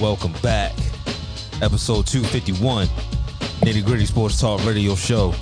[0.00, 0.72] Welcome back.
[1.62, 2.86] Episode 251,
[3.60, 5.34] Nitty Gritty Sports Talk Radio Show.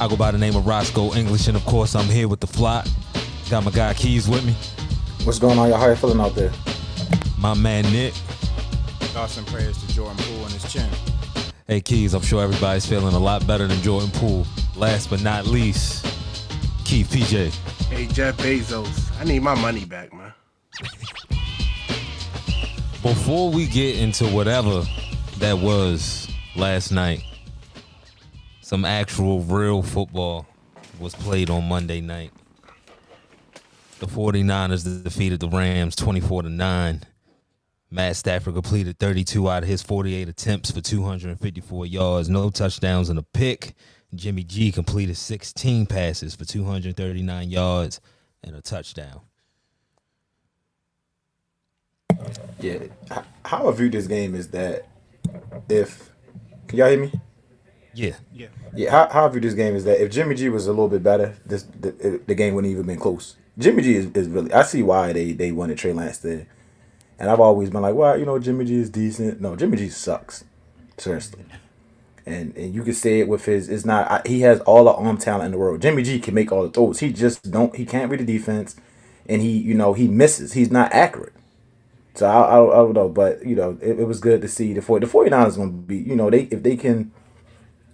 [0.00, 2.46] I go by the name of Roscoe English, and of course, I'm here with the
[2.46, 2.86] flock.
[3.50, 4.54] Got my guy Keys with me.
[5.26, 5.78] What's going on, y'all?
[5.78, 6.50] How you feeling out there?
[7.38, 8.14] My man Nick.
[9.12, 10.88] Thoughts and prayers to Jordan Poole and his chin.
[11.68, 14.46] Hey Keys, I'm sure everybody's feeling a lot better than Jordan Poole.
[14.76, 16.06] Last but not least,
[16.86, 17.52] Keith PJ.
[17.88, 20.23] Hey Jeff Bezos, I need my money back, man.
[23.04, 24.82] Before we get into whatever
[25.36, 26.26] that was
[26.56, 27.22] last night,
[28.62, 30.46] some actual real football
[30.98, 32.30] was played on Monday night.
[33.98, 37.02] The 49ers defeated the Rams 24 to 9.
[37.90, 43.18] Matt Stafford completed 32 out of his 48 attempts for 254 yards, no touchdowns and
[43.18, 43.74] a pick.
[44.14, 48.00] Jimmy G completed 16 passes for 239 yards
[48.42, 49.20] and a touchdown.
[52.60, 52.78] Yeah.
[53.12, 54.86] h- How I view this game is that
[55.68, 56.10] if
[56.68, 57.12] can y'all hear me?
[57.94, 58.16] Yeah.
[58.32, 58.48] Yeah.
[58.74, 58.90] Yeah.
[58.90, 61.02] How, how I view this game is that if Jimmy G was a little bit
[61.02, 63.36] better, this the, the game wouldn't even been close.
[63.58, 64.52] Jimmy G is, is really.
[64.52, 66.46] I see why they they wanted Trey Lance there,
[67.20, 69.40] and I've always been like, well, you know, Jimmy G is decent.
[69.40, 70.44] No, Jimmy G sucks,
[70.98, 71.44] seriously.
[72.26, 73.68] And and you can say it with his.
[73.68, 74.10] It's not.
[74.10, 75.82] I, he has all the arm talent in the world.
[75.82, 76.98] Jimmy G can make all the throws.
[76.98, 77.76] He just don't.
[77.76, 78.74] He can't read the defense,
[79.28, 80.54] and he you know he misses.
[80.54, 81.34] He's not accurate.
[82.14, 84.72] So I, I, I don't know, but you know, it, it was good to see
[84.72, 87.12] the 40, the 49ers going to be, you know, they if they can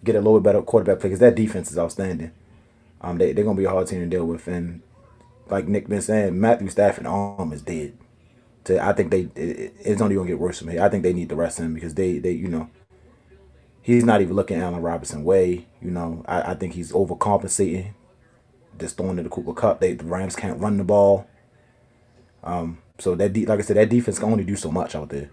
[0.04, 2.32] get a little bit better quarterback play because that defense is outstanding.
[3.00, 4.82] Um, they they're gonna be a hard team to deal with, and
[5.48, 7.96] like Nick been saying, Matthew Stafford arm is dead.
[8.66, 10.82] So I think they it, it's only gonna get worse from here.
[10.82, 12.68] I think they need to rest him because they they you know
[13.82, 15.66] he's not even looking Allen Robinson way.
[15.80, 17.94] You know, I, I think he's overcompensating.
[18.78, 19.80] Just throwing to the Cooper Kupp.
[19.80, 21.26] They the Rams can't run the ball.
[22.44, 25.10] Um, so that de- like I said, that defense can only do so much out
[25.10, 25.30] there.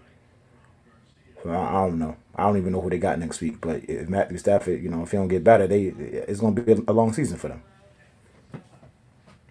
[1.42, 2.16] So I, I don't know.
[2.36, 3.60] I don't even know who they got next week.
[3.60, 6.72] But if Matthew Stafford, you know, if he don't get better, they it's gonna be
[6.72, 7.62] a long season for them.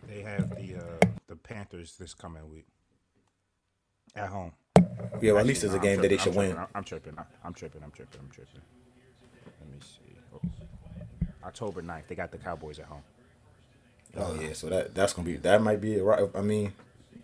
[0.07, 2.67] They have the uh, the Panthers this coming week
[4.15, 4.53] at home.
[5.21, 6.51] Yeah, well, at least it's a no, I'm game that they should I'm win.
[6.51, 7.17] tripping, I'm tripping.
[7.43, 7.83] I'm tripping.
[7.83, 8.21] I'm tripping.
[8.21, 8.61] I'm tripping.
[9.61, 10.17] Let me see.
[10.33, 10.41] Oh.
[11.45, 13.03] October 9th, they got the Cowboys at home.
[14.17, 16.03] Oh yeah, so that that's gonna be that might be it.
[16.03, 16.29] Right?
[16.35, 16.73] I mean,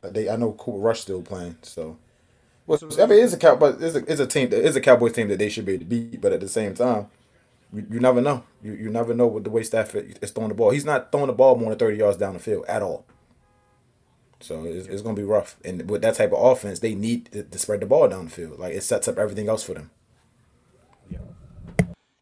[0.02, 1.98] they I know Cooper Rush still playing, so.
[2.66, 4.50] Well, I mean, it's a cow, but it's a it's a team.
[4.52, 6.22] It's a Cowboys team that they should be able to beat.
[6.22, 7.08] But at the same time,
[7.74, 8.44] you, you never know.
[8.62, 10.70] You you never know with the way Stafford is throwing the ball.
[10.70, 13.06] He's not throwing the ball more than thirty yards down the field at all.
[14.40, 15.58] So it's, it's gonna be rough.
[15.66, 18.32] And with that type of offense, they need to, to spread the ball down the
[18.32, 18.60] field.
[18.60, 19.92] Like it sets up everything else for them.
[21.10, 21.20] Yeah.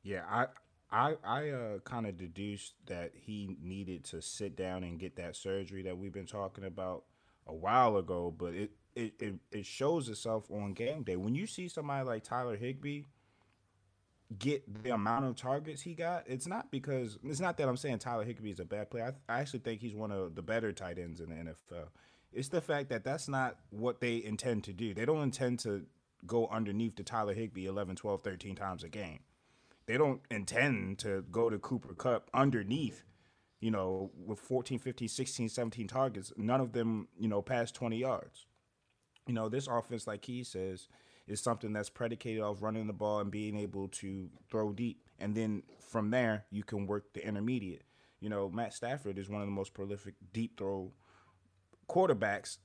[0.04, 0.46] Yeah, I
[0.92, 5.36] I I uh kind of deduced that he needed to sit down and get that
[5.36, 7.04] surgery that we've been talking about
[7.48, 11.16] a while ago, but it it, it, it shows itself on game day.
[11.16, 13.04] When you see somebody like Tyler Higbee
[14.38, 18.00] get the amount of targets he got, it's not because it's not that I'm saying
[18.00, 19.16] Tyler Higbee is a bad player.
[19.30, 21.88] I, I actually think he's one of the better tight ends in the NFL.
[22.34, 24.94] It's the fact that that's not what they intend to do.
[24.94, 25.86] They don't intend to
[26.26, 29.20] go underneath to Tyler Higbee 11, 12, 13 times a game.
[29.86, 33.04] They don't intend to go to Cooper Kupp underneath,
[33.62, 37.96] you know, with 14, 15, 16, 17 targets, none of them, you know, past 20
[37.96, 38.48] yards.
[39.28, 40.88] You know, this offense, like he says,
[41.28, 45.04] is something that's predicated off running the ball and being able to throw deep.
[45.20, 47.84] And then from there, you can work the intermediate.
[48.20, 50.92] You know, Matt Stafford is one of the most prolific deep throw
[51.88, 52.58] quarterbacks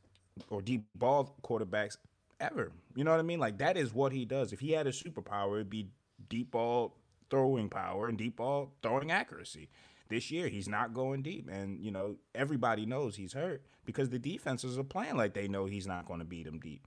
[0.49, 1.99] or deep ball quarterbacks
[2.41, 2.73] ever.
[2.95, 3.41] You know what I mean?
[3.41, 4.53] Like that is what he does.
[4.53, 5.91] If he had a superpower, it'd be
[6.29, 6.97] deep ball
[7.29, 9.69] throwing power and deep ball throwing accuracy.
[10.09, 14.19] This year he's not going deep and you know everybody knows he's hurt because the
[14.19, 16.87] defenses are playing like they know he's not going to beat him deep.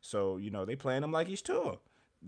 [0.00, 1.78] So, you know, they playing him like he's Tua.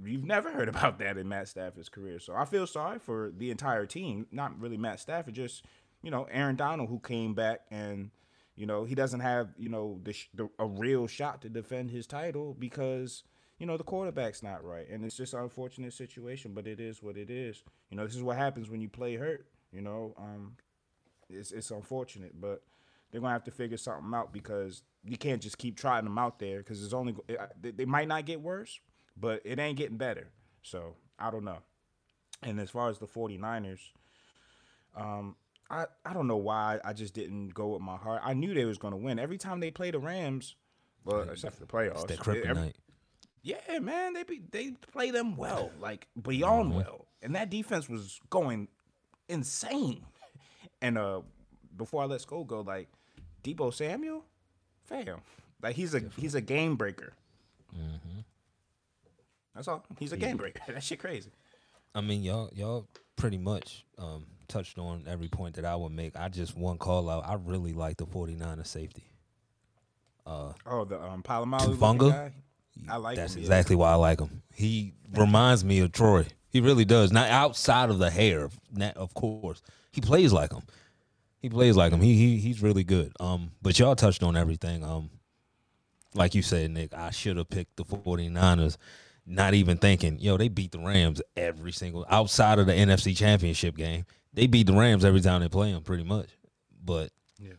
[0.04, 2.19] You've never heard about that in Matt Stafford's career.
[2.19, 5.64] So I feel sorry for the entire team, not really Matt Stafford, just,
[6.02, 8.11] you know, Aaron Donald who came back and
[8.55, 12.06] you know, he doesn't have, you know, the, the a real shot to defend his
[12.06, 13.22] title because,
[13.58, 14.88] you know, the quarterback's not right.
[14.90, 17.62] And it's just an unfortunate situation, but it is what it is.
[17.90, 20.14] You know, this is what happens when you play hurt, you know.
[20.19, 20.56] Um
[21.28, 22.62] it's it's unfortunate, but
[23.10, 26.19] they're going to have to figure something out because you can't just keep trying them
[26.19, 27.14] out there because it's only
[27.60, 28.80] they, they might not get worse,
[29.16, 30.28] but it ain't getting better.
[30.62, 31.58] So, I don't know.
[32.42, 33.80] And as far as the 49ers,
[34.96, 35.36] um
[35.70, 38.20] I, I don't know why I just didn't go with my heart.
[38.22, 40.54] I knew they was going to win every time they play the Rams,
[41.02, 42.02] but except for the playoffs.
[42.10, 42.74] It's that Every-
[43.42, 48.20] yeah, man, they be, they play them well, like beyond well, and that defense was
[48.28, 48.69] going
[49.32, 50.05] insane.
[50.81, 51.23] And uh,
[51.76, 52.88] before I let Skull go, like
[53.43, 54.25] Deebo Samuel,
[54.84, 55.20] fam,
[55.62, 57.12] like he's a he's a game breaker.
[59.55, 59.84] That's all.
[59.99, 60.61] He's a game breaker.
[60.73, 61.31] That shit crazy.
[61.94, 66.17] I mean, y'all y'all pretty much um, touched on every point that I would make.
[66.17, 67.25] I just one call out.
[67.26, 69.05] I really like the 49er safety.
[70.67, 72.32] Oh, the um, Polamalu guy.
[72.88, 73.40] I like That's him.
[73.40, 73.46] yeah.
[73.46, 74.43] exactly why I like him.
[74.55, 76.26] He reminds me of Troy.
[76.52, 77.10] He really does.
[77.10, 78.50] Not outside of the hair,
[78.96, 79.62] of course.
[79.90, 80.62] He plays like him.
[81.40, 82.00] He plays like him.
[82.00, 83.12] He he he's really good.
[83.19, 84.84] Um, but y'all touched on everything.
[84.84, 85.10] Um,
[86.14, 88.76] like you said, Nick, I should have picked the 49ers,
[89.26, 93.76] not even thinking, yo, they beat the Rams every single outside of the NFC championship
[93.76, 94.05] game.
[94.34, 96.28] They beat the Rams every time they play them, pretty much.
[96.84, 97.55] But Yeah.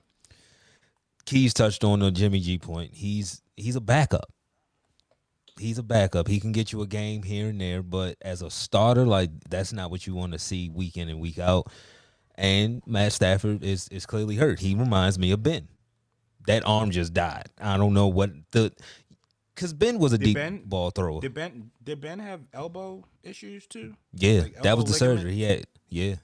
[1.26, 2.94] Keys touched on the Jimmy G point.
[2.94, 4.32] He's he's a backup.
[5.60, 6.28] He's a backup.
[6.28, 9.72] He can get you a game here and there, but as a starter, like that's
[9.72, 11.72] not what you want to see week in and week out.
[12.36, 14.60] And Matt Stafford is is clearly hurt.
[14.60, 15.68] He reminds me of Ben.
[16.48, 17.48] That arm just died.
[17.62, 18.72] I don't know what the
[19.54, 21.22] because Ben was a Did deep Ben- ball thrower.
[21.22, 23.96] Did Ben did Ben have elbow issues too?
[24.14, 25.36] yeah, like that was the surgery ligament?
[25.36, 25.66] he had.
[25.90, 26.16] Yeah,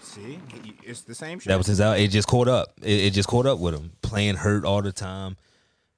[0.00, 0.38] See,
[0.84, 1.48] it's the same shit.
[1.48, 1.98] that was his out.
[1.98, 2.68] It just caught up.
[2.80, 5.36] It, it just caught up with him playing hurt all the time.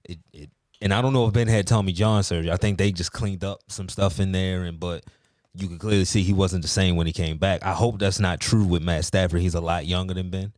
[0.05, 2.51] It it and I don't know if Ben had Tommy John surgery.
[2.51, 5.05] I think they just cleaned up some stuff in there, and but
[5.55, 7.65] you could clearly see he wasn't the same when he came back.
[7.65, 9.41] I hope that's not true with Matt Stafford.
[9.41, 10.53] He's a lot younger than Ben,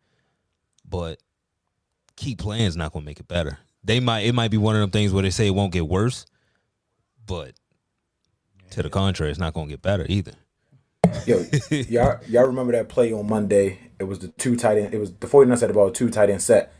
[0.89, 1.19] but
[2.17, 3.59] keep playing is not going to make it better.
[3.83, 5.89] They might it might be one of them things where they say it won't get
[5.89, 6.27] worse,
[7.27, 7.55] but
[8.71, 10.33] to the contrary, it's not going to get better either.
[11.27, 13.79] Yo, y'all, y'all remember that play on Monday?
[13.99, 14.95] It was the two tight end.
[14.95, 16.73] It was the 49ers had about two tight end set.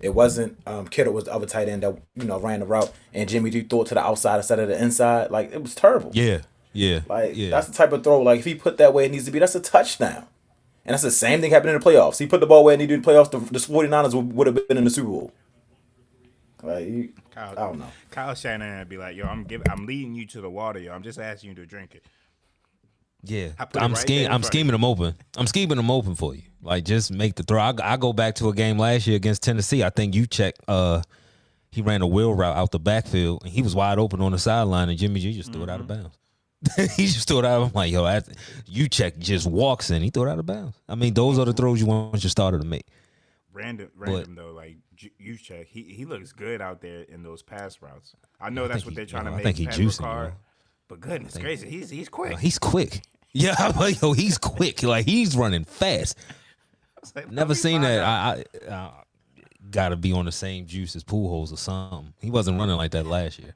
[0.00, 2.92] It wasn't um, Kittle was the other tight end that you know ran the route,
[3.14, 5.30] and Jimmy G threw it to the outside instead of the inside.
[5.30, 6.10] Like it was terrible.
[6.12, 6.40] Yeah,
[6.72, 7.50] yeah, Like yeah.
[7.50, 8.20] that's the type of throw.
[8.20, 10.26] Like if he put that way it needs to be, that's a touchdown.
[10.84, 12.18] And that's the same thing happened in the playoffs.
[12.18, 13.30] He put the ball where it needed in the playoffs.
[13.30, 15.32] The, the 49ers would, would have been in the Super Bowl.
[16.62, 17.86] Like you, I don't know.
[18.10, 20.92] Kyle Shanahan would be like, "Yo, I'm giving, I'm leading you to the water, yo.
[20.92, 22.04] I'm just asking you to drink it."
[23.24, 24.30] Yeah, I put it I'm right scheming.
[24.30, 25.14] I'm scheming them open.
[25.36, 26.42] I'm scheming them open for you.
[26.62, 27.60] Like just make the throw.
[27.60, 29.82] I, I go back to a game last year against Tennessee.
[29.82, 30.52] I think Juszczyk.
[30.68, 31.02] Uh,
[31.70, 34.38] he ran a wheel route out the backfield, and he was wide open on the
[34.38, 36.02] sideline, and Jimmy G just threw it out of Mm-hmm.
[36.02, 36.16] bounds.
[36.96, 37.62] he just threw it out.
[37.62, 38.20] I'm like, yo, I,
[38.70, 40.00] Juszczyk just walks in.
[40.02, 40.76] He threw it out of bounds.
[40.88, 42.86] I mean, those are the throws you want your starter to make.
[43.52, 48.14] Random, random though, like Juszczyk, he he looks good out there in those pass routes.
[48.40, 49.44] I know that's what he- they're trying yo, to I make.
[49.44, 50.32] think he Pat juicing.
[50.88, 52.38] But goodness gracious, he's he's quick.
[52.38, 53.02] He's quick.
[53.34, 54.82] Yeah, I'm yo, he's quick.
[54.82, 56.18] Like he's running fast.
[57.14, 58.00] Like, Never seen that.
[58.00, 58.38] out.
[58.38, 58.90] I, I uh,
[59.70, 62.12] got to be on the same juice as Pujols or something.
[62.20, 63.54] He wasn't running like that last year.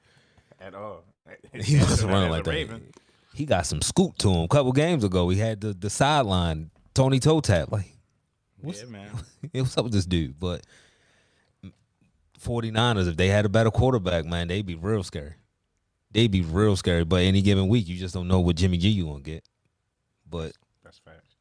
[0.60, 1.04] at all.
[1.52, 2.50] He As wasn't running like that.
[2.50, 2.92] Raven.
[3.34, 4.42] He got some scoop to him.
[4.44, 7.70] A couple games ago, he had the the sideline Tony toe tap.
[7.72, 7.92] Like,
[8.62, 9.10] Yeah, man.
[9.52, 10.38] what's up with this dude?
[10.38, 10.62] But
[12.40, 15.34] 49ers, if they had a better quarterback, man, they'd be real scary.
[16.12, 17.04] They'd be real scary.
[17.04, 19.44] But any given week, you just don't know what Jimmy G you gonna get.
[20.28, 20.52] But
[20.84, 21.34] That's facts.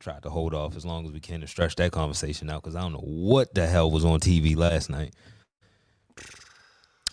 [0.00, 2.74] Tried to hold off as long as we can to stretch that conversation out because
[2.74, 5.14] I don't know what the hell was on TV last night.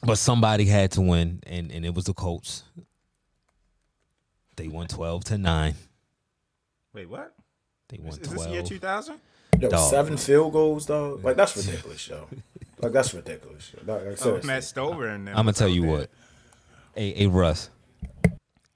[0.04, 2.64] But somebody had to win, and, and it was the Colts.
[4.56, 5.76] They won twelve to nine.
[6.94, 7.34] Wait, what?
[7.90, 9.20] They won Is, is this year 2000?
[9.60, 9.90] Yo, Dog.
[9.90, 11.24] seven field goals, dog.
[11.24, 12.28] Like that's ridiculous, yo.
[12.80, 13.72] Like that's ridiculous.
[13.74, 13.92] Yo.
[13.94, 14.48] Like, like, Oh, seriously.
[14.48, 15.92] Matt Stover and them I'm gonna tell you there.
[15.92, 16.10] what.
[16.96, 17.70] Hey, hey, Russ.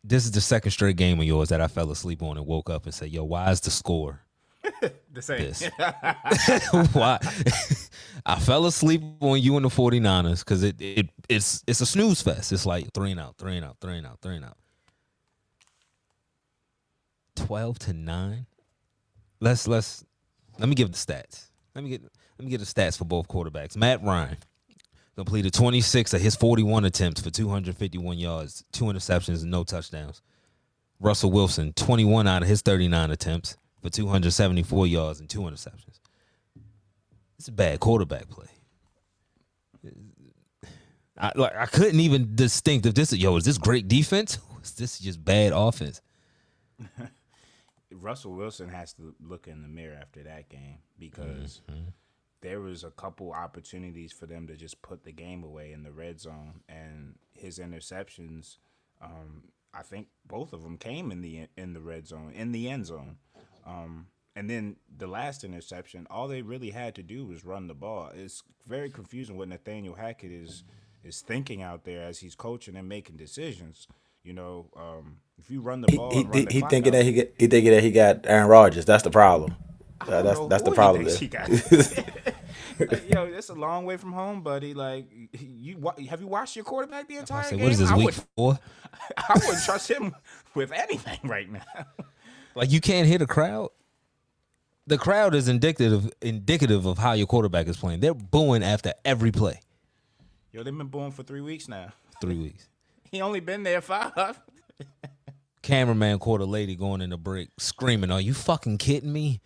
[0.03, 2.69] This is the second straight game of yours that I fell asleep on and woke
[2.69, 4.21] up and said, "Yo, why is the score
[5.13, 5.39] The same.
[5.39, 5.63] this.
[6.93, 7.19] Why?
[8.25, 12.21] I fell asleep on you and the 49ers because it, it it's it's a snooze
[12.21, 12.51] fest.
[12.51, 14.57] It's like three and out, three and out, three and out, three and out.
[17.35, 18.45] Twelve to nine.
[19.39, 20.05] Let's let's
[20.59, 21.49] let me give the stats.
[21.75, 23.75] Let me get let me get the stats for both quarterbacks.
[23.75, 24.37] Matt Ryan
[25.21, 30.23] completed 26 of his 41 attempts for 251 yards, two interceptions, and no touchdowns.
[30.99, 35.99] Russell Wilson, 21 out of his 39 attempts for 274 yards and two interceptions.
[37.37, 38.47] It's a bad quarterback play.
[41.17, 44.39] I like I couldn't even distinct if this is yo, is this great defense?
[44.63, 46.01] Is this just bad offense?
[47.91, 51.89] Russell Wilson has to look in the mirror after that game because Mm-hmm.
[52.41, 55.91] There was a couple opportunities for them to just put the game away in the
[55.91, 58.57] red zone, and his interceptions,
[59.01, 59.43] um,
[59.73, 62.87] I think both of them came in the in the red zone, in the end
[62.87, 63.17] zone.
[63.65, 67.73] Um, and then the last interception, all they really had to do was run the
[67.73, 68.11] ball.
[68.13, 70.63] It's very confusing what Nathaniel Hackett is
[71.03, 73.87] is thinking out there as he's coaching and making decisions.
[74.23, 76.99] You know, um, if you run the he ball, he, he, the he thinking out-
[76.99, 78.85] that he get, he thinking that he got Aaron Rodgers.
[78.85, 79.55] That's the problem.
[79.99, 81.05] Uh, that's that's the problem.
[81.05, 81.15] there.
[81.15, 81.49] he got.
[82.89, 84.73] Like, yo, it's a long way from home, buddy.
[84.73, 85.05] Like,
[85.39, 87.63] you have you watched your quarterback the entire say, game?
[87.63, 88.59] what is this I week would, four?
[89.17, 90.15] I wouldn't trust him
[90.55, 91.61] with anything right now.
[92.53, 93.69] Like you can't hit a crowd.
[94.85, 98.01] The crowd is indicative indicative of how your quarterback is playing.
[98.01, 99.61] They're booing after every play.
[100.51, 101.93] Yo, they've been booing for three weeks now.
[102.19, 102.67] Three weeks.
[103.09, 104.39] He only been there five.
[105.61, 109.41] Cameraman caught a lady going in the break screaming, "Are you fucking kidding me?"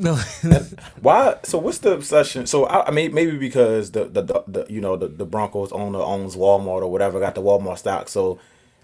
[0.42, 0.60] No,
[1.02, 1.36] Why?
[1.44, 2.46] So what's the obsession?
[2.46, 5.72] So I, I mean, maybe because the, the the, the you know the, the Broncos
[5.72, 8.08] owner owns Walmart or whatever, got the Walmart stock.
[8.08, 8.38] So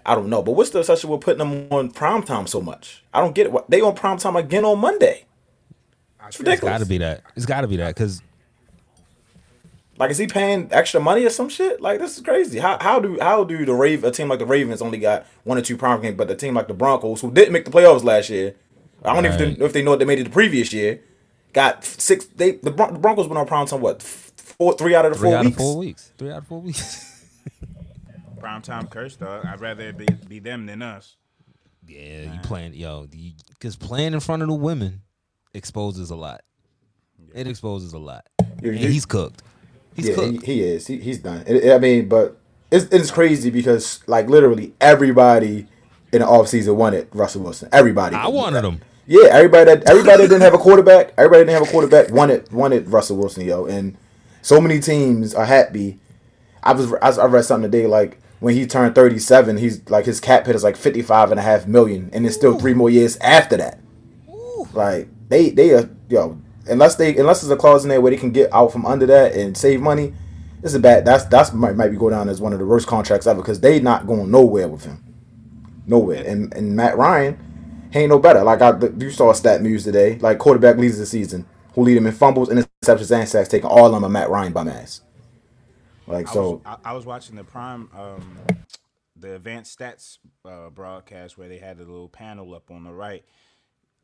[0.05, 0.43] I don't know.
[0.43, 3.03] But what's the obsession with putting them on primetime so much?
[3.13, 3.53] I don't get it.
[3.69, 5.25] They on primetime again on Monday.
[6.27, 6.73] It's it's ridiculous.
[6.73, 7.23] got to be that.
[7.35, 8.21] It's got to be that because
[9.97, 11.81] Like, is he paying extra money or some shit?
[11.81, 12.59] Like, this is crazy.
[12.59, 15.57] How how do how do the Rave a team like the Ravens only got one
[15.57, 18.03] or two prime games, but the team like the Broncos, who didn't make the playoffs
[18.03, 18.53] last year,
[19.03, 19.59] I don't even Right.
[19.59, 20.99] know if they know if they made it the previous year,
[21.57, 22.25] got six.
[22.27, 25.17] They the, Bron- the Broncos been on prime time what four three out of the
[25.19, 25.55] three four out weeks.
[25.57, 26.11] of four weeks.
[26.17, 27.13] Three out of four weeks.
[28.39, 29.41] prime time curse, though.
[29.43, 31.15] I'd rather it be, be them than us.
[31.87, 33.07] yeah, you playing yo
[33.49, 35.01] because playing in front of the women
[35.53, 36.41] exposes a lot.
[37.33, 38.27] It exposes a lot.
[38.61, 39.41] You- And you- he's cooked.
[39.95, 40.45] He's yeah, he, cooked.
[40.45, 40.85] he is.
[40.85, 41.43] He, he's done.
[41.47, 42.37] It- I mean, but
[42.71, 45.67] it's it's crazy because like literally everybody
[46.13, 47.67] in the offseason wanted Russell Wilson.
[47.71, 48.15] Everybody.
[48.15, 48.81] I wanted him.
[49.09, 52.51] Yeah, everybody that everybody that didn't have a quarterback, everybody didn't have a quarterback wanted
[52.51, 53.65] wanted Russell Wilson, yo.
[53.65, 53.97] And
[54.41, 55.97] so many teams are happy.
[56.61, 60.19] I was I, I read something today like when he turned 37, he's like his
[60.19, 63.15] cap hit is like 55 and a half million and it's still three more years
[63.17, 63.79] after that.
[64.73, 68.17] Like they they are yo, unless they unless there's a clause in there where they
[68.17, 70.13] can get out from under that and save money,
[70.61, 72.65] this is a bad that's that's might, might be go down as one of the
[72.65, 75.01] worst contracts ever because they not going nowhere with him.
[75.85, 76.25] Nowhere.
[76.27, 77.46] And and Matt Ryan
[77.91, 78.43] he ain't no better.
[78.43, 80.17] Like I you saw stat news today.
[80.19, 81.45] Like quarterback leads the season.
[81.73, 84.63] Who lead him in fumbles, interceptions, and sacks, taking all of them Matt Ryan by
[84.63, 85.01] mass.
[86.07, 88.37] Like I so was, I, I was watching the prime, um,
[89.15, 93.23] the advanced stats uh, broadcast where they had a little panel up on the right.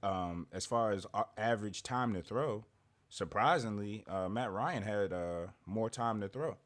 [0.04, 2.66] Um, as far as average time to throw,
[3.10, 6.58] surprisingly, uh, Matt Ryan had uh, more time to throw.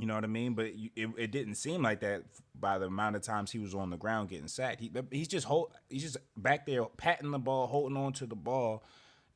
[0.00, 0.54] You know what I mean?
[0.54, 0.66] But
[0.96, 2.22] it, it didn't seem like that
[2.58, 4.80] by the amount of times he was on the ground getting sacked.
[4.80, 8.34] He, he's just hold, he's just back there patting the ball, holding on to the
[8.34, 8.82] ball,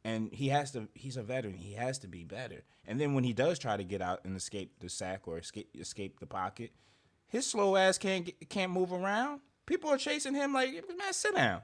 [0.05, 0.89] and he has to.
[0.95, 1.59] He's a veteran.
[1.59, 2.65] He has to be better.
[2.87, 5.69] And then when he does try to get out and escape the sack or escape
[5.79, 6.71] escape the pocket,
[7.27, 9.41] his slow ass can't can't move around.
[9.67, 11.61] People are chasing him like man, sit down.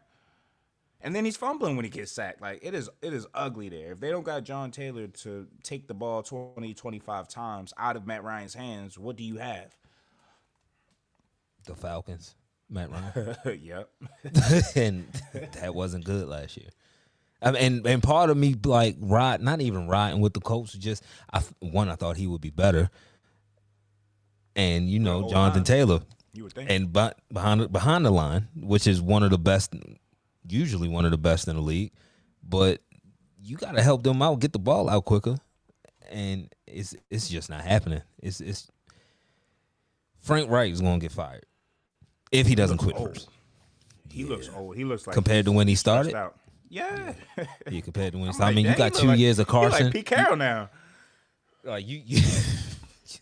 [1.02, 2.42] And then he's fumbling when he gets sacked.
[2.42, 3.92] Like it is it is ugly there.
[3.92, 8.06] If they don't got John Taylor to take the ball 20, 25 times out of
[8.06, 9.74] Matt Ryan's hands, what do you have?
[11.66, 12.34] The Falcons,
[12.68, 13.36] Matt Ryan.
[13.62, 13.90] yep.
[14.76, 15.06] and
[15.54, 16.68] that wasn't good last year.
[17.42, 20.74] I mean, and and part of me like ride, not even riding with the Colts.
[20.74, 21.02] Just
[21.32, 22.90] I one, I thought he would be better,
[24.54, 25.64] and you know Jonathan line.
[25.64, 26.00] Taylor,
[26.34, 26.70] You would think.
[26.70, 29.74] and but behind behind the line, which is one of the best,
[30.48, 31.92] usually one of the best in the league,
[32.42, 32.80] but
[33.42, 35.36] you got to help them out, get the ball out quicker,
[36.10, 38.02] and it's it's just not happening.
[38.22, 38.68] It's it's
[40.20, 41.44] Frank Reich is going to get fired
[42.32, 43.14] if he doesn't looks quit old.
[43.14, 43.28] first.
[44.10, 44.76] he looks old.
[44.76, 46.14] He looks like Compared to when he started?
[46.14, 46.36] out.
[46.68, 47.14] Yeah.
[47.68, 48.52] Yeah, compared to when he started.
[48.52, 49.84] I mean, you got two like- years of he Carson.
[49.86, 50.70] Like Pete Carroll now.
[51.64, 52.22] like you, you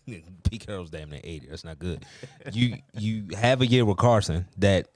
[0.49, 1.47] Pete Carroll's damn near eighty.
[1.47, 2.05] That's not good.
[2.51, 4.87] You you have a year with Carson that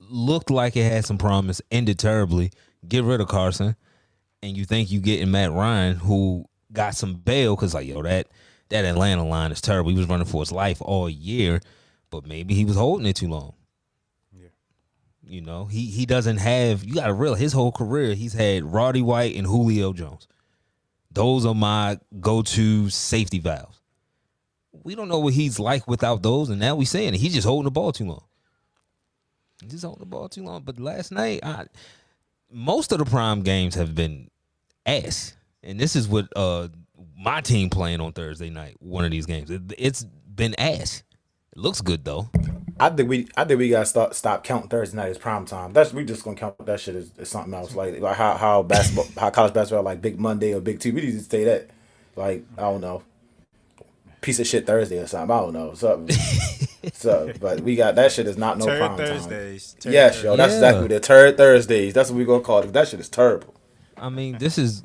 [0.00, 2.52] looked like it had some promise, ended terribly.
[2.86, 3.76] Get rid of Carson,
[4.42, 8.28] and you think you getting Matt Ryan, who got some bail because like yo that
[8.70, 9.90] that Atlanta line is terrible.
[9.90, 11.60] He was running for his life all year,
[12.10, 13.54] but maybe he was holding it too long.
[14.32, 14.48] Yeah,
[15.22, 16.84] You know, he he doesn't have.
[16.84, 18.14] You got to real his whole career.
[18.14, 20.26] He's had Roddy White and Julio Jones.
[21.12, 23.80] Those are my go-to safety valves.
[24.84, 27.20] We don't know what he's like without those, and now we're saying it.
[27.20, 28.22] He's just holding the ball too long.
[29.66, 30.62] Just holding the ball too long.
[30.62, 31.66] But last night, I,
[32.50, 34.28] most of the prime games have been
[34.86, 36.68] ass, and this is what uh
[37.18, 38.76] my team playing on Thursday night.
[38.80, 41.02] One of these games, it, it's been ass.
[41.52, 42.30] It looks good though.
[42.78, 45.74] I think we I think we gotta start stop counting Thursday night as prime time.
[45.74, 47.74] That's we just gonna count that shit as, as something else.
[47.74, 50.94] Like like how how basketball how college basketball like Big Monday or Big Two.
[50.94, 51.68] We need to say that.
[52.16, 53.02] Like I don't know,
[54.20, 55.30] piece of shit Thursday or something.
[55.34, 56.16] I don't know something.
[56.92, 59.06] so but we got that shit is not no Turd prime time.
[59.06, 59.76] Thursdays.
[59.80, 60.56] Turd Yes, yo, that's Yeah.
[60.58, 61.94] exactly what the third Thursdays.
[61.94, 62.72] That's what we gonna call it.
[62.72, 63.54] That shit is terrible.
[63.96, 64.82] I mean, this is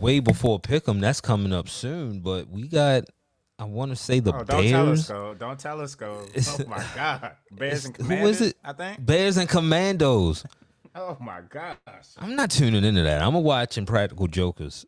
[0.00, 1.00] way before Pick'em.
[1.00, 3.04] That's coming up soon, but we got.
[3.58, 5.34] I want to say the Oh, don't tell us, go.
[5.34, 6.26] Don't tell us, go.
[6.36, 8.40] Oh my God, Bears and Who Commanders.
[8.40, 8.56] it?
[8.64, 9.04] I think.
[9.06, 10.44] Bears and Commandos.
[10.96, 11.76] Oh my gosh.
[12.18, 13.22] I'm not tuning into that.
[13.22, 13.78] I'm gonna watch
[14.30, 14.84] Jokers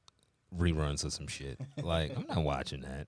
[0.56, 1.60] reruns of some shit.
[1.82, 3.06] Like I'm not watching that.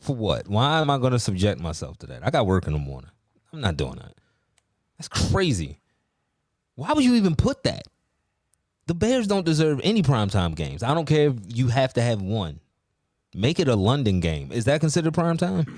[0.00, 0.48] For what?
[0.48, 2.26] Why am I going to subject myself to that?
[2.26, 3.10] I got work in the morning.
[3.52, 4.14] I'm not doing that.
[4.98, 5.80] That's crazy.
[6.74, 7.84] Why would you even put that?
[8.86, 10.82] The Bears don't deserve any primetime games.
[10.82, 12.60] I don't care if you have to have one.
[13.34, 14.52] Make it a London game.
[14.52, 15.68] Is that considered primetime?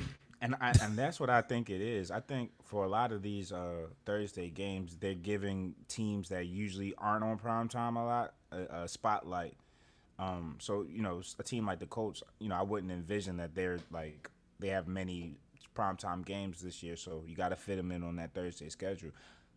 [0.41, 2.11] And I, and that's what I think it is.
[2.11, 6.95] I think for a lot of these uh, Thursday games, they're giving teams that usually
[6.97, 9.57] aren't on prime time a lot a, a spotlight.
[10.19, 13.55] Um, so you know, a team like the Colts, you know, I wouldn't envision that
[13.55, 15.37] they're like they have many
[15.77, 19.11] primetime games this year, so you got to fit them in on that Thursday schedule.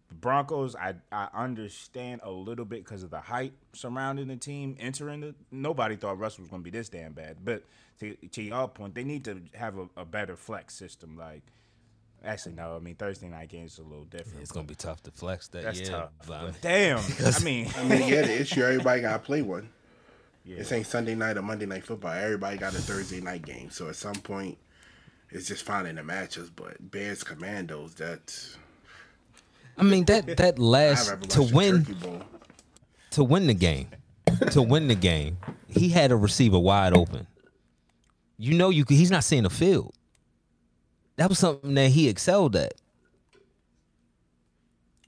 [0.09, 4.75] The Broncos, I I understand a little bit because of the hype surrounding the team
[4.79, 5.35] entering the.
[5.51, 7.63] Nobody thought Russell was going to be this damn bad, but
[7.99, 11.17] to to your point, they need to have a, a better flex system.
[11.17, 11.41] Like,
[12.23, 14.41] actually, no, I mean Thursday night games is a little different.
[14.41, 15.63] It's gonna be tough to flex that.
[15.63, 16.09] That's yeah, tough.
[16.27, 19.19] but I mean- But damn, I mean, I mean, yeah, the issue everybody got to
[19.19, 19.69] play one.
[20.43, 20.57] Yeah.
[20.57, 22.13] This ain't Sunday night or Monday night football.
[22.13, 23.69] Everybody got a Thursday night game.
[23.69, 24.57] So at some point,
[25.29, 26.49] it's just finding the matches.
[26.49, 28.57] But Bears Commandos, that's
[29.77, 31.85] I mean that that last to win
[33.11, 33.89] to win the game,
[34.51, 37.27] to win the game, he had a receiver wide open.
[38.37, 39.93] You know, you could, he's not seeing the field.
[41.17, 42.73] That was something that he excelled at.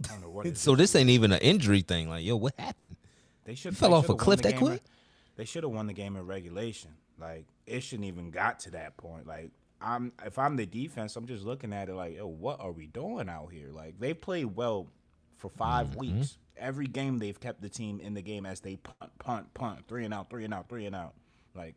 [0.03, 2.09] I don't know what So this ain't even an injury thing.
[2.09, 2.97] Like, yo, what happened?
[3.45, 4.73] They should fell they off a cliff that quick?
[4.73, 4.92] in-
[5.35, 6.91] They should have won the game in regulation.
[7.19, 9.27] Like it shouldn't even got to that point.
[9.27, 12.71] Like I'm if I'm the defense, I'm just looking at it like, yo, what are
[12.71, 13.69] we doing out here?
[13.71, 14.87] Like they played well
[15.37, 15.99] for 5 Mm-hmm.
[15.99, 16.37] weeks.
[16.55, 20.05] Every game they've kept the team in the game as they punt, punt, punt, three
[20.05, 21.13] and out, three and out, three and out.
[21.55, 21.75] Like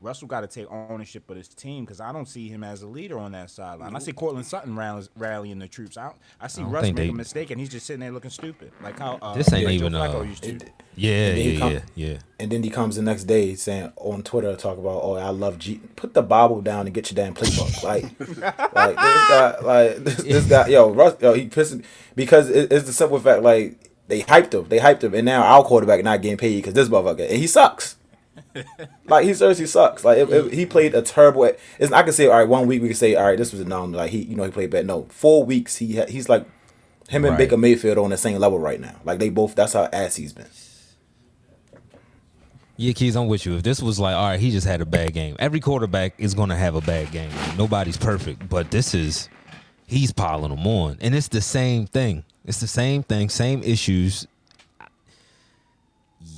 [0.00, 2.86] Russell got to take ownership of his team because I don't see him as a
[2.86, 3.96] leader on that sideline.
[3.96, 5.96] I see Courtland Sutton rallies, rallying the troops.
[5.96, 8.00] I, don't, I see don't Russ think make they- a mistake and he's just sitting
[8.00, 10.50] there looking stupid, like how uh, This ain't Joe even, Flacco uh, used to.
[10.56, 12.18] It- Yeah, And then he yeah, come- yeah, yeah.
[12.38, 15.58] And then he comes the next day saying on Twitter talk about, oh, I love
[15.58, 15.80] G.
[15.96, 17.82] Put the Bible down and get your damn playbook.
[17.82, 18.02] Like,
[18.74, 22.84] like this guy, like this, this guy, yo, Russ, yo, he pissing because it, it's
[22.86, 26.20] the simple fact, like they hyped him, they hyped him, and now our quarterback not
[26.22, 27.95] getting paid because this motherfucker, and he sucks.
[29.06, 30.04] like he seriously sucks.
[30.04, 31.44] Like he played a terrible.
[31.78, 32.48] It's, I can say all right.
[32.48, 33.38] One week we can say all right.
[33.38, 33.92] This was a numb.
[33.92, 34.86] Like he, you know, he played bad.
[34.86, 35.76] No, four weeks.
[35.76, 36.46] He ha- he's like
[37.08, 37.38] him and Right.
[37.38, 38.96] Baker Mayfield on the same level right now.
[39.04, 39.54] Like they both.
[39.54, 40.46] That's how ass he's been.
[42.78, 43.56] Yeah, Keys, I'm with you.
[43.56, 45.34] If this was like, all right, he just had a bad game.
[45.38, 47.30] Every quarterback is going to have a bad game.
[47.56, 49.30] Nobody's perfect, but this is,
[49.86, 50.98] he's piling them on.
[51.00, 52.22] And it's the same thing.
[52.44, 54.26] It's the same thing, same issues.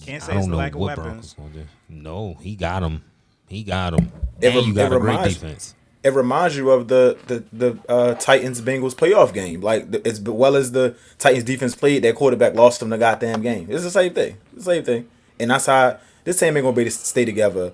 [0.08, 1.34] Can't say I don't the know lack of what weapons.
[1.34, 1.64] Broncos going to do.
[1.88, 3.02] No, he got him.
[3.48, 4.12] He got him.
[4.40, 5.74] It And rem- you got a great reminds- defense.
[6.02, 9.60] it reminds you of the the the uh, Titans Bengals playoff game.
[9.60, 13.42] Like the, as well as the Titans defense played, their quarterback lost them the goddamn
[13.42, 13.66] game.
[13.70, 14.36] It's the same thing.
[14.54, 15.08] It's the same thing.
[15.40, 17.72] And that's how this team ain't gonna be to stay together.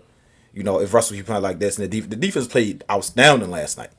[0.52, 3.50] You know, if Russell keep playing like this, and the, def- the defense played outstanding
[3.50, 3.90] last night,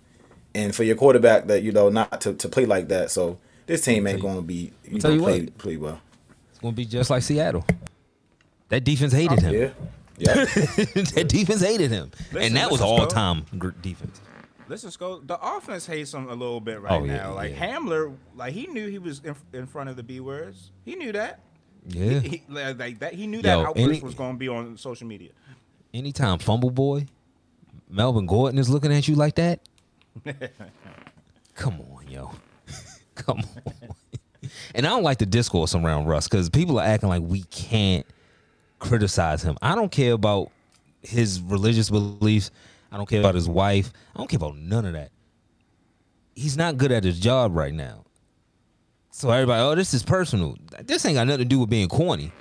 [0.54, 3.84] and for your quarterback that you know not to, to play like that, so this
[3.84, 5.58] team ain't gonna be you tell know you play what.
[5.58, 6.00] play well.
[6.52, 7.66] It's going to be just like Seattle.
[8.76, 9.54] That defense hated him.
[9.54, 9.70] Yeah,
[10.18, 10.34] yeah.
[11.16, 12.12] that defense hated him.
[12.34, 13.08] Listen, and that was all Sco.
[13.08, 14.20] time gr- defense.
[14.68, 17.34] Listen, Sco, the offense hates him a little bit right Oh, yeah, now.
[17.36, 17.78] Like yeah.
[17.78, 20.72] Hamler, like he knew he was in, in front of the B words.
[20.84, 21.40] He knew that.
[21.88, 22.20] Yeah.
[22.20, 23.14] He, like like that.
[23.14, 25.30] He knew Yo, that outburst any- was going to be on social media.
[25.94, 27.06] anytime fumble boy,
[27.90, 29.62] Melvin Gordon is looking at you like that.
[31.56, 32.32] Come on, yo.
[33.16, 33.90] Come on.
[34.76, 38.06] And I don't like the discourse around Russ because people are acting like we can't
[38.86, 39.58] criticize him.
[39.62, 40.52] I don't care about
[41.02, 42.52] his religious beliefs.
[42.92, 43.92] I don't care about his wife.
[44.16, 45.12] I don't care about none of that.
[46.36, 48.06] He's not good at his job right now.
[49.12, 50.58] So everybody, oh, this is personal.
[50.84, 52.32] This ain't got nothing to do with being corny.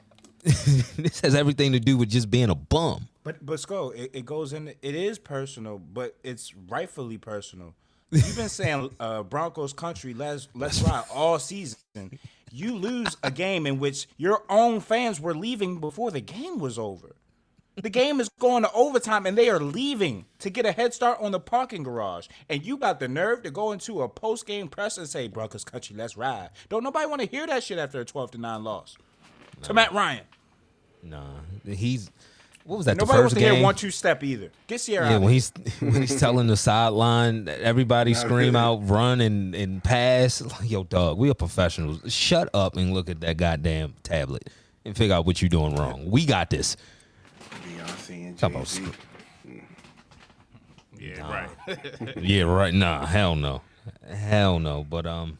[0.42, 3.08] this has everything to do with just being a bum.
[3.22, 4.68] But but Sco, it, it goes in.
[4.68, 7.74] It is personal, but it's rightfully personal.
[8.10, 12.18] You've been saying uh, Broncos country let's let's ride all season.
[12.50, 16.78] You lose a game in which your own fans were leaving before the game was
[16.78, 17.16] over.
[17.76, 21.18] The game is going to overtime and they are leaving to get a head start
[21.20, 22.26] on the parking garage.
[22.48, 25.64] And you got the nerve to go into a post game press and say, Broncos
[25.64, 26.50] country, let's ride.
[26.68, 28.96] Don't nobody want to hear that shit after a 12 to 9 loss.
[29.62, 30.24] To Matt Ryan.
[31.02, 32.10] Nah, he's
[32.64, 32.96] what was that?
[32.98, 34.50] Nobody the wants first to hear one two step either.
[34.66, 35.22] Get Ciara yeah, out.
[35.22, 40.42] when he's when he's telling the sideline, everybody scream out, run and and pass.
[40.50, 42.12] Like, yo, dog, we are professionals.
[42.12, 44.50] Shut up and look at that goddamn tablet
[44.84, 46.10] and figure out what you're doing wrong.
[46.10, 46.76] We got this.
[47.50, 49.62] Beyonce and Talk about Jay-Z.
[50.98, 52.16] yeah, right.
[52.16, 52.74] Yeah, right.
[52.74, 53.62] Nah, hell no,
[54.08, 54.84] hell no.
[54.84, 55.38] But um,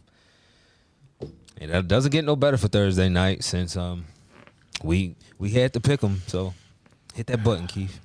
[1.60, 4.06] and that doesn't get no better for Thursday night since um,
[4.82, 6.54] we we had to pick them So
[7.20, 8.00] Hit that button, Keith.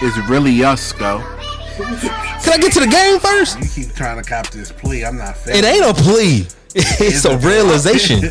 [0.00, 1.18] It's really us, go.
[1.76, 3.60] Can I get to the game first?
[3.60, 5.04] You keep trying to cop this plea.
[5.04, 5.54] I'm not fair.
[5.54, 6.48] It ain't a plea.
[6.74, 8.24] It's a realization.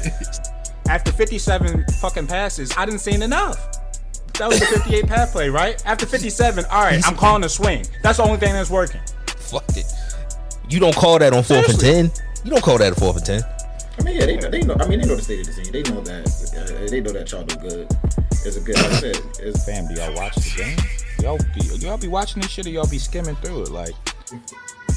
[0.89, 3.65] After 57 fucking passes, I didn't see enough.
[4.34, 5.82] That was the 58 pass play, right?
[5.86, 7.86] After 57, all right, I'm calling a swing.
[8.03, 8.99] That's the only thing that's working.
[9.25, 9.86] Fuck it.
[10.67, 12.12] You don't call that on fourth and ten.
[12.43, 13.41] You don't call that a fourth and ten.
[13.97, 14.75] I mean, yeah, they, they know.
[14.82, 15.71] I mean, they know the state of the scene.
[15.71, 16.27] They know that.
[16.27, 18.29] Uh, they know that y'all do good.
[18.45, 18.75] It's a good.
[18.78, 20.78] Like I said, it's Fam, do y'all watch the game?
[21.21, 23.69] Y'all, do y'all be watching this shit or y'all be skimming through it?
[23.69, 23.93] Like,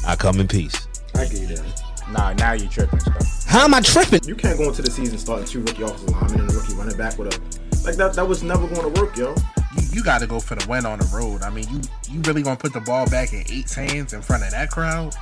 [0.06, 0.86] I come in peace.
[1.16, 1.82] I give you that.
[2.10, 3.44] nah, now you tripping, stuff.
[3.46, 4.20] How am I tripping?
[4.24, 6.96] You can't go into the season starting two rookie offensive linemen and a rookie running
[6.96, 8.14] back with a like that.
[8.14, 9.34] That was never going to work, yo.
[9.76, 11.42] You, you got to go for the win on the road.
[11.42, 14.44] I mean, you you really gonna put the ball back in eight's hands in front
[14.44, 15.14] of that crowd?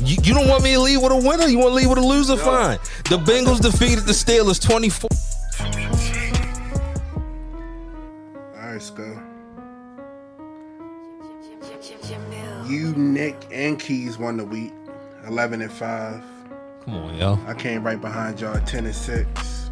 [0.00, 1.46] You, you don't want me to leave with a winner.
[1.48, 2.36] You want to leave with a loser?
[2.36, 2.78] Fine.
[3.10, 5.10] The Bengals defeated the Steelers twenty four.
[8.76, 9.22] All right.
[12.68, 14.72] You, Nick, and Keys won the week,
[15.26, 16.22] eleven and five.
[16.84, 17.38] Come on, yo.
[17.46, 19.70] I came right behind y'all, ten and six.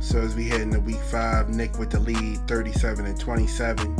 [0.00, 3.96] So as we head into week five, Nick with the lead, thirty-seven and twenty-seven.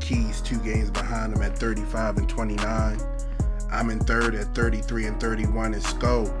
[0.00, 3.00] Keys two games behind him at thirty-five and twenty-nine.
[3.70, 6.32] I'm in third at thirty-three and thirty-one, and Sko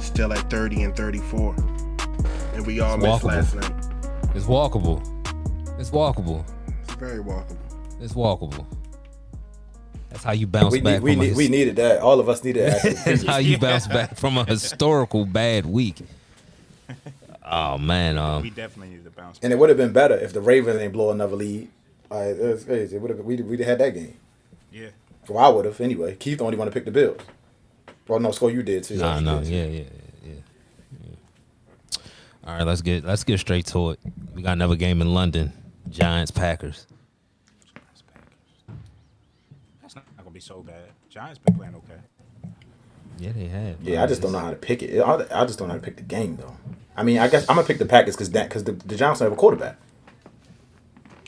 [0.00, 1.54] still at thirty and thirty-four.
[2.54, 3.24] And we all It's missed walkable.
[3.24, 4.34] last night.
[4.34, 5.78] It's walkable.
[5.78, 6.44] It's walkable.
[7.00, 7.56] It's very walkable.
[8.00, 8.66] It's walkable.
[10.10, 10.94] That's how you bounce We back.
[10.94, 12.00] need, we, from a need, we needed that.
[12.00, 12.82] All of us needed that.
[13.04, 16.02] That's how you bounce back from a historical bad week.
[17.44, 19.38] Oh man, We um, definitely need to bounce.
[19.42, 21.68] and it would have been better if the Ravens ain't blow another lead.
[22.10, 22.96] All right, it was crazy.
[22.96, 23.20] It would have.
[23.20, 24.16] We'd, we'd have had that game.
[24.72, 24.88] Yeah.
[25.28, 26.16] Well, I would have anyway.
[26.16, 27.20] Keith only want to pick the Bills.
[28.08, 28.96] Well, no, Score, you did too.
[28.96, 29.82] nah, You no, yeah, yeah,
[30.24, 30.32] yeah,
[31.92, 32.00] yeah.
[32.46, 34.00] All right, let's get let's get straight to it.
[34.34, 35.52] We got another game in London.
[35.90, 36.86] Giants Packers.
[39.82, 40.90] That's not gonna be so bad.
[41.08, 42.00] Giants been playing okay.
[43.18, 43.82] Yeah, they have.
[43.82, 45.00] Yeah, I just don't know how to pick it.
[45.00, 46.56] I, I just don't know how to pick the game though.
[46.96, 49.18] I mean, I guess I'm gonna pick the Packers because that because the, the Giants
[49.18, 49.76] don't have a quarterback.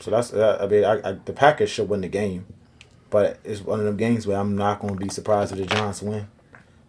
[0.01, 2.45] So that's uh, I mean I, I, the Packers should win the game,
[3.09, 6.01] but it's one of them games where I'm not gonna be surprised if the Giants
[6.01, 6.27] win.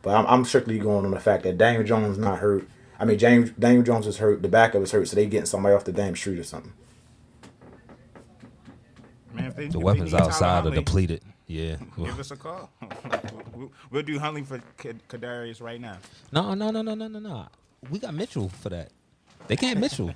[0.02, 2.68] But I'm, I'm strictly going on the fact that Daniel Jones not hurt.
[2.98, 4.42] I mean, James Daniel Jones was hurt.
[4.42, 6.72] The backup was hurt, so they getting somebody off the damn street or something.
[9.35, 11.23] Man, they, The weapons outside are depleted.
[11.47, 11.77] Yeah.
[11.97, 12.70] Give us a call.
[13.90, 14.59] We'll- do Huntley for
[15.09, 15.99] Kadarius right now.
[16.33, 17.47] No, no, no, no, no, no, no.
[17.90, 18.90] We got Mitchell for that.
[19.47, 20.12] They can't Mitchell.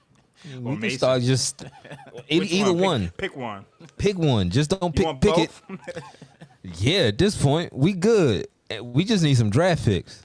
[0.60, 1.64] we can start just
[2.28, 3.12] either, either Pick- one.
[3.16, 3.64] Pick, one.
[3.98, 4.50] Pick one.
[4.50, 5.50] Just don't pick pick it.
[6.78, 8.46] Yeah, at this point, we good.
[8.70, 10.22] Eh, We just need some draft picks.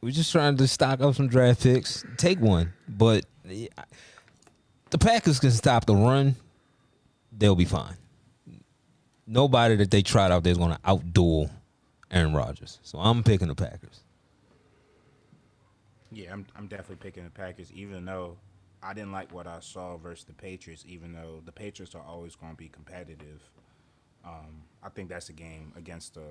[0.00, 2.04] We're just trying to stock up some draft picks.
[2.16, 3.66] Take one, but eh,
[4.90, 6.34] the Packers can stop the run.
[7.40, 7.94] They'll be fine.
[9.26, 11.50] Nobody that they tried out there is going to outduel
[12.10, 12.78] Aaron Rodgers.
[12.82, 14.00] So I'm picking the Packers.
[16.12, 18.36] Yeah, I'm, I'm definitely picking the Packers, even though
[18.82, 22.34] I didn't like what I saw versus the Patriots, even though the Patriots are always
[22.36, 23.40] going to be competitive.
[24.24, 26.24] Um, I think that's a game against a,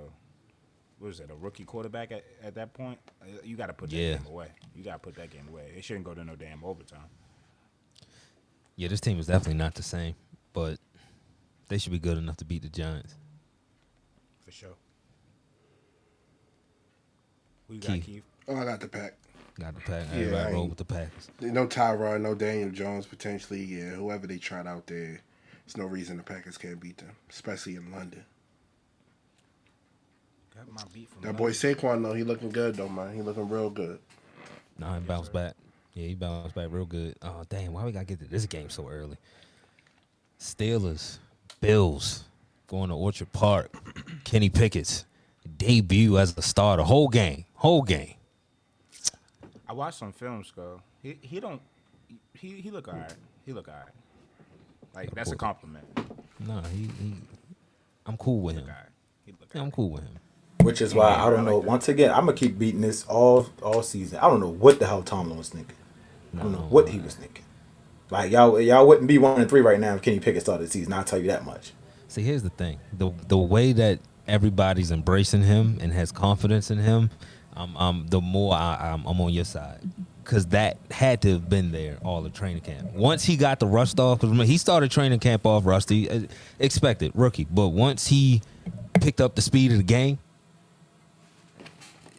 [1.00, 3.00] what is it, a rookie quarterback at, at that point?
[3.22, 4.18] Uh, You got to put that Yeah.
[4.18, 4.50] game away.
[4.76, 5.72] You got to put that game away.
[5.76, 7.00] It shouldn't go to no damn overtime.
[8.76, 10.14] Yeah, this team is definitely not the same,
[10.54, 10.78] but
[11.70, 13.16] they should be good enough to beat the Giants.
[14.46, 14.76] For sure.
[17.68, 18.06] Who you got, Keith.
[18.06, 18.24] Keith?
[18.48, 19.14] Oh, I got the pack.
[19.60, 20.06] Got the pack.
[20.12, 21.30] Yeah, Everybody I roll with the Packers.
[21.42, 23.64] No Tyrod, no Daniel Jones potentially.
[23.64, 25.22] Yeah, whoever they tried out there,
[25.66, 28.24] there's no reason the Packers can't beat them, especially in London.
[30.56, 33.14] Got my beat from That boy Saquon though, he looking good though, man.
[33.14, 34.00] He looking real good.
[34.78, 35.56] Nah, he bounced back.
[35.94, 37.16] Yeah, he bounced back real good.
[37.22, 37.74] Oh, damn.
[37.74, 39.18] Why we got to get to this game so early?
[40.40, 41.18] Steelers,
[41.62, 42.24] Bills,
[42.68, 43.72] going to Orchard Park.
[44.24, 45.06] Kenny Pickett's
[45.58, 46.84] debut as a starter.
[46.84, 47.46] Whole game.
[47.56, 48.16] Whole game.
[49.68, 50.82] I watched some films, go.
[51.04, 51.62] He he don't
[52.34, 53.14] he he look alright.
[53.46, 53.94] He look alright.
[54.96, 55.38] Like that's a boy.
[55.38, 55.86] compliment.
[56.40, 57.14] Nah, he, he
[58.06, 58.64] I'm cool with him.
[58.64, 58.90] Alright.
[59.26, 60.16] He look Yeah, I'm cool with him.
[60.62, 61.58] Which is why I don't know.
[61.58, 64.20] Once again, I'm gonna keep beating this all all season.
[64.20, 65.76] I don't know what the hell Tomlin was thinking.
[66.36, 67.44] I don't know what he was thinking.
[68.10, 70.72] Like y'all, y'all wouldn't be one and three right now if Kenny Pickett started the
[70.72, 70.94] season.
[70.94, 71.74] I'll tell you that much.
[72.08, 76.80] See, here's the thing: the the way that everybody's embracing him and has confidence in
[76.80, 77.10] him,
[77.56, 79.80] um, um, the more I, I'm, I'm on your side,
[80.24, 82.94] because that had to have been there all the training camp.
[82.94, 86.22] Once he got the rust off, because he started training camp off rusty, uh,
[86.60, 88.42] expected rookie, but once he
[89.02, 90.18] picked up the speed of the game,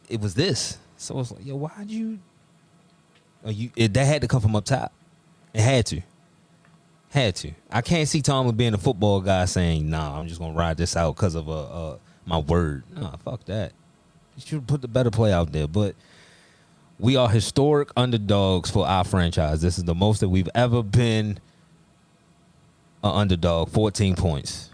[0.08, 0.78] it was this.
[0.96, 2.18] So it's like, yo, why'd you?
[3.46, 4.92] You it, that had to come from up top.
[5.52, 6.02] It had to.
[7.10, 7.52] Had to.
[7.70, 10.96] I can't see Tomlin being a football guy saying, "Nah, I'm just gonna ride this
[10.96, 13.72] out because of uh, uh my word." Nah, fuck that.
[14.36, 15.66] You should put the better play out there.
[15.66, 15.96] But
[17.00, 19.60] we are historic underdogs for our franchise.
[19.60, 21.40] This is the most that we've ever been
[23.02, 23.70] an underdog.
[23.70, 24.70] 14 points.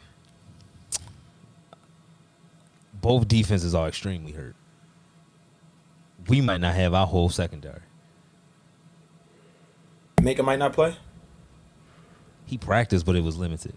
[3.01, 4.57] Both defenses are extremely hurt.
[6.29, 7.86] We might not have our whole secondary.
[10.17, 10.97] Minkah might not play.
[12.47, 13.75] He practiced, but it was limited.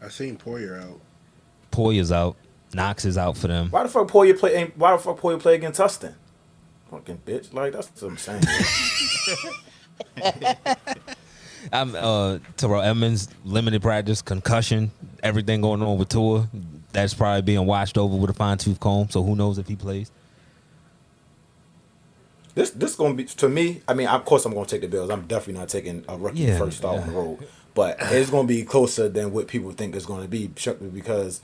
[0.00, 1.00] I seen Poyer out.
[1.72, 2.36] Poyer's out.
[2.74, 3.70] Knox is out for them.
[3.70, 4.72] Why the fuck Poyer play?
[4.76, 6.14] Why the fuck Poyer play against Tustin?
[6.90, 7.52] Fucking bitch.
[7.52, 8.42] Like that's what I'm saying.
[11.72, 14.90] I'm uh Terrell Edmunds, limited practice, concussion,
[15.22, 16.48] everything going on with Tua.
[16.92, 19.10] That's probably being watched over with a fine tooth comb.
[19.10, 20.10] So who knows if he plays?
[22.54, 23.82] This this gonna be to me.
[23.86, 25.10] I mean, of course I'm gonna take the Bills.
[25.10, 27.48] I'm definitely not taking a rookie Yeah, first start on the road.
[27.74, 31.40] But it's gonna be closer than what people think it's gonna be, because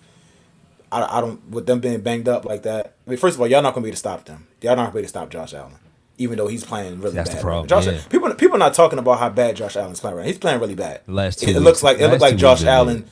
[0.91, 2.95] I, I don't with them being banged up like that.
[3.07, 4.47] I mean, first of all, y'all not gonna be able to stop them.
[4.61, 5.75] Y'all not gonna be able to stop Josh Allen,
[6.19, 7.39] even though he's playing really That's bad.
[7.39, 8.01] the problem, Josh, yeah.
[8.09, 10.23] people people are not talking about how bad Josh Allen's playing right.
[10.23, 10.29] now.
[10.29, 11.03] He's playing really bad.
[11.07, 12.75] Last two it, it looks like it looks like Josh weeks, yeah.
[12.77, 13.11] Allen.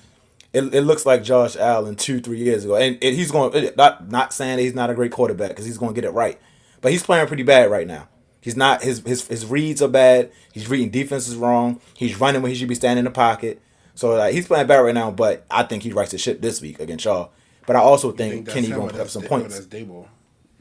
[0.52, 4.11] It, it looks like Josh Allen two three years ago, and, and he's going not
[4.11, 6.38] not saying that he's not a great quarterback because he's going to get it right,
[6.82, 8.08] but he's playing pretty bad right now.
[8.42, 10.30] He's not his his his reads are bad.
[10.52, 11.80] He's reading defenses wrong.
[11.96, 13.62] He's running when he should be standing in the pocket.
[13.94, 16.60] So like he's playing bad right now, but I think he writes the ship this
[16.60, 17.30] week against y'all.
[17.66, 19.54] But I also I think, Kenny gonna or put up that's some points.
[19.54, 20.06] That's Daboll.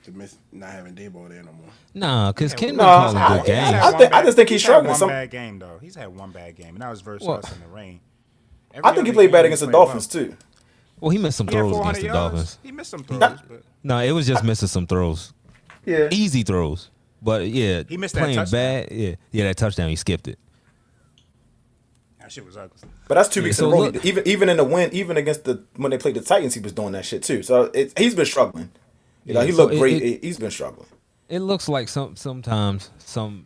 [0.04, 1.70] To miss not having Daboll there no more.
[1.94, 3.74] Nah, because Kenny been No, calling I- good I- games.
[3.76, 4.90] I one think- I just think he's had struggling.
[4.90, 5.78] One Some- bad game though.
[5.82, 8.00] He's had one bad game, and that was versus Well- us in the rain.
[8.84, 10.26] I think he played bad against the Dolphins well.
[10.26, 10.36] too.
[11.00, 12.20] well, he missed some He throws against the yards.
[12.20, 12.58] Dolphins.
[12.64, 15.34] He missed some throws, That- but No, it was just missing some throws.
[15.86, 16.10] Yeah.
[16.12, 16.90] Easy throws.
[17.22, 18.86] But yeah, He missed that playing touchdown.
[18.86, 18.92] bad.
[18.92, 20.40] Yeah, yeah, that touchdown he skipped it.
[22.20, 22.78] that shit was ugly.
[23.08, 23.82] But that's two Yeah, weeks so in a row.
[23.90, 26.60] look- even even in the win, even against the when they played the Titans, he
[26.60, 27.44] was doing that shit too.
[27.44, 28.70] So it, he's been struggling.
[29.26, 30.02] You know, he so looked it- great.
[30.02, 30.88] it- he's been struggling.
[31.30, 33.46] It looks like some sometimes some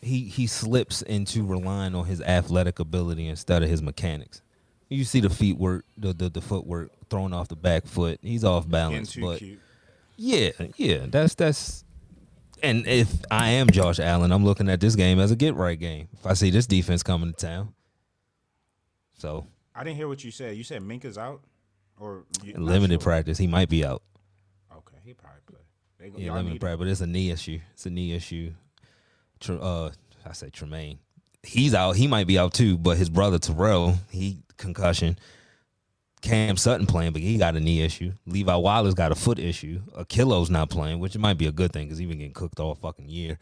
[0.00, 4.42] he he slips into relying on his athletic ability instead of his mechanics.
[4.88, 8.18] You see the feet work, the the, the footwork thrown off the back foot.
[8.22, 9.60] He's off Getting balance, too but cute.
[10.16, 11.84] Yeah, yeah, that's that's.
[12.62, 15.78] And if I am Josh Allen, I'm looking at this game as a get right
[15.78, 16.08] game.
[16.14, 17.74] If I see this defense coming to town,
[19.18, 20.56] so I didn't hear what you said.
[20.56, 21.42] You said Minkah's out,
[21.98, 23.10] or you, limited sure?
[23.12, 24.02] practice, he might be out.
[24.74, 25.60] Okay, he probably play.
[25.98, 27.60] They, go- Yeah, limited practice, but it's a knee issue.
[27.74, 28.52] It's a knee issue.
[29.48, 29.90] Uh,
[30.24, 30.98] I say Tremaine.
[31.42, 31.96] He's out.
[31.96, 32.78] He might be out too.
[32.78, 35.18] But his brother Terrell, he concussion.
[36.26, 38.12] Cam Sutton playing, but he got a knee issue.
[38.26, 39.80] Levi Wallace got a foot issue.
[39.96, 42.74] Ahkello's not playing, which might be a good thing because he's been getting cooked all
[42.74, 43.38] fucking year.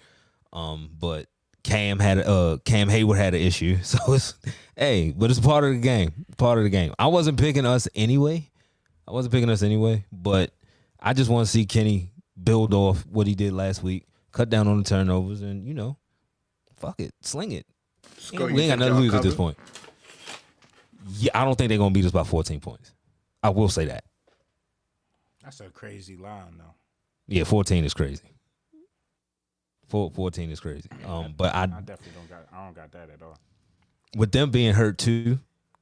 [0.53, 1.27] Um, but
[1.62, 4.35] Cam had uh Cam Hayward had an issue, so it's
[4.77, 6.27] hey, but it's part of the game.
[6.37, 6.92] Part of the game.
[6.99, 8.51] I wasn't picking us anyway.
[9.09, 10.53] I wasn't picking us anyway, but
[11.01, 12.11] I just want to see Kenny
[12.42, 15.97] build off what he did last week, cut down on the turnovers, and you know,
[16.77, 17.66] fuck it, sling it.
[18.18, 19.57] Sco- we ain't got nothing to lose at this point.
[21.07, 22.93] Yeah, I don't think they're gonna beat us by 14 points.
[23.43, 24.05] I will say that.
[25.43, 26.75] That's a crazy line, though.
[27.29, 28.23] Yeah, 14 is crazy.
[29.88, 30.88] Four- 14 is crazy.
[31.05, 32.47] Um, but I I definitely don't got.
[32.53, 33.38] I don't got that at all.
[34.17, 35.38] with them being hurt too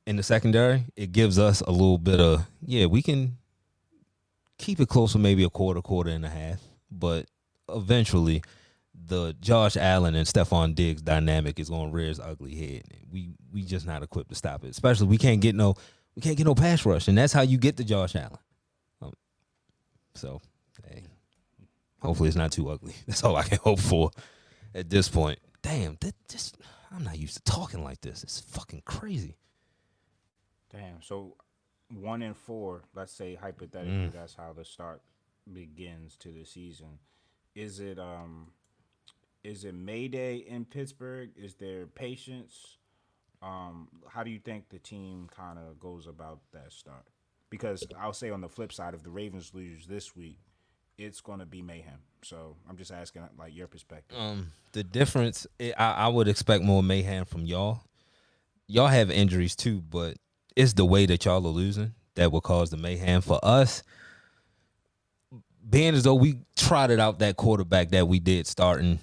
[0.06, 3.36] in the secondary, it gives us a little bit of yeah, we can
[4.58, 7.26] keep it close for maybe a quarter, quarter and a half, but
[7.68, 8.42] eventually
[9.12, 12.82] the Josh Allen and Stefon Diggs dynamic is going to rear its ugly head.
[13.10, 14.68] We we just not equipped to stop it.
[14.70, 15.74] Especially we can't get no
[16.16, 18.38] we can't get no pass rush, and that's how you get to Josh Allen.
[19.02, 19.12] Um,
[20.14, 20.40] so,
[20.88, 21.04] hey,
[22.00, 22.94] hopefully it's not too ugly.
[23.06, 24.10] That's all I can hope for
[24.74, 25.38] at this point.
[25.62, 26.56] Damn, that just
[26.94, 28.22] I'm not used to talking like this.
[28.22, 29.36] It's fucking crazy.
[30.70, 31.02] Damn.
[31.02, 31.36] So
[31.90, 32.82] one and four.
[32.94, 34.12] Let's say hypothetically, Mm.
[34.12, 35.02] that's how the start
[35.52, 36.98] begins to the season.
[37.54, 38.52] Is it um,
[39.44, 41.30] is it Mayday in Pittsburgh?
[41.36, 42.78] Is there patience?
[43.42, 47.06] Um, how do you think the team kind of goes about that start?
[47.50, 50.38] Because I'll say on the flip side, if the Ravens lose this week,
[50.96, 51.98] it's going to be mayhem.
[52.22, 54.16] So I'm just asking, like your perspective.
[54.18, 57.82] Um, the difference, i I, I would expect more mayhem from y'all.
[58.68, 60.16] Y'all have injuries too, but
[60.56, 63.82] it's the way that y'all are losing that will cause the mayhem for us.
[65.68, 68.98] Being as though we trotted out that quarterback that we did starting,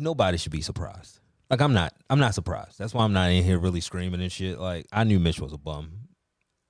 [0.00, 1.20] nobody should be surprised.
[1.50, 2.78] Like I'm not, I'm not surprised.
[2.78, 4.58] That's why I'm not in here really screaming and shit.
[4.58, 5.90] Like I knew Mitch was a bum.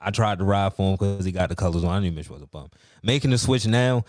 [0.00, 1.90] I tried to ride for him because he got the colors on.
[1.90, 2.68] I knew Mitch was a bum.
[3.02, 4.04] Making the switch now,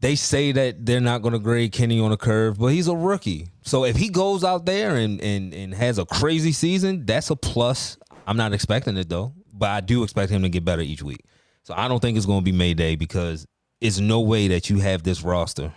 [0.00, 2.94] they say that they're not going to grade Kenny on a curve, but he's a
[2.94, 3.48] rookie.
[3.62, 7.36] So if he goes out there and, and, and has a crazy season, that's a
[7.36, 7.96] plus.
[8.26, 11.24] I'm not expecting it though, but I do expect him to get better each week.
[11.64, 13.46] So I don't think it's going to be Mayday because
[13.80, 15.72] it's no way that you have this roster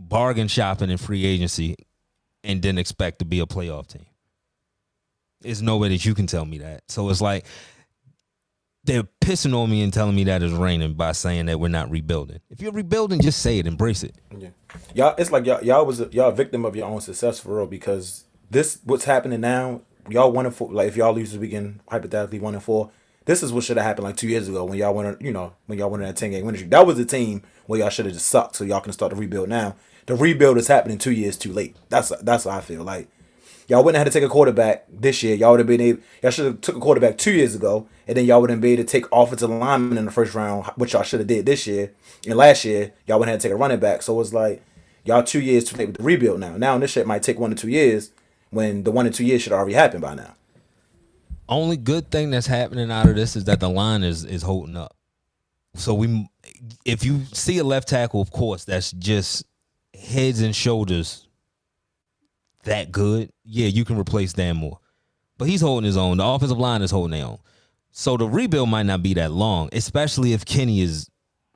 [0.00, 1.76] bargain shopping in free agency
[2.42, 4.06] and then expect to be a playoff team.
[5.42, 6.82] There's no way that you can tell me that.
[6.88, 7.46] So it's like
[8.84, 11.90] they're pissing on me and telling me that it's raining by saying that we're not
[11.90, 12.40] rebuilding.
[12.50, 14.16] If you're rebuilding, just say it, embrace it.
[14.36, 14.48] Yeah,
[14.94, 15.14] y'all.
[15.18, 17.66] It's like y'all, y'all was a, y'all a victim of your own success for real
[17.66, 19.82] because this what's happening now.
[20.08, 20.72] Y'all one and four.
[20.72, 22.90] Like if y'all lose this weekend, hypothetically one and four.
[23.30, 25.52] This is what should have happened like two years ago when y'all went, you know,
[25.66, 26.72] when y'all went in that ten game winning streak.
[26.72, 29.16] That was the team where y'all should have just sucked, so y'all can start to
[29.16, 29.76] rebuild now.
[30.06, 31.76] The rebuild is happening two years too late.
[31.90, 33.08] That's that's what I feel like.
[33.68, 35.36] Y'all wouldn't have had to take a quarterback this year.
[35.36, 36.00] Y'all would have been able.
[36.24, 38.82] Y'all should have took a quarterback two years ago, and then y'all wouldn't be able
[38.82, 41.92] to take offensive lineman in the first round, which y'all should have did this year.
[42.26, 44.02] And last year, y'all wouldn't have to take a running back.
[44.02, 44.60] So it's like
[45.04, 46.56] y'all two years too late with the rebuild now.
[46.56, 48.10] Now this shit might take one to two years
[48.50, 50.34] when the one to two years should already happen by now.
[51.50, 54.76] Only good thing that's happening out of this is that the line is is holding
[54.76, 54.96] up.
[55.74, 56.28] So we,
[56.84, 59.44] if you see a left tackle, of course, that's just
[59.94, 61.28] heads and shoulders
[62.64, 64.78] that good, yeah, you can replace Dan Moore.
[65.38, 66.18] But he's holding his own.
[66.18, 67.38] The offensive line is holding their own.
[67.92, 71.08] So the rebuild might not be that long, especially if Kenny is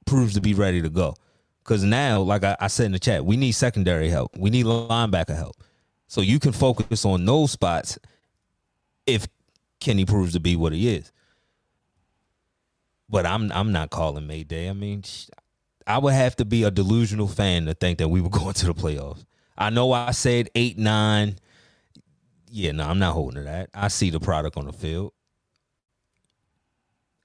[0.07, 1.15] proves to be ready to go.
[1.63, 4.37] Because now, like I, I, said in the chat, we need secondary help.
[4.37, 5.57] We need linebacker help.
[6.09, 7.99] So you can focus on those spots
[9.07, 9.27] if
[9.85, 11.13] Kenny proves to be what he is.
[13.09, 14.71] But I'm I'm not calling Mayday.
[14.71, 15.05] I mean,
[15.87, 18.67] I would have to be a delusional fan to think that we were going to
[18.67, 19.25] the playoffs.
[19.57, 21.37] I know I said eight, nine.
[22.51, 23.71] Yeah, no, I'm not holding to that.
[23.75, 25.13] I see the product on the field.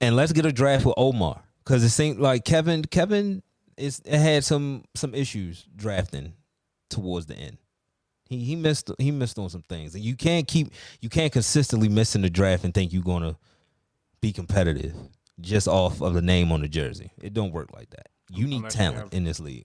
[0.00, 1.42] And let's get a draft with Omar.
[1.64, 3.42] Cause it seemed like Kevin Kevin
[3.76, 6.34] is had some some issues drafting
[6.88, 7.58] towards the end.
[8.30, 9.96] He he missed he missed on some things.
[9.96, 13.36] And you can't keep you can't consistently miss in the draft and think you're gonna
[14.20, 14.94] be competitive
[15.40, 17.10] just off of the name on the jersey.
[17.20, 18.06] It don't work like that.
[18.30, 19.64] You need unless talent you have, in this league.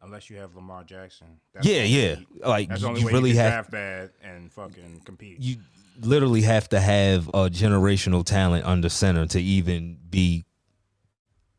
[0.00, 1.26] Unless you have Lamar Jackson.
[1.52, 2.16] That's yeah, yeah.
[2.46, 5.38] like that's you, only you really you have draft bad and fucking compete.
[5.38, 5.56] You
[6.00, 10.46] literally have to have a generational talent under center to even be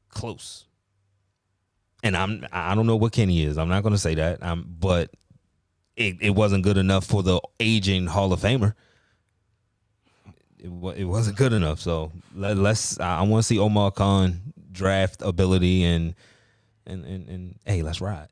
[0.09, 0.65] close.
[2.01, 3.59] And I'm I don't know what Kenny is.
[3.59, 4.41] I'm not going to say that.
[4.41, 5.11] Um, but
[5.99, 8.73] it, it wasn't good enough for the aging Hall of Famer.
[10.57, 11.81] It, it wasn't good enough.
[11.81, 14.39] So let, us I want to see Omar Khan
[14.71, 16.15] draft ability and
[16.87, 18.29] and and, and hey, let's ride.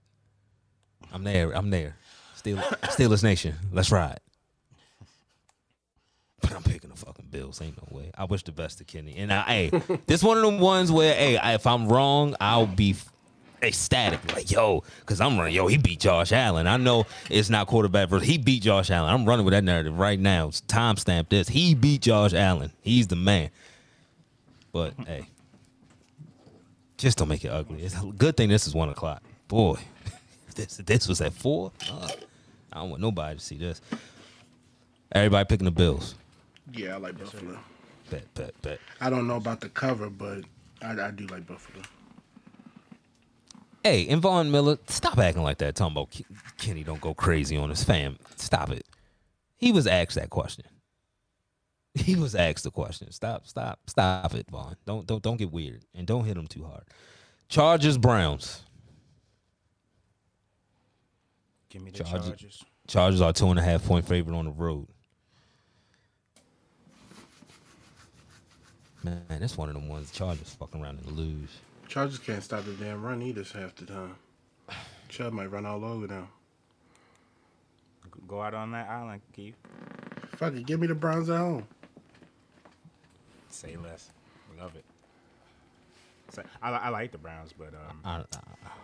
[1.13, 1.51] I'm there.
[1.51, 1.97] I'm there.
[2.35, 3.55] Steel, Steelers Nation.
[3.71, 4.19] Let's ride.
[6.41, 7.61] But I'm picking the fucking Bills.
[7.61, 8.11] Ain't no way.
[8.17, 9.15] I wish the best to Kenny.
[9.17, 12.95] And I, hey, this one of them ones where, hey, if I'm wrong, I'll be
[13.61, 14.33] ecstatic.
[14.33, 16.67] Like, yo, because I'm running, yo, he beat Josh Allen.
[16.67, 19.13] I know it's not quarterback versus he beat Josh Allen.
[19.13, 20.47] I'm running with that narrative right now.
[20.47, 21.47] It's timestamp this.
[21.47, 22.71] He beat Josh Allen.
[22.81, 23.49] He's the man.
[24.71, 25.27] But hey,
[26.97, 27.81] just don't make it ugly.
[27.81, 29.23] It's a good thing this is one o'clock.
[29.47, 29.79] Boy,
[30.55, 32.09] this this was at four, uh,
[32.71, 33.81] I don't want nobody to see this.
[35.11, 36.15] Everybody picking the Bills.
[36.73, 37.57] Yeah, I like Buffalo.
[38.09, 38.79] Bet, bet, bet.
[38.99, 40.43] I don't know about the cover, but
[40.81, 41.83] I, I do like Buffalo.
[43.87, 45.75] Hey, and Von Miller, stop acting like that.
[45.75, 46.21] Talking about
[46.57, 48.17] Kenny don't go crazy on his fam.
[48.35, 48.85] Stop it.
[49.55, 50.65] He was asked that question.
[51.93, 53.09] He was asked the question.
[53.13, 54.75] Stop, stop, stop it, Von.
[54.85, 56.83] Don't don't don't get weird and don't hit him too hard.
[57.47, 58.61] Chargers Browns.
[61.69, 62.25] Give me the Chargers.
[62.27, 62.63] Chargers.
[62.89, 64.87] Chargers are two and a half point favorite on the road.
[69.01, 70.11] Man, that's one of them ones.
[70.11, 71.51] Chargers fucking around and lose.
[71.87, 74.15] Chargers can't stop the damn run either half the time.
[75.09, 76.27] Chubb might run all over them.
[78.27, 79.55] Go out on that island, Keith.
[80.35, 81.65] Fuck it, give me the Browns at home.
[83.49, 84.09] Say less.
[84.59, 84.83] Love it.
[86.29, 88.23] So, I, I like the Browns, but um, I, I,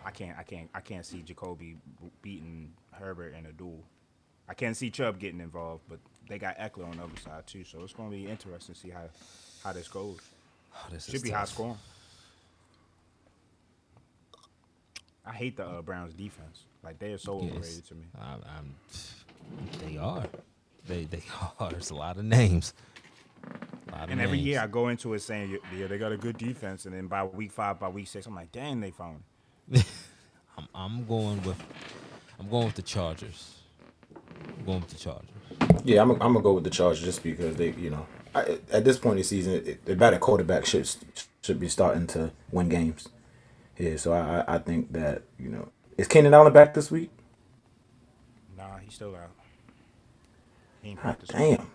[0.06, 1.76] I, can't I can't I can't see Jacoby
[2.22, 3.84] beating Herbert in a duel.
[4.48, 5.98] I can't see Chubb getting involved, but
[6.28, 8.80] they got Ekeler on the other side too, so it's going to be interesting to
[8.80, 9.02] see how
[9.62, 10.20] how this goes.
[10.74, 11.38] Oh, this Should be tough.
[11.40, 11.78] high scoring.
[15.26, 16.64] I hate the uh, Browns defense.
[16.82, 17.52] Like they are so yes.
[17.52, 18.04] overrated to me.
[18.20, 18.36] I,
[19.86, 20.24] they are.
[20.86, 21.22] They they
[21.60, 21.70] are.
[21.70, 22.74] There's a lot of names
[24.10, 26.94] and every year I go into it saying, yeah, they got a good defense, and
[26.94, 29.22] then by week five, by week six, I'm like, dang, they found
[29.72, 29.84] it.
[30.56, 31.60] I'm, I'm going with,
[32.38, 33.58] I'm going with the Chargers.
[34.14, 35.28] I'm going with the Chargers.
[35.84, 38.84] Yeah, I'm, I'm gonna go with the Chargers just because they, you know, I, at
[38.84, 40.88] this point in the season, it, the better quarterback should
[41.42, 43.08] should be starting to win games.
[43.78, 45.68] Yeah, so I I- I think that you know
[45.98, 47.10] is Keenan Allen back this week?
[48.56, 49.30] Nah, he's still out.
[50.82, 51.32] He ain't God practiced.
[51.32, 51.66] damn.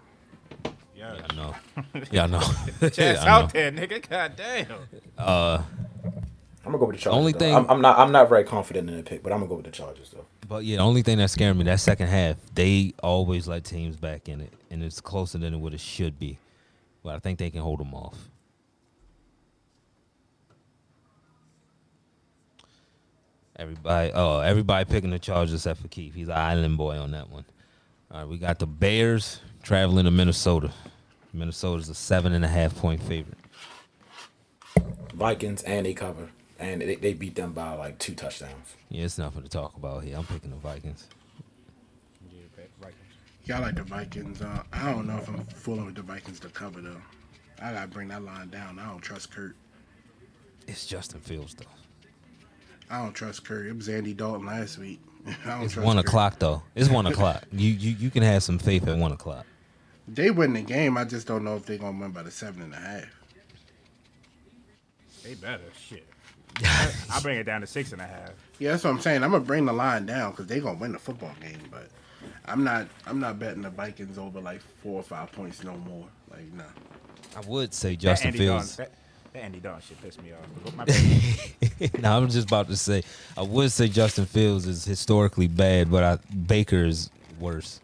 [0.96, 1.16] Yeah.
[1.30, 1.56] I know.
[2.12, 2.40] Yeah, I know.
[2.90, 3.32] Chance I know.
[3.32, 4.08] out there, nigga.
[4.10, 4.68] God damn.
[5.18, 5.62] Uh,
[6.04, 7.18] I'm gonna go with the Chargers.
[7.18, 7.40] Only though.
[7.40, 9.56] thing- I'm, I'm not I'm not very confident in the pick, but I'm gonna go
[9.56, 10.26] with the Chargers though.
[10.48, 13.96] but yeah, the only thing that scared me that second half, they always let teams
[13.96, 16.38] back in it, and it's closer than what it should be.
[17.02, 18.30] But I think they can hold them off.
[23.60, 26.16] Everybody, oh, everybody picking the Chargers except for Keith.
[26.16, 27.44] He's an island boy on that one.
[28.10, 30.72] All right, we got the Bears traveling to Minnesota.
[31.34, 33.38] Minnesota's a seven and a half point favorite.
[35.14, 38.76] Vikings and they cover, and they, they beat them by like two touchdowns.
[38.88, 40.16] Yeah, it's nothing to talk about here.
[40.16, 41.08] I'm picking the Vikings.
[43.44, 44.42] Yeah, I like the Vikings.
[44.42, 47.02] Uh, I don't know if I'm fooling with the Vikings to cover though.
[47.62, 48.80] I gotta bring that line down.
[48.80, 49.58] I don't trust Kirk.
[50.66, 51.66] It's Justin Fields though.
[52.90, 53.70] I don't trust Curry.
[53.70, 55.00] It was Andy Dalton last week.
[55.46, 56.08] I don't It's trust one Kirk.
[56.08, 56.64] o'clock though.
[56.76, 57.44] It's one o'clock.
[57.52, 59.46] You you you can have some faith at one o'clock.
[60.08, 60.98] They win the game.
[60.98, 63.06] I just don't know if they're gonna win by the seven and a half.
[65.24, 65.64] They better.
[65.78, 66.08] Shit.
[67.12, 68.32] I'll bring it down to six and a half.
[68.58, 69.24] Yeah, that's what I'm saying.
[69.24, 71.60] I'm gonna bring the line down because they're gonna win the football game.
[71.70, 71.90] But
[72.46, 72.88] I'm not.
[73.06, 76.08] I'm not betting the Vikings over like four or five points no more.
[76.32, 76.64] Like nah.
[77.38, 78.78] I would say Justin Andy Fields.
[78.78, 78.96] Dalton,
[79.34, 80.40] that, that Andy Dalton shit pissed me off.
[80.64, 82.02] But my bad.
[82.02, 83.04] no, I'm just about to say
[83.38, 87.10] I would say Justin Fields is historically bad, but I, Baker is
[87.40, 87.80] worse.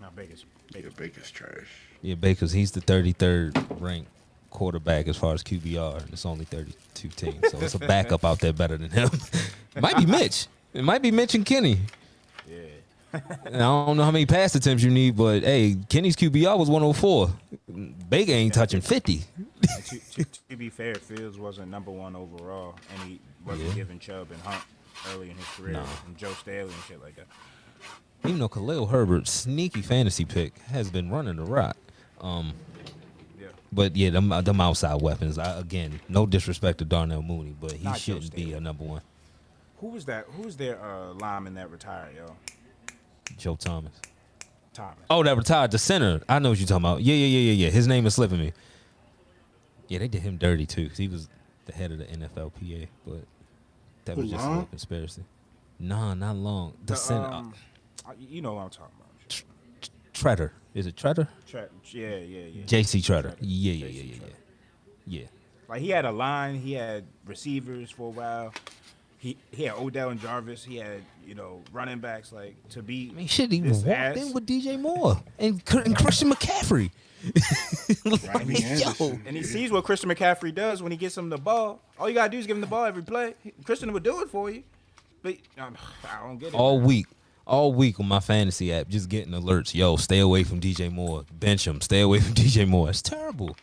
[0.00, 0.44] My biggest.
[0.74, 1.66] Yeah, Baker's trash.
[2.02, 4.10] Yeah, Baker's he's the 33rd ranked
[4.50, 6.12] quarterback as far as QBR.
[6.12, 9.10] It's only 32 teams, so it's a backup out there better than him.
[9.76, 10.46] it might be Mitch.
[10.74, 11.78] It might be Mitch and Kenny.
[12.48, 12.56] yeah.
[13.12, 16.68] And I don't know how many pass attempts you need, but hey, Kenny's QBR was
[16.68, 17.30] 104.
[18.08, 19.22] Baker ain't touching 50.
[19.62, 23.74] To, to, to be fair, Fields wasn't number one overall, and he wasn't Yeah.
[23.74, 24.62] giving Chubb and Hunt
[25.12, 25.86] early in his career, Nah.
[26.06, 27.26] and Joe Staley and shit like that.
[28.24, 31.76] Even though Khalil Herbert, sneaky fantasy pick, has been running the rock.
[32.20, 32.52] Um,
[33.40, 33.46] Yeah.
[33.72, 35.38] But yeah, them, them outside weapons.
[35.38, 39.02] I, again, no disrespect to Darnell Mooney, but he Not shouldn't be a number one.
[39.80, 40.26] Who was that?
[40.36, 42.34] Who was their uh, lineman that retired, yo?
[43.36, 43.92] Joe Thomas.
[44.72, 44.98] Thomas.
[45.10, 46.20] Oh, that retired the center.
[46.28, 47.02] I know what you're talking about.
[47.02, 47.70] Yeah, yeah, yeah, yeah, yeah.
[47.70, 48.52] His name is slipping me.
[49.88, 50.88] Yeah, they did him dirty too.
[50.88, 51.28] 'cause he was
[51.66, 53.24] the head of the NFLPA, but
[54.04, 54.54] that was just a Long?
[54.56, 55.24] little conspiracy.
[55.78, 56.72] Nah, not long.
[56.86, 57.54] The, The, center, um,
[58.18, 59.32] you know what I'm talking about.
[59.32, 59.90] Shit.
[60.12, 60.50] Tretter.
[60.74, 61.28] Is it Tretter?
[61.46, 62.64] Tra- yeah, yeah, yeah.
[62.66, 63.00] J.C.
[63.00, 63.34] Tretter.
[63.40, 64.26] Yeah, yeah, yeah, yeah, yeah.
[65.20, 65.26] Yeah.
[65.68, 68.54] Like he had a line, he had receivers for a while.
[69.18, 70.64] He he had Odell and Jarvis.
[70.64, 73.10] He had you know running backs like to be.
[73.12, 76.90] I mean, shit, he walked ass- in with DJ Moore and, and Christian McCaffrey.
[78.04, 81.80] Yo, And he sees what Christian McCaffrey does when he gets him the ball.
[81.98, 83.34] All you gotta do is give him the ball every play.
[83.64, 84.62] Christian would do it for you.
[85.22, 86.54] But um, I don't get it.
[86.54, 87.06] all week,
[87.44, 89.74] all week on my fantasy app, just getting alerts.
[89.74, 91.24] Yo, stay away from DJ Moore.
[91.32, 91.80] Bench him.
[91.80, 92.88] Stay away from DJ Moore.
[92.88, 93.56] It's terrible.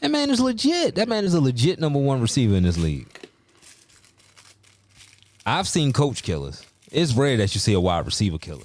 [0.00, 0.94] That man is legit.
[0.96, 3.08] That man is a legit number one receiver in this league.
[5.46, 6.64] I've seen coach killers.
[6.90, 8.64] It's rare that you see a wide receiver killer.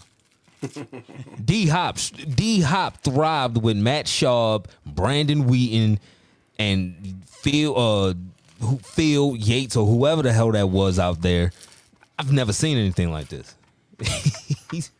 [1.45, 1.97] D Hop,
[2.33, 5.99] D Hop thrived with Matt Schaub, Brandon Weeden,
[6.57, 8.13] and Phil, uh,
[8.81, 11.51] Phil Yates or whoever the hell that was out there.
[12.17, 13.55] I've never seen anything like this.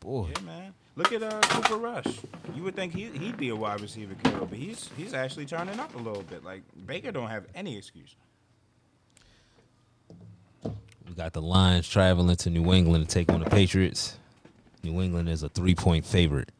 [0.00, 0.74] Boy, Yeah, man.
[0.96, 2.06] Look at uh, Cooper Rush.
[2.54, 5.80] You would think he, he'd be a wide receiver killer, but he's he's actually turning
[5.80, 6.44] up a little bit.
[6.44, 8.14] Like Baker don't have any excuse.
[11.08, 14.18] We got the Lions traveling to New England to take on the Patriots.
[14.82, 16.50] New England is a three point favorite.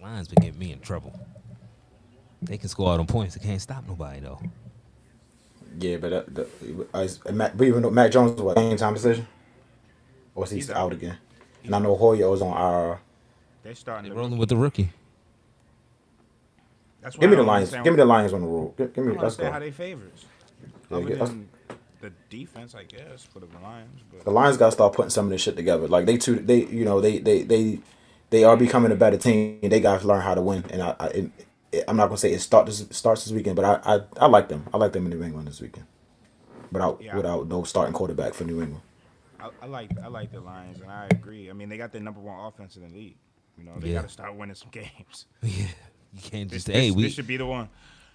[0.00, 1.18] Lions been getting me in trouble.
[2.40, 3.36] They can score all them points.
[3.36, 4.40] They can't stop nobody though.
[5.78, 6.48] Yeah, but uh, the,
[6.92, 9.26] I, Matt, but even though Mac Jones was what game time decision,
[10.34, 10.92] or is he He's out, out.
[10.92, 11.18] again?
[11.64, 13.00] And I know Hoyer was on our.
[13.62, 14.90] They're starting They to rolling with the rookie.
[17.00, 17.70] That's why Give me the Lions.
[17.70, 18.76] Give me the Lions on the road.
[18.76, 19.14] Give, give I me.
[19.14, 20.24] don't Let's understand how they favorites.
[20.92, 21.48] Yeah, Other get- than
[22.00, 24.00] the defense, I guess, for the Lions.
[24.10, 25.86] But The Lions got to start putting some of this shit together.
[25.88, 27.78] Like they too, they you know they they they
[28.30, 29.60] they are becoming a better team.
[29.62, 30.64] They got to learn how to win.
[30.70, 31.30] And I, I it,
[31.72, 34.26] it- I'm not gonna say it start this, starts this weekend, but I, I I
[34.26, 34.66] like them.
[34.74, 35.86] I like them in New England this weekend.
[36.72, 37.16] Without Yeah.
[37.16, 38.82] without no starting quarterback for New England.
[39.38, 41.50] I, I like I like the Lions, and I agree.
[41.50, 43.16] I mean, they got the number one offense in the league.
[43.58, 43.96] You know, they Yeah.
[44.00, 45.26] got to start winning some games.
[45.42, 45.66] Yeah,
[46.14, 47.68] you can't This, just hey this, we this should be the one.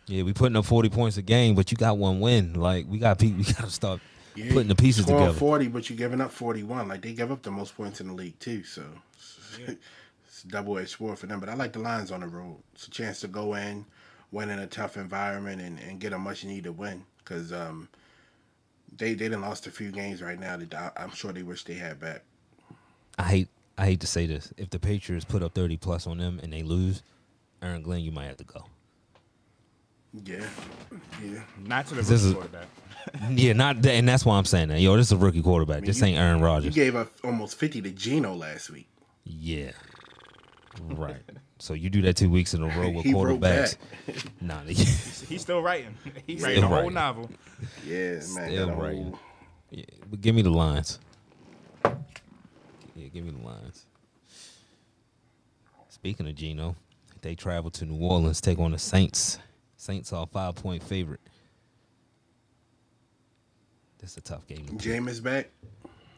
[0.08, 2.54] Yeah we putting up forty points a game, but you got one win.
[2.54, 4.00] Like we got pe- we got to start
[4.36, 5.38] Yeah, putting the pieces scoring together.
[5.38, 6.88] forty, but you're giving up forty-one.
[6.88, 8.64] Like they give up the most points in the league too.
[8.64, 8.84] So
[9.68, 11.40] it's a double-edged sword for them.
[11.40, 12.58] But I like the Lions on the road.
[12.74, 13.86] It's a chance to go in
[14.32, 17.88] win in a tough environment and, and get a much needed win because um,
[18.98, 21.64] they they done lost a few games right now that I, I'm sure they wish
[21.64, 22.24] they had back.
[23.18, 23.48] I hate
[23.78, 24.54] I hate to say this.
[24.58, 27.04] If the Patriots put up thirty plus on them and they lose,
[27.62, 28.66] Aaron Glenn, you might have to go.
[30.26, 30.46] Yeah,
[31.24, 31.40] yeah.
[31.66, 32.68] Not to the This rookie is- quarterback.
[33.32, 34.82] yeah, not that, and that's why I'm saying that.
[34.82, 35.84] Yo, this is a rookie quarterback.
[35.84, 36.66] this you- ain't Aaron Rodgers.
[36.76, 38.88] You gave up almost 50 to Geno last week.
[39.24, 39.72] Yeah.
[40.82, 41.22] Right.
[41.60, 43.78] So you do that two weeks in a row with He quarterbacks.
[44.42, 45.96] Nah, they- He's still writing.
[46.26, 47.30] He's writing a whole novel.
[47.86, 48.22] Yeah, man.
[48.22, 48.96] Still got a right.
[48.96, 49.20] whole-
[49.72, 51.00] yeah, but give me the lines.
[51.84, 53.86] Yeah, give me the lines.
[55.90, 56.76] Speaking of Geno,
[57.22, 59.40] they travel to New Orleans, take on the Saints.
[59.88, 61.22] Saints are a five point favorite.
[64.00, 64.66] This is a tough game.
[64.66, 64.74] to.
[64.74, 65.48] Jameis back.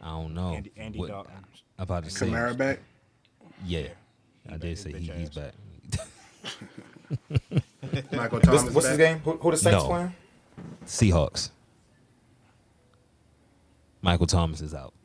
[0.02, 0.56] I don't know.
[0.56, 1.34] Andy, Andy What- Dalton.
[1.78, 2.26] I'm about to say.
[2.28, 2.80] Kamara back.
[3.64, 3.90] Yeah.
[4.52, 5.54] I did say he, he's back.
[8.12, 8.90] Michael This, Thomas what's back.
[8.90, 9.20] his game?
[9.20, 9.88] Who, who the Saints No.
[9.88, 10.16] playing?
[10.88, 11.52] Seahawks.
[14.02, 14.96] Michael Thomas is out.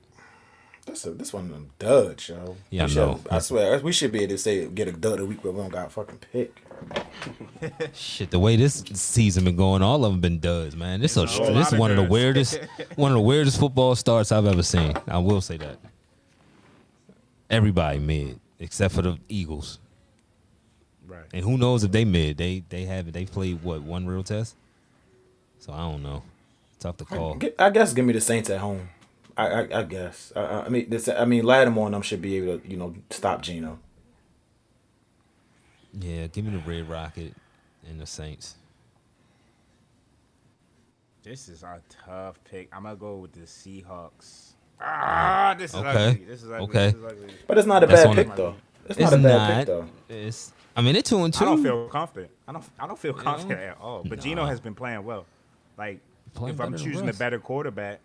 [0.86, 2.56] That's a, this one of them duds, yo.
[2.70, 3.20] Yeah, I We should- know.
[3.30, 5.60] I swear, we should be able to say get a dud a week, but we
[5.60, 6.62] don't got a fucking pick.
[7.94, 11.00] Shit, the way this season been going, all of them been duds, man.
[11.00, 12.58] This It's a, a this is one of the weirdest,
[12.96, 14.94] one of the weirdest football starts I've ever seen.
[15.08, 15.78] I will say that.
[17.48, 19.78] Everybody mid except for the Eagles,
[21.06, 21.24] Right.
[21.32, 22.36] and who knows if they mid?
[22.38, 24.56] They they have they played what one real test,
[25.58, 26.22] so I don't know.
[26.80, 27.38] Tough to call.
[27.58, 28.88] I guess give me the Saints at home.
[29.36, 30.32] I I, I guess.
[30.36, 31.08] I- I, I mean, this.
[31.08, 33.78] I mean, Lattimore and them should be able to, you know, stop Geno.
[36.00, 37.34] Yeah, give me the Red Rocket
[37.88, 38.56] and the Saints.
[41.22, 42.68] This is a tough pick.
[42.72, 44.50] I'm gonna go with the Seahawks.
[44.80, 45.88] Ah, this is Okay.
[46.10, 46.24] ugly.
[46.24, 46.64] This is ugly.
[46.64, 46.86] Okay.
[46.86, 47.34] This is ugly.
[47.46, 48.54] But it's not a That's bad pick the- though.
[48.86, 49.56] It's, It's not a bad not.
[49.58, 49.88] pick though.
[50.14, 50.52] It's.
[50.76, 51.44] I mean, it's two and two.
[51.44, 52.30] I don't feel confident.
[52.46, 52.64] I don't.
[52.78, 53.22] I don't feel Yeah.
[53.22, 54.02] confident at all.
[54.04, 55.24] But Geno has been playing well.
[55.78, 56.00] Like
[56.34, 58.00] Playing if I'm choosing a better quarterback,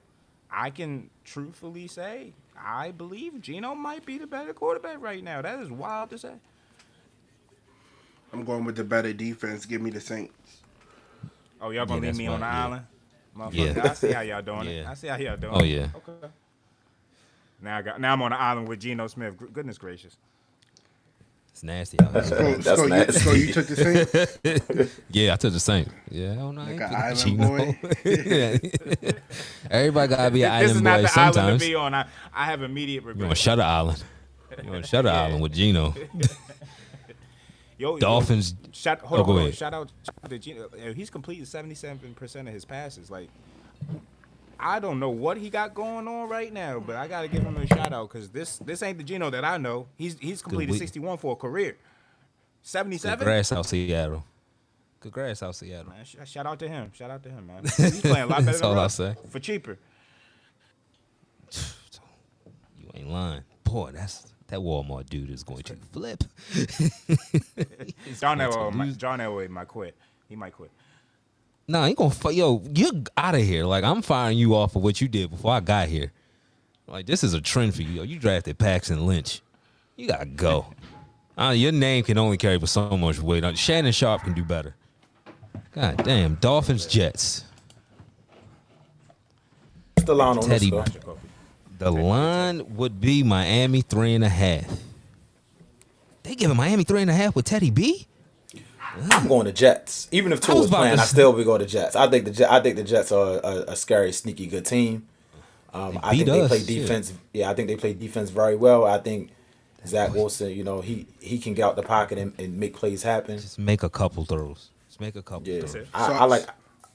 [0.52, 5.42] I can truthfully say I believe Geno might be the better quarterback right now.
[5.42, 6.34] That is wild to say.
[8.34, 9.66] I'm going with the better defense.
[9.66, 10.34] Give me the Saints.
[11.62, 12.66] Oh, y'all gonna Yeah, leave me that's on the yeah.
[12.66, 12.86] island?
[13.38, 13.90] Motherfucker, Yeah.
[13.90, 14.86] I see how y'all doing it.
[14.88, 15.58] I see how y'all doing it.
[15.58, 15.68] Oh, it.
[15.68, 15.88] yeah.
[15.96, 16.28] Okay.
[17.62, 19.36] Now I got now I'm on the island with Geno Smith.
[19.54, 20.16] Goodness gracious.
[21.52, 22.24] It's nasty out here.
[22.24, 23.20] So, That's so, you, nasty.
[23.20, 24.96] so you took the Saints?
[25.12, 25.92] Yeah, I took the Saints.
[26.10, 26.62] Yeah, I don't know.
[26.62, 27.76] Like an island Geno.
[28.06, 29.12] Yeah.
[29.70, 31.38] Everybody gotta be an this is island not boy the sometimes.
[31.38, 31.94] island to be on.
[31.94, 33.18] I, I have immediate regret.
[33.18, 33.38] You on regret.
[33.40, 34.04] Shutter Island?
[34.64, 35.94] You on Shutter Island with Geno?
[37.80, 38.56] Yo, yo, Dolphins.
[38.74, 39.44] Shout, hold Oh, on, go hold on.
[39.46, 39.56] ahead.
[39.56, 39.92] Shout out
[40.30, 40.70] to Geno.
[40.94, 43.10] He's completed 77% of his passes.
[43.10, 43.30] Like,
[44.60, 47.42] I don't know what he got going on right now, but I got to give
[47.42, 49.88] him a shout out because this this ain't the Geno that I know.
[49.98, 51.78] He's he's completed 61 for a career.
[52.64, 53.18] 77?
[53.20, 54.26] Congrats out Seattle.
[55.00, 55.94] Good Congrats out Seattle.
[55.94, 56.92] Man, sh- shout out to him.
[56.94, 57.64] Shout out to him, man.
[57.78, 59.16] He's playing a lot better That's than all I'll Russ say.
[59.30, 59.78] For cheaper.
[62.78, 63.92] You ain't lying, boy.
[63.94, 66.24] That's that Walmart dude is going to flip.
[68.20, 68.98] John going to Elway, might.
[68.98, 69.96] John Elway might quit.
[70.28, 70.72] He might quit.
[71.68, 72.10] Nah, I ain't gonna.
[72.10, 72.34] fuck.
[72.34, 73.64] Yo, you're out of here.
[73.64, 76.12] Like I'm firing you off of what you did before I got here.
[76.88, 77.90] Like this is a trend for you.
[77.90, 79.42] Yo, you drafted Paxton Lynch.
[79.96, 80.66] You gotta go.
[81.38, 83.46] Uh, your name can only carry for so much weight.
[83.46, 84.76] Uh, Shannon Sharpe can do better.
[85.72, 87.46] God damn, Dolphins Jets.
[89.96, 90.70] What's the line on Teddy.
[90.70, 91.18] this though?
[91.80, 94.66] The line would be Miami three and a half.
[96.24, 98.06] They giving Miami three and a half with Teddy B.
[99.12, 100.08] I'm going to Jets.
[100.12, 101.96] Even if I two was was playing, to I s- still would go to Jets.
[101.96, 105.08] I think the Jet, I think the Jets are a, a scary, sneaky good team.
[105.74, 107.14] Um, I think beat they play defense.
[107.34, 108.86] Yeah, I think they play defense very well.
[108.86, 109.30] I think
[109.86, 113.04] Zach Wilson, you know, he he can get out the pocket and, and make plays
[113.04, 113.38] happen.
[113.38, 114.70] Just make a couple throws.
[114.88, 115.88] Just make a couple Yeah, throws.
[115.94, 116.46] I, So- I like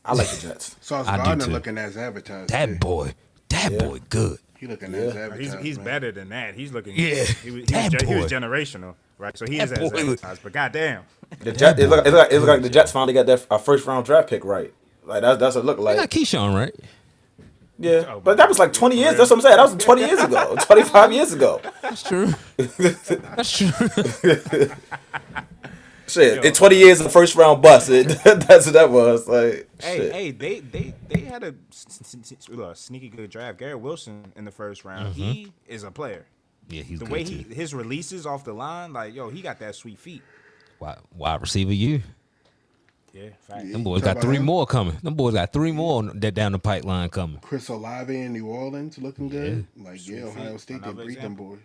[0.04, 0.76] I like the Jets.
[0.82, 2.50] Sauce I do Gardner looking as advertised.
[2.50, 2.74] That too.
[2.74, 3.14] boy,
[3.48, 3.78] that Yeah.
[3.78, 4.38] boy, good.
[4.64, 4.98] He looking Yeah.
[4.98, 5.58] as He's, advertised.
[5.58, 5.84] he's man.
[5.84, 6.54] better than that.
[6.54, 6.94] He's looking.
[6.96, 7.66] Yeah, He, was- he, was,
[8.02, 9.36] he was generational, right?
[9.36, 9.98] So he is That as boy.
[10.00, 10.42] advertised.
[10.42, 11.02] But goddamn.
[11.40, 13.58] The Jet, it look, it look, it look like the Jets finally got their uh,
[13.58, 14.72] first round draft pick right.
[15.04, 15.96] Like that's that's what it look They like.
[15.96, 16.74] got Keyshawn right.
[17.78, 19.16] Yeah, Oh, but that was like 20 years.
[19.18, 19.56] That's what I'm saying.
[19.56, 21.60] That was 20 years ago, 25 years ago.
[21.82, 22.32] That's true.
[22.56, 23.68] That's true.
[26.14, 27.90] Shit, in 20 years, the first round bust.
[27.90, 29.28] It, that's what that was.
[29.28, 30.12] Like, Hey, shit.
[30.12, 31.54] hey, they they they had a
[32.74, 33.58] sneaky good draft.
[33.58, 35.14] Garrett Wilson in the first round.
[35.14, 35.22] Mm-hmm.
[35.22, 36.26] He is a player.
[36.68, 37.44] Yeah, he's The good way too.
[37.48, 40.22] he his releases off the line, like yo, he got that sweet feet.
[40.80, 42.02] wide, wide receiver, you.
[43.12, 43.70] Yeah, fact.
[43.70, 44.44] Them boys got three him?
[44.44, 44.96] more coming.
[45.02, 47.38] Them boys got three more that down the pipeline coming.
[47.42, 49.66] Chris Olave in New Orleans looking good.
[49.76, 50.56] Like yeah, Ohio.
[50.56, 51.58] State they Another breed them boys.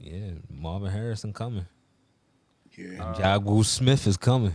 [0.00, 1.66] Yeah, Marvin Harrison coming.
[2.76, 3.14] Yeah.
[3.18, 4.54] Jagu Smith is coming.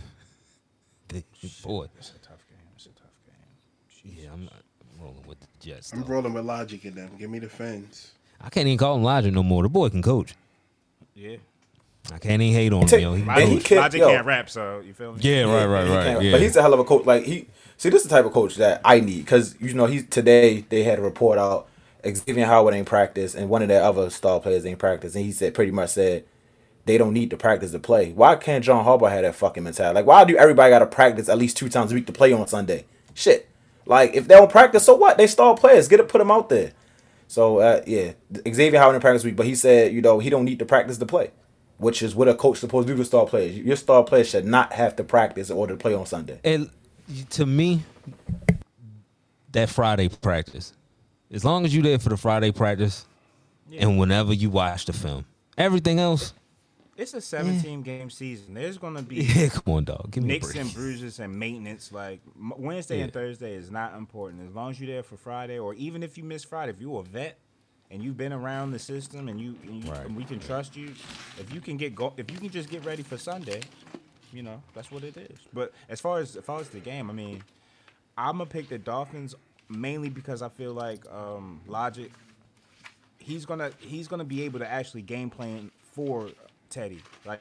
[1.62, 1.86] boy.
[1.98, 2.58] It's a tough game.
[2.76, 4.16] It's a tough game.
[4.22, 4.62] Yeah, I'm not
[5.00, 5.92] rolling with the Jets.
[5.92, 7.10] I'm rolling with logic in them.
[7.18, 8.12] Give me the Fins.
[8.40, 9.62] I can't even call him Logic no more.
[9.62, 10.34] The boy can coach.
[11.14, 11.36] Yeah.
[12.12, 13.14] I can't even hate on him, Take- yo.
[13.14, 14.08] He And he can't- Logic yo.
[14.08, 15.20] can't rap, so you feel me?
[15.22, 16.04] Yeah, right, right, right.
[16.04, 16.32] can't- Yeah.
[16.32, 17.06] But he's a hell of a coach.
[17.06, 17.46] Like he,
[17.76, 20.64] see, this is the type of coach that I need because you know he's today
[20.68, 21.68] they had a report out.
[22.04, 25.30] Xavier Howard ain't practice, and one of their other star players ain't practice, and he
[25.30, 26.24] said pretty much said
[26.84, 28.12] they don't need to practice to play.
[28.12, 29.94] Why can't John Harbaugh have that fucking mentality?
[29.94, 32.32] Like, why do everybody got to practice at least two times a week to play
[32.32, 32.86] on Sunday?
[33.14, 33.48] Shit.
[33.86, 35.16] Like, if they don't practice, so what?
[35.16, 35.88] They star players.
[35.88, 36.72] Get it, put them out there.
[37.32, 38.12] So uh, yeah,
[38.46, 40.98] Xavier Howard in practice week, but he said you know he don't need to practice
[40.98, 41.30] to play,
[41.78, 43.56] which is what a coach supposed to do to star players.
[43.56, 46.38] Your star players should not have to practice in order to play on Sunday.
[46.44, 46.68] And
[47.30, 47.84] to me,
[49.52, 50.74] that Friday practice,
[51.30, 53.06] as long as you there for the Friday practice,
[53.78, 55.24] and whenever you watch the film,
[55.56, 56.34] everything else,
[57.02, 58.54] It's a 17 game season.
[58.54, 61.90] There's gonna be yeah, come on, dog, give me a nicks and bruises and maintenance.
[61.90, 64.48] Like Wednesday and Thursday is not important.
[64.48, 67.00] As long as you're there for Friday, or even if you miss Friday, if you're
[67.00, 67.38] a vet
[67.90, 70.06] and you've been around the system and you, and, you Right.
[70.06, 70.94] and we can trust you,
[71.40, 73.62] if you can get go, if you can just get ready for Sunday,
[74.32, 75.38] you know that's what it is.
[75.52, 77.42] But as far as as far as the game, I mean,
[78.16, 79.34] I'm gonna pick the Dolphins
[79.68, 82.12] mainly because I feel like um, Logic
[83.18, 86.28] he's gonna he's gonna be able to actually game plan for
[86.72, 87.00] Teddy.
[87.24, 87.40] Like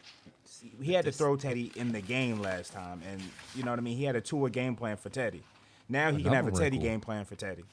[0.81, 3.19] he had to throw Teddy in the game last time, and
[3.55, 3.97] you know what I mean.
[3.97, 5.41] He had a tour game plan for Teddy.
[5.89, 6.89] Now he can have a Another Teddy wrinkle.
[6.91, 7.63] game plan for Teddy.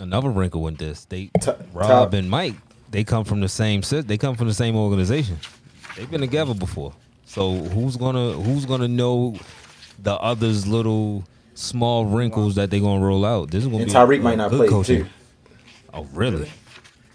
[0.00, 2.54] Another wrinkle in this, they T- Rob Ty- and Mike,
[2.90, 4.08] they come from the same sit.
[4.08, 5.38] They come from the same organization.
[5.96, 6.92] They've been together before.
[7.26, 9.36] So who's gonna who's gonna know
[10.02, 11.24] the others' little
[11.54, 13.50] small wrinkles that they're gonna roll out?
[13.50, 15.04] This is gonna And be Tyreek a- might not good play coaching.
[15.04, 15.10] too.
[15.92, 16.50] Oh really?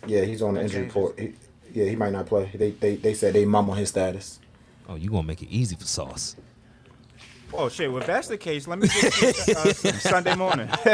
[0.08, 1.20] Yeah, he's on the injury report.
[1.20, 1.34] He,
[1.74, 2.50] yeah, he might not play.
[2.54, 4.40] They they they said they mum on his status.
[4.88, 6.36] Oh, you gonna make it easy for Sauce?
[7.54, 7.92] Oh shit!
[7.92, 10.70] Well, if that's the case, let me get uh, Sunday morning.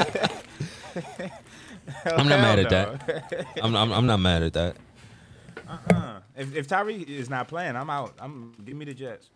[2.06, 3.46] I'm not mad at Hell that.
[3.62, 4.76] I'm, I'm I'm not mad at that.
[5.68, 8.14] Uh, if if Tyree is not playing, I'm out.
[8.20, 9.30] I'm give me the Jets.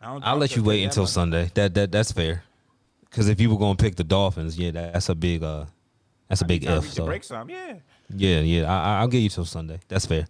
[0.00, 1.10] I don't- I I'll don't let you wait until much.
[1.10, 1.50] Sunday.
[1.54, 2.42] That that that's fair.
[3.08, 5.66] Because if you were gonna pick the Dolphins, yeah, that, that's a big uh,
[6.28, 6.84] that's a I big need Tyreek if.
[6.84, 7.74] to So break some, yeah.
[8.10, 9.80] Yeah, yeah, I, I- I'll get you till Sunday.
[9.88, 10.26] That's fair.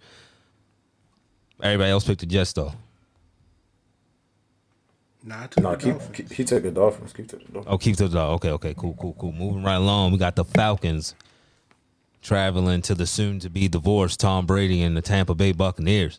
[1.62, 2.72] Everybody else picked the Jets though.
[5.24, 6.16] Nah, I took No, the keep, Dolphins.
[6.16, 7.12] keep he took the Dolphins.
[7.12, 7.72] Keep took the Dolphins.
[7.74, 9.32] Oh, keep to the okay, okay, cool, cool, cool.
[9.32, 11.14] Moving right along, we got the Falcons
[12.22, 16.18] traveling to the soon-to-be divorced Tom Brady and the Tampa Bay Buccaneers.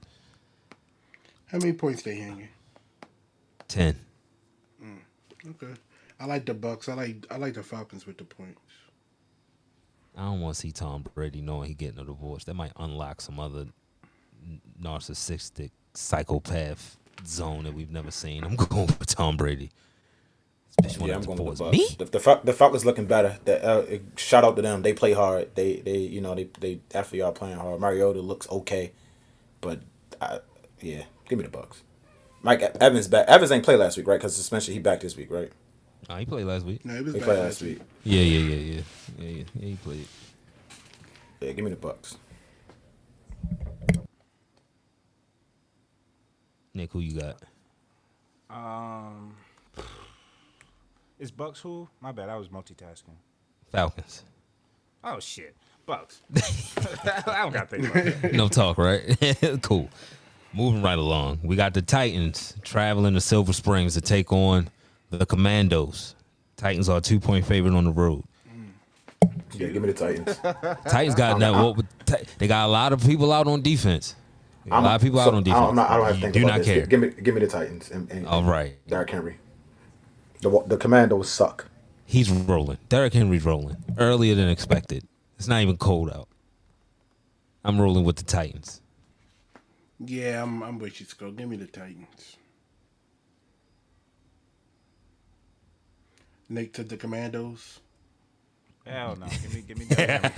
[1.47, 2.49] How many points they hanging?
[3.67, 3.95] Ten.
[4.83, 4.97] Mm,
[5.51, 5.73] Okay.
[6.19, 6.87] I like the Bucs.
[6.87, 8.59] I like I like the Falcons with the points.
[10.17, 12.43] I don't want to see Tom Brady knowing he getting a divorce.
[12.45, 13.67] That might unlock some other
[14.81, 18.43] narcissistic psychopath zone that we've never seen.
[18.43, 19.71] I'm going with Tom Brady.
[20.99, 21.71] Yeah, I'm going with the Bucs.
[21.71, 21.87] me.
[21.97, 23.37] The, the, the Falcons looking better.
[23.45, 24.81] The, uh, shout out to them.
[24.81, 25.55] They play hard.
[25.55, 27.79] They they you know they they after y'all playing hard.
[27.79, 28.91] Mariota looks okay,
[29.61, 29.81] but
[30.19, 30.39] I,
[30.81, 31.81] yeah, give me the Bucs.
[32.41, 33.27] Mike Evans back.
[33.27, 34.19] Evans ain't play last week, right?
[34.19, 34.73] Because suspension.
[34.73, 35.51] He back this week, right?
[36.09, 36.83] Oh, he played last week.
[36.85, 37.79] No, it was He bad played last last week.
[37.79, 37.87] week.
[38.03, 38.81] Yeah, yeah, yeah, yeah,
[39.19, 39.43] yeah, yeah.
[39.55, 40.07] yeah he played.
[41.41, 42.15] Yeah, give me the Bucs.
[46.73, 47.37] Nick, who you got?
[48.49, 49.35] Um,
[51.19, 51.87] is Bucs who?
[52.01, 53.15] My bad, I was multitasking.
[53.71, 54.23] Falcons.
[55.03, 55.55] Oh shit,
[55.87, 56.17] Bucs.
[57.27, 58.33] I don't got to think about that.
[58.33, 59.01] no talk, right?
[59.61, 59.89] cool.
[60.53, 61.39] Moving right along.
[61.43, 64.69] We got the Titans traveling to Silver Springs to take on
[65.17, 66.15] the Commandos.
[66.57, 68.23] Titans are a two point favorite on the road.
[68.47, 69.31] Mm.
[69.53, 70.37] Yeah, give me the Titans.
[70.91, 71.53] Titans got that.
[71.53, 74.15] What, Ti- they got a lot of people out on defense.
[74.69, 75.61] A I'm- lot of people so, out on defense.
[75.69, 76.67] I'm not, I don't have to You think do about not this.
[76.67, 76.85] care.
[76.85, 78.75] Give me give me the Titans and, and All right.
[78.87, 79.37] Derrick Henry.
[80.41, 81.65] The the Commandos suck.
[82.05, 82.77] He's rolling.
[82.89, 85.05] Derrick Henry's rolling earlier than expected.
[85.37, 86.27] It's not even cold out.
[87.65, 88.81] I'm rolling with the Titans.
[89.99, 91.31] Yeah, I'm I'm with you, Skull.
[91.31, 92.37] Give me the Titans.
[96.53, 97.79] Nick to the Commandos.
[98.85, 100.33] Hell no, give me, give me that.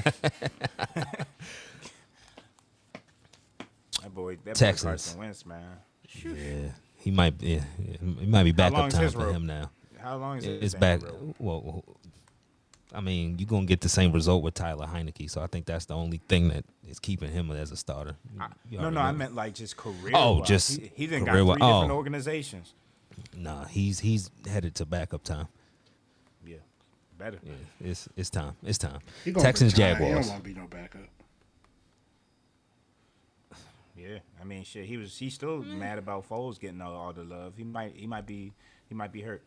[4.02, 5.78] that boy, that boy Carson Wentz, man.
[6.24, 7.34] Yeah, he might.
[7.42, 9.36] Yeah, yeah, it might be How backup time for rope?
[9.36, 9.72] him now.
[10.00, 10.64] How long is it?
[10.64, 11.02] It's back.
[11.40, 11.84] Well,
[12.94, 15.86] I mean, you're gonna get the same result with Tyler Heinicke, so I think that's
[15.86, 18.16] the only thing that is keeping him as a starter.
[18.70, 20.12] You No, already no, I meant like just career.
[20.14, 21.58] Oh, just he, he didn't got career-wise.
[21.58, 21.96] three different Oh.
[21.96, 22.74] organizations.
[23.36, 25.48] Nah, he's he's headed to backup time.
[27.18, 27.40] Yeah, better.
[27.44, 27.54] Yeah,
[27.92, 28.54] it's it's time.
[28.64, 29.00] It's time.
[29.24, 29.96] He Texans retire.
[29.96, 30.26] He Jaguars.
[30.28, 31.02] don't want to be no backup.
[33.96, 34.86] Yeah, Yeah, I mean, shit.
[34.86, 35.18] He was.
[35.18, 35.78] He's still mm.
[35.78, 37.54] mad about Foles getting all, all the love.
[37.58, 37.94] He might.
[37.96, 38.52] He might be.
[38.88, 39.42] He might be hurt.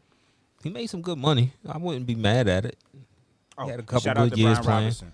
[0.62, 1.52] He made some good money.
[1.68, 2.76] I wouldn't be mad at it.
[3.56, 4.78] Oh, had a couple shout good out to years Brian playing.
[4.84, 5.12] Robinson.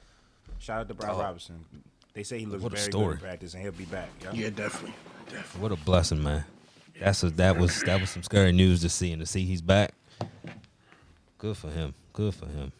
[0.58, 1.20] Shout out to Brian Oh.
[1.20, 1.64] Robinson.
[2.14, 3.06] They say he looks What a very story.
[3.06, 4.08] good in practice, and he'll be back.
[4.22, 4.32] Yeah.
[4.32, 4.94] Yeah, definitely.
[5.26, 5.60] Definitely.
[5.60, 6.44] What a blessing, man.
[7.00, 9.60] That's a, that was that was some scary news to see and to see he's
[9.62, 9.94] back.
[11.38, 11.92] Good for him.
[12.14, 12.72] Good for him.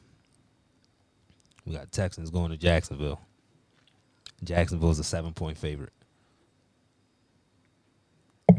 [1.67, 3.21] We got Texans going to Jacksonville.
[4.43, 5.93] Jacksonville's a seven point favorite.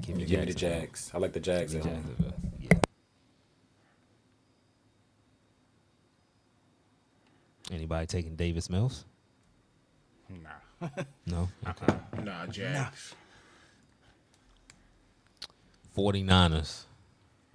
[0.01, 0.53] Give me Give me the.
[0.53, 1.09] Jags.
[1.13, 2.03] I like the Jags Give at me home.
[2.03, 2.33] Jacksonville.
[2.59, 2.79] Yeah.
[7.71, 9.05] Anybody taking Davis Mills?
[10.29, 10.89] Nah.
[11.25, 11.49] No.
[11.69, 11.95] Okay.
[12.23, 13.15] Nah, Jags.
[15.97, 16.83] 49ers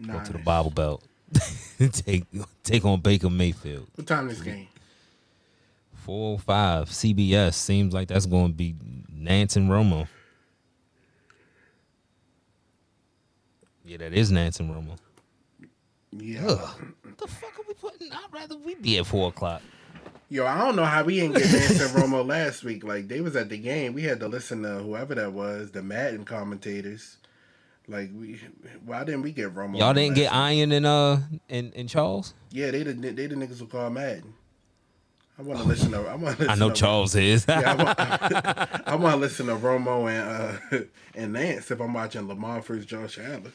[0.07, 1.05] go to the Bible Belt.
[1.93, 2.25] take
[2.63, 3.87] take on Baker Mayfield.
[3.95, 4.69] What time this game?
[5.95, 7.55] 405 CBS.
[7.55, 8.75] Seems like that's going to be
[9.13, 10.09] Nance and Romo.
[13.85, 14.97] Yeah, that is Nance and Romo.
[16.13, 16.47] Yeah.
[16.47, 16.59] Ugh.
[17.03, 18.13] What the fuck are we putting?
[18.13, 19.63] I'd rather we be at 4 o'clock.
[20.29, 22.85] Yo, I don't know how we didn't get Nance and Romo last week.
[22.85, 23.95] Like they was at the game.
[23.95, 27.17] We had to listen to whoever that was, the Madden commentators.
[27.91, 28.39] Like we,
[28.87, 29.77] why didn't we get Romo?
[29.77, 30.33] Y'all didn't get week?
[30.33, 31.19] Iron and uh
[31.49, 32.35] and, and Charles?
[32.53, 34.33] Yeah, they the they the niggas who call Madden.
[35.37, 35.99] I want to listen to.
[36.07, 36.49] I want to.
[36.49, 37.47] I know Charles is.
[37.49, 37.99] Yeah, I want,
[38.89, 40.85] I want to listen to Romo and uh,
[41.17, 43.53] and Nance if I'm watching Lamar versus Josh Allen.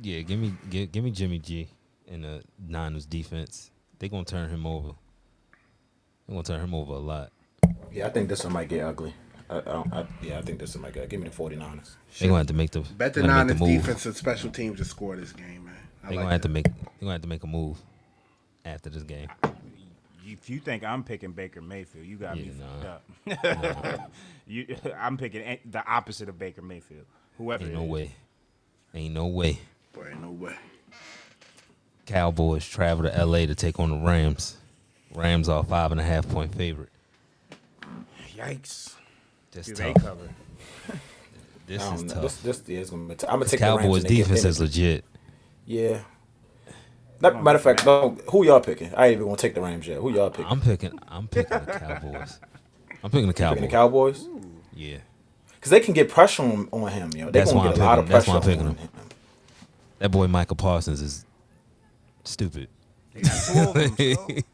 [0.00, 1.68] yeah, give me give, give me Jimmy G
[2.06, 3.70] in the Niners defense.
[3.98, 4.92] They going to turn him over.
[6.26, 7.30] They going to turn him over a lot.
[7.92, 9.12] Yeah, I think this one might get ugly.
[9.48, 11.08] I, I don't, I, yeah, I think this one might get.
[11.08, 11.96] Give me the 49ers.
[12.18, 14.84] They're gonna have to make the Bet the Niners the defense and special teams to
[14.84, 15.74] score this game, man.
[16.02, 17.78] I They like gonna have to make they gonna have to make a move
[18.64, 19.28] after this game.
[20.24, 23.46] If you think I'm picking Baker Mayfield, you got me Yeah, fucked
[23.96, 24.10] up.
[24.46, 27.06] you, I'm picking the opposite of Baker Mayfield.
[27.38, 27.64] Whoever.
[27.64, 27.90] Ain't no is.
[27.90, 28.12] way.
[28.94, 29.58] Ain't no way.
[29.92, 30.56] Boy, no way.
[32.06, 34.56] Cowboys travel to LA to take on the Rams.
[35.14, 36.90] Rams are a five and a half point favorite.
[38.36, 38.94] Yikes.
[39.56, 39.94] This Do tough.
[39.94, 40.28] they cover?
[41.66, 42.14] This I is don't know.
[42.22, 42.42] tough.
[42.42, 43.80] This, this yeah, is gonna be t- I'm gonna This take the Rams.
[43.82, 45.04] Cowboys and they get- defense is legit.
[45.66, 45.98] Yeah.
[47.20, 48.94] That, matter of fact, no, who y'all picking?
[48.94, 49.98] I ain't even gonna take the Rams yet.
[49.98, 50.46] Who y'all picking?
[50.46, 50.96] I'm picking.
[51.08, 52.38] I'm picking the Cowboys.
[53.02, 53.60] I'm picking the picking Cowboys.
[53.62, 54.28] the Cowboys
[54.74, 54.98] Yeah,
[55.54, 57.10] because they can get pressure on, on him.
[57.16, 58.60] Yo, they That's gonna why get I'm a lot of picking- that's pressure why I'm
[58.68, 59.10] on picking him.
[59.98, 61.24] that boy Micah Parsons is
[62.22, 62.68] stupid.
[63.12, 64.26] They got two of them, so.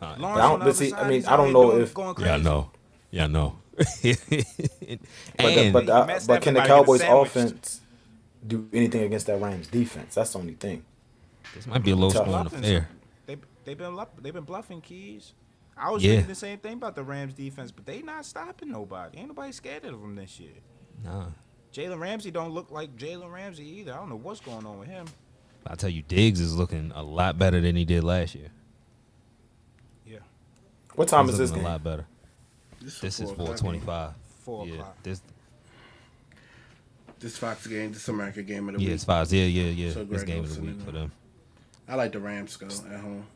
[0.00, 0.20] But I don't.
[0.20, 1.94] the But other see, side, I mean, he's I don't out know here if.
[1.94, 2.44] going Yeah, I crazy.
[2.44, 2.70] know.
[3.10, 3.56] Yeah, I know.
[5.36, 7.80] But, the, but, the, but can the Cowboys offense
[8.46, 10.14] do anything against that Rams defense?
[10.14, 10.84] That's the only thing.
[11.54, 12.26] this might be a low Tough.
[12.26, 12.88] scoring affair.
[13.26, 15.32] They they've been bluff- they been bluffing keys.
[15.76, 16.12] I was Yeah.
[16.12, 19.18] thinking the same thing about the Rams defense, but they not stopping nobody.
[19.18, 20.52] Ain't nobody scared of them this year.
[21.04, 21.26] Nah,
[21.74, 23.92] Jalen Ramsey don't look like Jalen Ramsey either.
[23.92, 25.06] I don't know what's going on with him.
[25.66, 28.48] I tell you, Diggs is looking a lot better than he did last year.
[30.06, 30.18] Yeah,
[30.94, 31.64] What time He's is this game?
[31.66, 32.06] a lot better.
[32.86, 34.14] This, This is four o'clock 425.
[34.44, 35.02] four yeah, o'clock.
[35.02, 35.32] this game.
[37.18, 38.94] This Fox game, this America game of the yeah, week.
[38.94, 39.32] it's five.
[39.32, 39.92] Yeah, yeah, yeah.
[39.92, 41.10] So this game of the week for them.
[41.88, 43.26] I like the Rams go at home.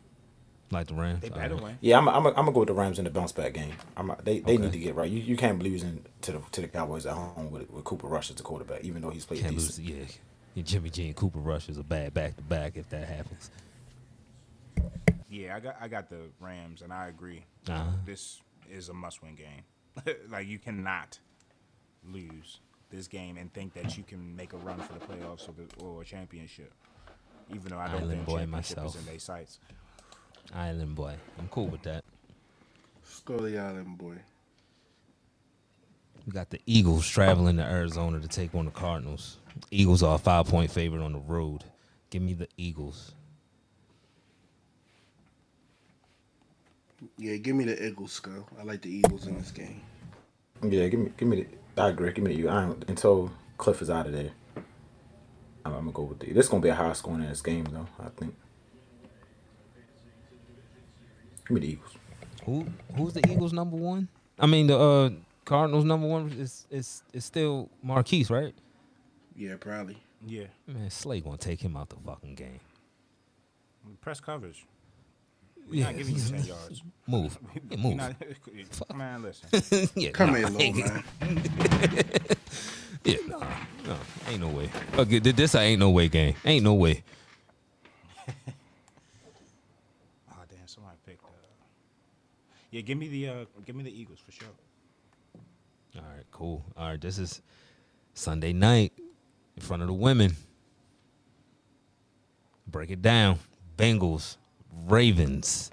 [0.70, 1.20] Like the Rams.
[1.20, 1.78] They better win.
[1.80, 2.08] Yeah, I'm.
[2.08, 2.26] I'm.
[2.28, 3.72] I'm gonna go with the Rams in the bounce back game.
[3.96, 4.12] I'm.
[4.22, 4.38] They.
[4.38, 4.62] They Okay.
[4.62, 5.10] need to get right.
[5.10, 5.18] You.
[5.20, 8.30] You can't be losing to the to the Cowboys at home with with Cooper Rush
[8.30, 9.78] as the quarterback, even though he's played Can't decent.
[9.84, 9.90] lose.
[9.98, 10.04] Yeah.
[10.54, 13.50] yeah, Jimmy G and Cooper Rush is a bad back to back if that happens.
[15.28, 17.44] Yeah, I got I got the Rams, and I agree.
[17.68, 17.82] Uh-huh.
[18.04, 18.40] This
[18.70, 20.14] is a must-win game.
[20.30, 21.18] like you cannot
[22.04, 22.60] lose
[22.90, 25.66] this game and think that you can make a run for the playoffs or the
[25.84, 26.72] or a championship.
[27.52, 28.94] Even though I don't Island think boy championship myself.
[28.94, 29.58] is in their sights.
[30.54, 31.14] Island boy.
[31.38, 32.04] I'm cool with that.
[33.02, 34.16] Scully Island boy.
[36.26, 39.38] We got the Eagles traveling to Arizona to take on the Cardinals.
[39.70, 41.64] Eagles are a five point favorite on the road.
[42.10, 43.14] Give me the Eagles.
[47.18, 48.46] Yeah, give me the Eagles, Skull.
[48.58, 49.80] I like the Eagles in this game.
[50.62, 51.12] Yeah, give me.
[51.16, 51.46] Give me
[51.76, 51.82] the.
[51.82, 52.12] I agree.
[52.12, 52.48] Give me the.
[52.48, 54.30] I don't, until Kliff is out of there.
[55.64, 56.32] I'm, I'm gonna go with the.
[56.32, 57.86] This is gonna be a high scoring in this game though.
[57.98, 58.34] I think.
[61.48, 61.94] Give me the Eagles.
[62.44, 64.08] Who who's the Eagles number one?
[64.38, 65.10] I mean the uh,
[65.44, 68.54] Cardinals number one is is is still Marquise, right?
[69.34, 69.96] Yeah, probably.
[70.26, 72.60] Yeah, Man, Slay gonna take him out the fucking game.
[74.02, 74.66] press coverage.
[75.70, 76.82] We're not giving you ten yards.
[77.06, 77.38] Move.
[77.54, 77.96] Yeah, We're move.
[77.96, 79.88] not- man, listen.
[79.94, 81.04] yeah, Come nah, here, little man.
[83.04, 83.38] Yeah, no,
[83.86, 83.96] no,
[84.28, 84.70] ain't no way.
[84.98, 86.34] Okay, this a ain't no way game.
[86.44, 87.02] Ain't no way.
[88.28, 88.32] Oh
[90.50, 91.24] damn, somebody picked.
[91.24, 91.28] Uh...
[92.70, 94.48] Yeah, give me the uh, give me the Eagles for sure.
[95.96, 96.62] All right, cool.
[96.76, 97.40] All right, this is
[98.12, 98.92] Sunday night
[99.56, 100.36] in front of the women.
[102.66, 103.38] Break it down.
[103.78, 104.36] Bengals,
[104.86, 105.70] Ravens.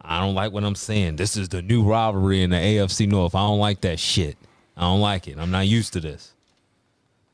[0.00, 1.16] I don't like what I'm saying.
[1.16, 3.34] This is the new rivalry in the AFC North.
[3.34, 4.36] I don't like that shit.
[4.76, 5.38] I don't like it.
[5.38, 6.32] I'm not used to this.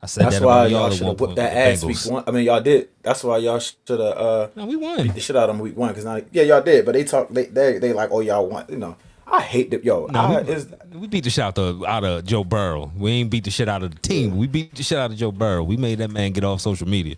[0.03, 2.25] I said That's that why y'all should have whipped that ass week one.
[2.27, 2.89] I mean, y'all did.
[3.03, 5.03] That's why y'all should have uh, No, we won.
[5.03, 5.89] beat the shit out of them week one.
[5.91, 6.87] Because now, yeah, y'all did.
[6.87, 7.29] But they talk.
[7.29, 8.71] They they, they like, oh, y'all want.
[8.71, 8.97] You know,
[9.27, 9.85] I hate that.
[9.85, 12.91] Yo, No, I, we, we beat the shit out of, out of Joe Burrow.
[12.97, 14.39] We ain't beat the shit out of the team.
[14.39, 15.65] We beat the shit out of Joe Burrow.
[15.65, 17.17] We made that man get off social media.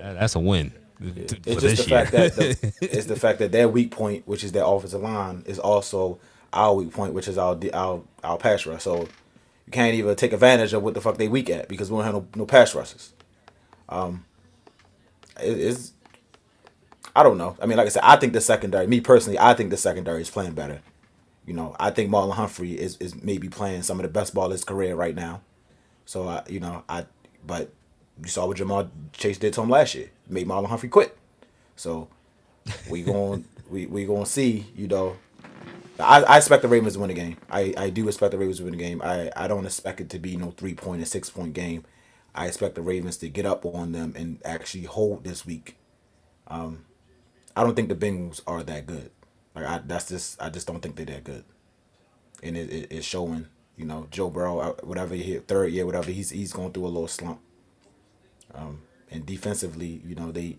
[0.00, 0.72] That's a win.
[1.46, 2.04] For it's just this the year.
[2.04, 5.44] fact that the, it's the fact that their weak point, which is their offensive line,
[5.46, 6.18] is also
[6.52, 8.82] our weak point, which is our our our pass rush.
[8.84, 9.00] So
[9.66, 12.04] you can't even take advantage of what the fuck they weak at because we don't
[12.06, 13.12] have no, no pass rushes.
[13.88, 14.24] Um,
[15.40, 15.92] it, it's
[17.16, 17.56] I don't know.
[17.62, 18.86] I mean, like I said, I think the secondary.
[18.86, 20.80] Me personally, I think the secondary is playing better.
[21.46, 24.46] You know, I think Marlon Humphrey is is maybe playing some of the best ball
[24.46, 25.42] of his career right now.
[26.06, 27.06] So I, you know, I
[27.46, 27.72] but
[28.22, 30.10] you saw what Ja'Marr Chase did to him last year.
[30.28, 31.16] Made Marlon Humphrey quit.
[31.76, 32.08] So
[32.90, 35.16] we going we we going to see, you know.
[35.98, 37.38] I, I expect the Ravens to win the game.
[37.50, 39.00] I, I do expect the Ravens to win the game.
[39.02, 41.84] I, I don't expect it to be no three point and six point game.
[42.34, 45.78] I expect the Ravens to get up on them and actually hold this week.
[46.48, 46.84] Um,
[47.56, 49.10] I don't think the Bengals are that good.
[49.54, 51.44] Like I, that's just I just don't think they're that good,
[52.42, 53.46] and it, it, it's showing.
[53.76, 56.84] You know, Joe Burrow, uh, whatever he hit third year, whatever he's he's going through
[56.84, 57.40] a little slump.
[58.54, 60.58] Um, and defensively, you know, they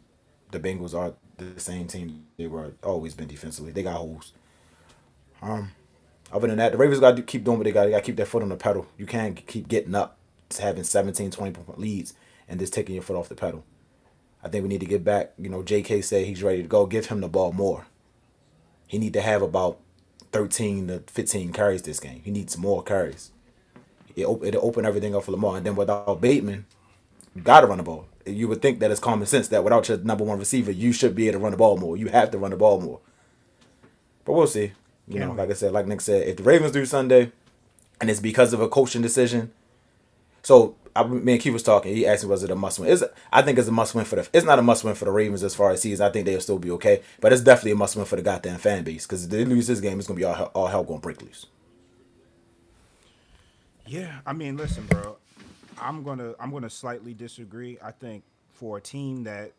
[0.51, 3.71] the Bengals are the same team they were always been defensively.
[3.71, 4.33] They got holes.
[5.41, 5.71] Um,
[6.31, 7.85] other than that, the Ravens got to keep doing what they got.
[7.85, 8.87] They got to keep their foot on the pedal.
[8.97, 10.17] You can't keep getting up
[10.59, 12.13] having 17, 20 point leads
[12.47, 13.63] and just taking your foot off the pedal.
[14.43, 15.33] I think we need to get back.
[15.37, 16.01] You know, J.K.
[16.01, 16.85] said he's ready to go.
[16.85, 17.87] Give him the ball more.
[18.87, 19.79] He need to have about
[20.31, 22.21] 13 to 15 carries this game.
[22.23, 23.31] He needs more carries.
[24.15, 25.57] It, op- it'll open everything up for Lamar.
[25.57, 26.65] And then without Bateman,
[27.43, 28.07] got to run the ball.
[28.27, 31.15] You would think that it's common sense that without your number one receiver, you should
[31.15, 31.97] be able to run the ball more.
[31.97, 32.99] You have to run the ball more.
[34.25, 34.73] But we'll see.
[35.07, 37.31] You know, like I said, like Nick said, if the Ravens do Sunday,
[38.01, 39.51] and it's because of a coaching decision.
[40.43, 41.95] So I, me and Keith was talking.
[41.95, 44.05] He asked me, "Was it a must win?" Is I think it's a must win
[44.05, 44.27] for the.
[44.33, 46.05] It's not a must win for the Ravens as far as season.
[46.05, 48.57] I think they'll still be okay, but it's definitely a must win for the goddamn
[48.57, 50.83] fan base because if they lose this game, it's gonna be all hell, all hell
[50.83, 51.45] gonna break loose.
[53.85, 55.16] Yeah, I mean, listen, bro.
[55.79, 57.77] I'm gonna I'm gonna slightly disagree.
[57.83, 59.51] I think for a team that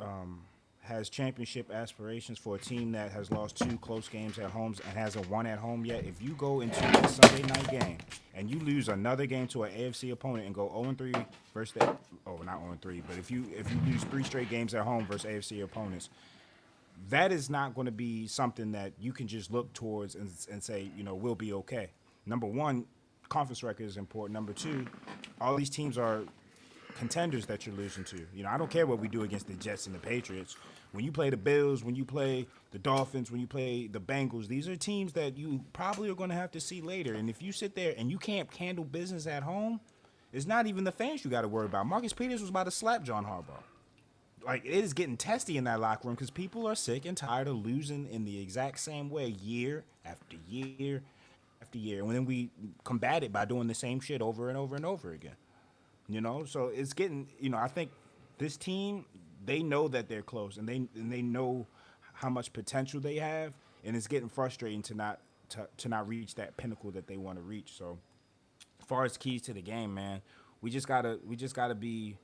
[0.00, 0.42] um,
[0.80, 4.96] has championship aspirations, for a team that has lost two close games at home and
[4.96, 7.98] hasn't won at home yet, if you go into a Sunday night game
[8.34, 11.12] and you lose another game to an AFC opponent and go 0 3
[11.52, 11.96] versus the
[12.26, 15.06] oh not 0 3, but if you if you lose three straight games at home
[15.06, 16.08] versus AFC opponents,
[17.10, 20.62] that is not going to be something that you can just look towards and, and
[20.62, 21.90] say, you know, we'll be okay.
[22.24, 22.86] Number one,
[23.28, 24.34] conference record is important.
[24.34, 24.86] Number two,
[25.40, 26.22] all these teams are
[26.96, 28.26] contenders that you're losing to.
[28.34, 30.56] You know, I don't care what we do against the Jets and the Patriots.
[30.92, 34.48] When you play the Bills, when you play the Dolphins, when you play the Bengals,
[34.48, 37.14] these are teams that you probably are going to have to see later.
[37.14, 39.80] And if you sit there and you can't handle business at home,
[40.32, 41.86] it's not even the fans you got to worry about.
[41.86, 43.62] Marcus Peters was about to slap John Harbaugh
[44.46, 47.48] like it is getting testy in that locker room because people are sick and tired
[47.48, 51.02] of losing in the exact same way year after year
[51.60, 52.02] after year.
[52.02, 52.50] And then we
[52.84, 55.36] combat it by doing the same shit over and over and over again.
[56.08, 57.28] You know, so it's getting.
[57.40, 57.90] You know, I think
[58.38, 59.06] this team
[59.44, 61.66] they know that they're close and they and they know
[62.12, 63.52] how much potential they have,
[63.84, 67.38] and it's getting frustrating to not to, to not reach that pinnacle that they want
[67.38, 67.76] to reach.
[67.76, 67.98] So,
[68.80, 70.22] as far as keys to the game, man,
[70.60, 72.16] we just gotta we just gotta be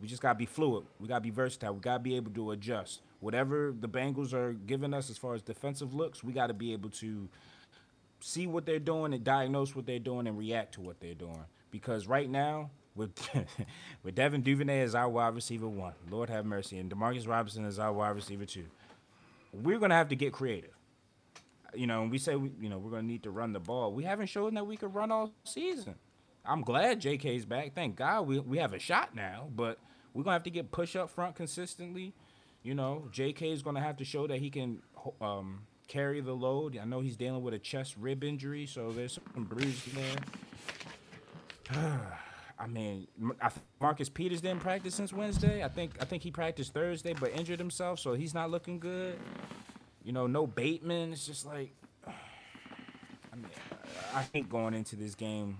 [0.00, 0.84] we just gotta be fluid.
[0.98, 1.74] We gotta be versatile.
[1.74, 3.02] We gotta be able to adjust.
[3.20, 6.90] Whatever the Bengals are giving us as far as defensive looks, we gotta be able
[6.90, 7.28] to
[8.20, 11.44] see what they're doing and diagnose what they're doing and react to what they're doing.
[11.70, 13.12] Because right now, with
[14.02, 17.78] with Devin Duvernay as our wide receiver one, Lord have mercy, and Demarcus Robinson as
[17.78, 18.66] our wide receiver two,
[19.52, 20.74] we're gonna have to get creative.
[21.74, 23.92] You know, we say we, you know we're gonna need to run the ball.
[23.92, 25.94] We haven't shown that we could run all season.
[26.44, 27.74] I'm glad JK's back.
[27.74, 29.78] Thank God we we have a shot now, but
[30.12, 32.12] we're gonna have to get push up front consistently.
[32.62, 34.82] You know, JK is gonna have to show that he can
[35.20, 36.78] um, carry the load.
[36.80, 40.16] I know he's dealing with a chest rib injury, so there's some bruise there.
[42.58, 43.08] I mean,
[43.42, 45.64] I Marcus Peters didn't practice since Wednesday.
[45.64, 49.18] I think I think he practiced Thursday, but injured himself, so he's not looking good.
[50.04, 51.12] You know, no Bateman.
[51.12, 51.74] It's just like,
[52.06, 53.50] I mean,
[54.14, 55.58] I think going into this game,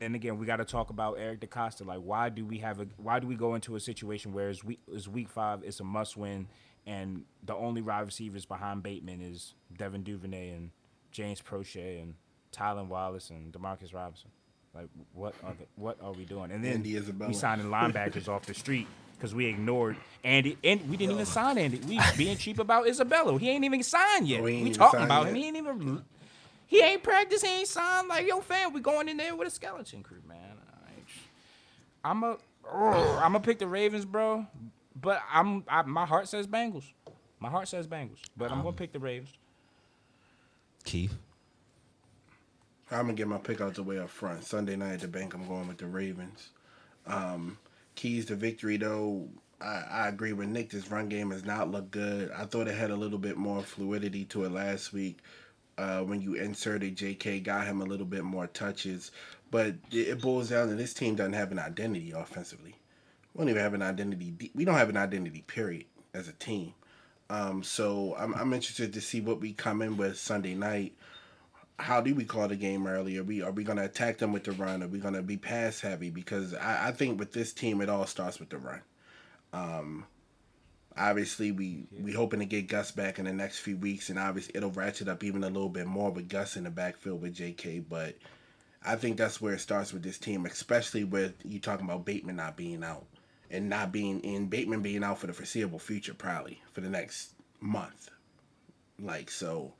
[0.00, 1.84] and again, we got to talk about Eric DeCosta.
[1.84, 2.86] Like, why do we have a?
[2.96, 5.84] Why do we go into a situation where it's week, it's week five, it's a
[5.84, 6.46] must win,
[6.86, 10.70] and the only wide receivers behind Bateman is Devin Duvernay and
[11.10, 12.14] James Proche and
[12.52, 14.30] Tylan Wallace and Demarcus Robinson.
[14.74, 16.50] Like, what are the, what are we doing?
[16.50, 17.28] And then Andy Isabella.
[17.28, 21.58] we signing linebackers off the street because we ignored Andy, and we didn't even sign
[21.58, 21.78] Andy.
[21.86, 23.38] We being cheap about Isabella.
[23.38, 24.40] He ain't even signed yet.
[24.40, 25.30] Oh, ain't we talking about yet?
[25.30, 25.34] him.
[25.36, 26.02] He ain't even.
[26.66, 27.44] He ain't practiced.
[27.44, 28.08] He ain't signed.
[28.08, 30.38] Like yo, fam, we going in there with a skeleton crew, man.
[32.04, 32.36] I'm a,
[32.68, 34.46] I'm gonna pick the Ravens, bro.
[35.02, 36.84] But I'm, I, my heart says Bengals.
[37.40, 39.32] My heart says Bengals, but I'm gonna pick the Ravens.
[40.84, 41.14] Keith.
[42.90, 44.44] I'm gonna get my pick out the way up front.
[44.44, 46.50] Sunday night at the bank, I'm going with the Ravens.
[47.06, 47.58] Um,
[47.96, 49.28] keys to victory, though,
[49.60, 50.70] I, I agree with Nick.
[50.70, 52.30] This run game has not looked good.
[52.30, 55.18] I thought it had a little bit more fluidity to it last week.
[55.78, 59.10] Uh, when you inserted J.K., got him a little bit more touches,
[59.50, 62.76] but it, it boils down to this team doesn't have an identity offensively.
[63.34, 64.50] We don't even have an identity.
[64.54, 65.42] We don't have an identity.
[65.42, 65.86] Period.
[66.14, 66.74] As a team.
[67.30, 70.94] Um, so I'm, I'm interested to see what we come in with Sunday night
[71.82, 73.18] how do we call the game early?
[73.18, 74.82] Are we are we gonna attack them with the run?
[74.82, 76.10] Are we gonna be pass heavy?
[76.10, 78.82] Because I, I think with this team, it all starts with the run.
[79.52, 80.06] Um,
[80.96, 84.52] obviously, we we hoping to get Gus back in the next few weeks, and obviously
[84.54, 87.80] it'll ratchet up even a little bit more with Gus in the backfield with J.K.
[87.80, 88.16] But
[88.84, 92.36] I think that's where it starts with this team, especially with you talking about Bateman
[92.36, 93.06] not being out
[93.52, 97.34] and not being in Bateman being out for the foreseeable future, probably for the next
[97.60, 98.10] month.
[98.98, 99.74] Like so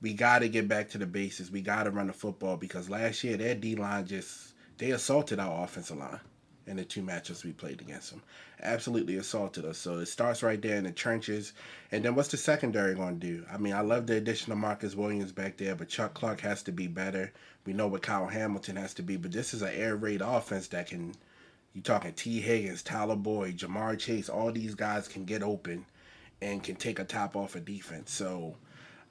[0.00, 1.50] we got to get back to the bases.
[1.50, 5.40] We got to run the football because last year their D line just they assaulted
[5.40, 6.20] our offensive line
[6.66, 8.22] in the two matchups we played against them.
[8.62, 9.78] Absolutely assaulted us.
[9.78, 11.52] So it starts right there in the trenches.
[11.92, 13.44] And then what's the secondary going to do?
[13.52, 16.62] I mean, I love the addition of Marcus Williams back there, but Chuck Clark has
[16.64, 17.32] to be better.
[17.66, 20.68] We know what Kyle Hamilton has to be, but this is an air raid offense
[20.68, 21.14] that can.
[21.74, 22.40] You talking T.
[22.40, 25.84] Higgins, Tyler Boyd, Ja'Marr Chase, all these guys can get open
[26.40, 28.12] and can take a top off of defense.
[28.12, 28.54] So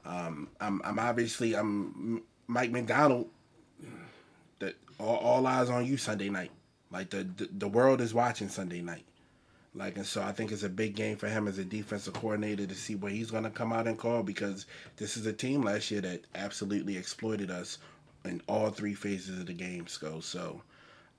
[0.05, 3.29] um, I'm, I'm obviously I'm Mike Macdonald.
[4.59, 6.51] The all, all eyes on you Sunday night.
[6.89, 9.05] Like the, the the world is watching Sunday night.
[9.75, 12.67] Like and so I think it's a big game for him as a defensive coordinator
[12.67, 15.91] to see what he's gonna come out and call because this is a team last
[15.91, 17.79] year that absolutely exploited us
[18.23, 19.87] in all three phases of the game.
[19.87, 20.61] So so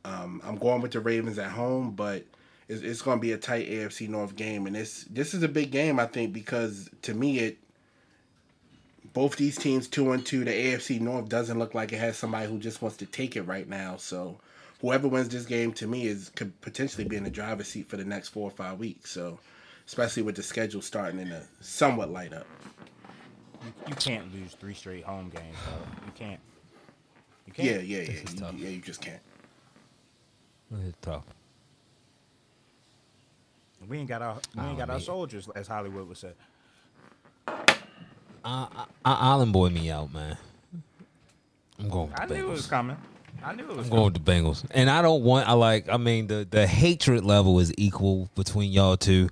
[0.05, 2.24] um, I'm going with the Ravens at home, but
[2.68, 5.48] it's, it's going to be a tight AFC North game, and this this is a
[5.48, 7.59] big game I think because to me it
[9.12, 10.44] both these teams two and two.
[10.44, 13.42] The AFC North doesn't look like it has somebody who just wants to take it
[13.42, 13.96] right now.
[13.96, 14.38] So
[14.80, 17.96] whoever wins this game to me is could potentially be in the driver's seat for
[17.96, 19.11] the next four or five weeks.
[19.11, 19.38] So
[19.86, 22.46] especially with the schedule starting in a somewhat light up.
[23.88, 25.76] You can't lose three straight home games, bro.
[26.07, 26.40] You can't.
[27.46, 27.68] You can't.
[27.68, 28.20] Yeah, yeah, yeah.
[28.22, 29.20] This is You, yeah, you just can't.
[30.72, 31.24] It's tough.
[33.88, 36.32] We ain't got our we ain't got our soldiers, as Hollywood would say.
[37.46, 40.36] I, I, Island boy me out, man.
[41.78, 42.70] I'm going with I the knew it was Bengals.
[42.70, 42.96] coming.
[43.42, 45.48] I knew it was I'm going with the Bengals, and I don't want.
[45.48, 45.88] I like.
[45.88, 49.28] I mean, the the hatred level is equal between y'all two,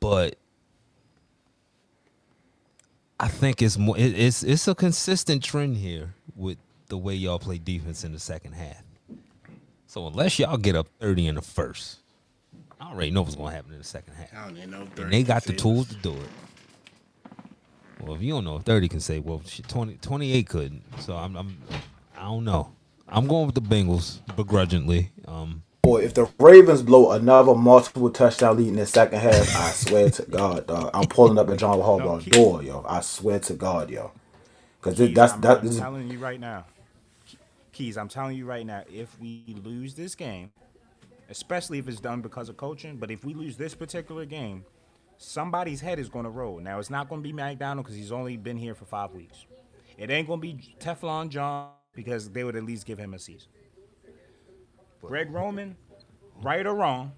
[0.00, 0.36] but
[3.18, 3.98] I think it's more.
[3.98, 6.58] It, it's it's a consistent trend here with
[6.88, 8.82] the way y'all play defense in the second half.
[9.90, 11.98] So unless y'all get up thirty in the first,
[12.80, 14.32] I already know what's going to happen in the second half.
[14.32, 14.82] I don't even know.
[14.82, 17.40] if And they got the save tools to do it.
[18.00, 21.00] Well, if you don't know if 30 can say, well, shit, 20, 28 couldn't.
[21.00, 21.58] So I'm, I'm,
[22.16, 22.70] I don't know.
[23.08, 25.10] I'm going with the Bengals begrudgingly.
[25.26, 29.72] Um, Boy, if the Ravens blow another multiple touchdown lead in the second half, I
[29.72, 32.86] swear to God, dog, I'm pulling up at John Harbaugh keep- door, yo.
[32.88, 34.12] I swear to God, yo.
[34.80, 35.58] Because Keys, that's I'm, that.
[35.58, 36.64] I'm This is, telling you right now.
[37.80, 38.82] Keys, I'm telling you right now.
[38.92, 40.52] If we lose this game,
[41.30, 44.66] especially if it's done because of coaching, but if we lose this particular game,
[45.16, 46.60] somebody's head is going to roll.
[46.60, 49.46] Now it's not going to be Macdonald because he's only been here for five weeks.
[49.96, 53.18] It ain't going to be Teflon John because they would at least give him a
[53.18, 53.48] season.
[55.00, 55.74] Greg Roman,
[56.42, 57.12] right or wrong,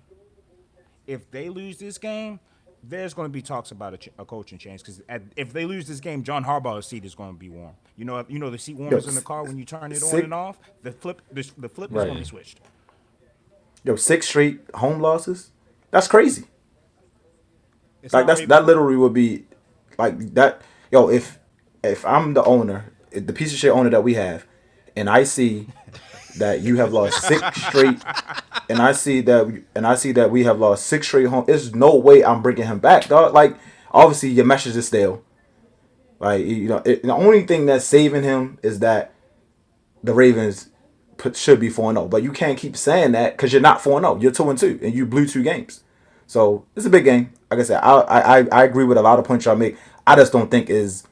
[1.08, 2.38] if they lose this game,
[2.82, 5.00] there's going to be talks about a, ch- a coaching change because
[5.36, 7.74] if they lose this game, John Harbaugh's seat is going to be warm.
[7.96, 10.20] You know, you know the seat warmers in the car when you turn it on
[10.24, 10.58] and off.
[10.82, 12.58] The flip, the, the flip is going to be switched.
[13.84, 15.50] yo, six straight home losses.
[15.90, 16.44] That's crazy.
[18.02, 19.44] It's Like that's already- that literally would be
[19.98, 20.62] like that.
[20.90, 21.38] Yo, if
[21.84, 24.46] if I'm the owner, if the piece of shit owner that we have,
[24.96, 25.68] and I see
[26.38, 28.02] that you have lost six straight,
[28.68, 31.44] and I see that we- and I see that we have lost six straight home.
[31.46, 33.34] There's no way I'm bringing him back, dog.
[33.34, 33.56] Like
[33.90, 35.22] obviously your message is stale.
[36.18, 39.12] Like you know, it, the only thing that's saving him is that
[40.04, 40.68] the Ravens
[41.16, 43.80] put, should be four zero, oh, but you can't keep saying that because you're not
[43.82, 44.14] four zero.
[44.14, 45.82] Oh, you're two and two, and you blew two games.
[46.26, 47.32] So it's a big game.
[47.50, 49.76] Like I said, I, I I- I agree with a lot of points y'all make.
[50.06, 51.04] I just don't think is,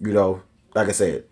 [0.00, 0.42] you know,
[0.74, 1.24] like I said,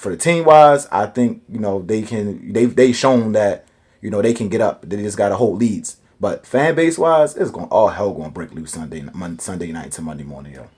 [0.00, 2.54] for the team wise, I think you know they can.
[2.54, 3.66] They they shown that
[4.00, 4.88] you know they can get up.
[4.88, 5.98] They just got to hold leads.
[6.18, 9.72] But fan base wise, it's going all hell going to break loose Sunday Monday, Sunday
[9.72, 10.68] night to Monday morning, yo.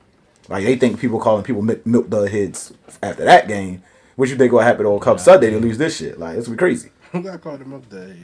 [0.49, 3.85] Like they think people calling people milk, milk the heads after that game.
[4.17, 6.19] What you think will happen on Cup Sunday to lose this shit?
[6.19, 6.91] Like it's gonna be crazy.
[7.13, 8.17] Who got called him up there?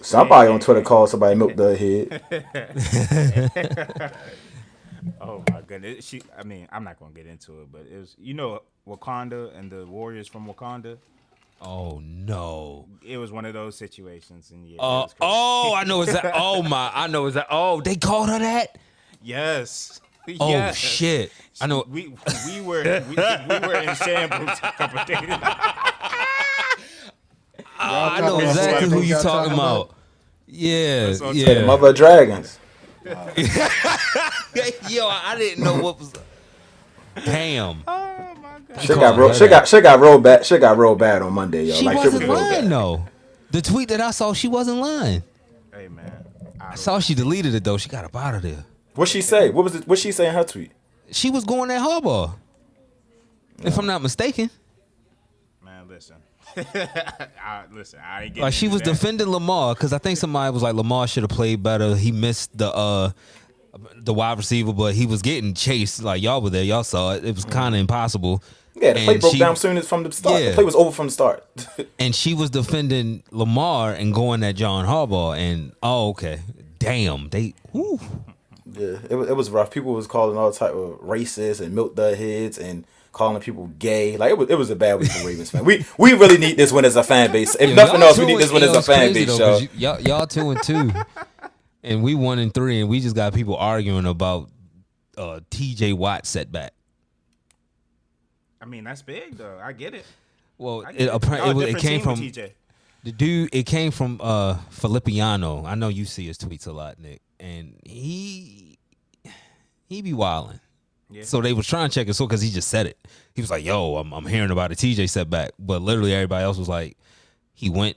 [0.00, 4.12] Somebody on Twitter called somebody milk the head.
[5.20, 6.04] Oh my goodness.
[6.04, 9.56] She I mean, I'm not gonna get into it, but it was you know Wakanda
[9.58, 10.98] and the Warriors from Wakanda.
[11.60, 12.86] Oh no.
[13.04, 14.80] It was one of those situations and yeah.
[14.80, 16.32] Uh, oh, I know it's that.
[16.34, 17.46] Oh my, I know it's that.
[17.50, 18.78] Oh, they called her that.
[19.22, 20.00] Yes.
[20.40, 20.76] Oh Yes.
[20.76, 21.32] shit.
[21.60, 21.84] I know.
[21.88, 22.14] We
[22.46, 25.18] we were we, we were in shambles a couple of days.
[27.78, 29.94] I know exactly who you think y'all talking talking about.
[30.46, 31.54] Yeah, That's yeah.
[31.54, 32.58] The mother of dragons.
[33.04, 33.12] Yo,
[35.08, 36.12] I didn't know what was.
[37.24, 37.82] Damn.
[37.86, 38.34] oh
[38.68, 38.82] my god.
[38.84, 39.28] Shit called got real.
[39.28, 39.56] her Shit that.
[39.60, 40.46] got shit got real bad.
[40.46, 41.74] she got real bad on Monday, yo.
[41.74, 42.70] She like shit was wasn't real lying bad.
[42.70, 43.04] though.
[43.50, 45.22] The tweet that I saw, she wasn't lying.
[45.72, 46.12] Hey man.
[46.60, 47.76] I I saw she deleted it though.
[47.78, 48.64] She got up out of there.
[48.94, 49.50] What she say?
[49.50, 49.86] What was it?
[49.86, 50.72] What she say in her tweet?
[51.12, 52.32] She was going at Harbaugh.
[53.62, 54.50] If I'm not mistaken.
[55.64, 56.16] man, listen.
[56.56, 58.90] I, listen, I ain't getting Like she was that.
[58.90, 61.94] defending Lamar because I think somebody was like Lamar should have played better.
[61.96, 63.10] He missed the uh
[63.96, 66.02] the wide receiver, but he was getting chased.
[66.02, 67.24] Like y'all were there, y'all saw it.
[67.24, 67.50] It was mm.
[67.50, 68.42] kind of impossible.
[68.74, 70.42] Yeah, the play And broke she- down soon as from the start.
[70.42, 70.50] Yeah.
[70.50, 71.44] The play was over from the start.
[71.98, 75.36] And she was defending Lamar and going at John Harbaugh.
[75.38, 76.40] And oh, okay,
[76.78, 77.54] damn, they.
[77.72, 77.98] Whew.
[78.70, 79.70] yeah, it was, it was rough.
[79.70, 84.18] People was calling all type of racist and milk dud heads and calling people gay.
[84.18, 85.64] Like it was, it was a bad week for Ravens fan.
[85.64, 87.56] We we really need this one as a fan base.
[87.58, 89.68] If nothing else, we need this one as a fan base, though, 'cause yo.
[89.68, 90.92] you- Y'all, y'all two and two,
[91.86, 94.50] and we one and three, and we just got people arguing about
[95.16, 95.92] uh, T.J.
[95.94, 96.72] Watt setback.
[98.60, 99.58] I mean, that's big though.
[99.62, 100.04] I get it.
[100.58, 101.14] Well, I get it.
[101.14, 102.50] it, was- it came from TJ.
[103.04, 103.50] the dude.
[103.54, 105.64] It came from uh, Filippiano.
[105.66, 108.78] I know you see his tweets a lot, Nick, and he
[109.88, 110.60] he be wilding.
[111.08, 111.22] Yeah.
[111.22, 112.98] So they was trying to check it, so because he just said it.
[113.34, 116.58] He was like, "Yo, I'm, I'm hearing about a TJ setback," but literally everybody else
[116.58, 116.96] was like,
[117.54, 117.96] he went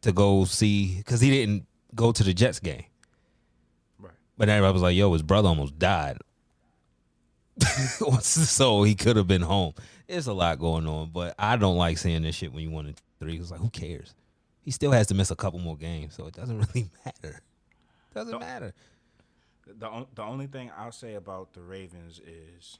[0.00, 1.66] to go see because he didn't
[1.96, 2.84] go to the Jets game.
[3.98, 4.12] Right.
[4.38, 6.18] But everybody was like, "Yo, his brother almost died."
[8.20, 9.74] so he could have been home.
[10.06, 12.86] There's a lot going on, but I don't like seeing this shit when you won
[12.86, 13.36] in three.
[13.38, 14.14] It's like, who cares?
[14.60, 17.40] He still has to miss a couple more games, so it doesn't really matter.
[18.14, 18.72] Doesn't Don't- matter.
[19.66, 22.78] The the only thing I'll say about the Ravens is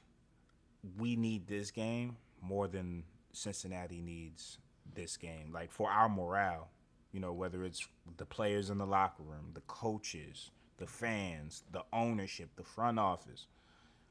[0.97, 3.03] we need this game more than
[3.33, 4.57] Cincinnati needs
[4.95, 5.51] this game.
[5.51, 6.69] Like for our morale,
[7.17, 7.87] you know, whether it's
[8.17, 13.47] the players in the locker room, the coaches, the fans, the ownership, the front office.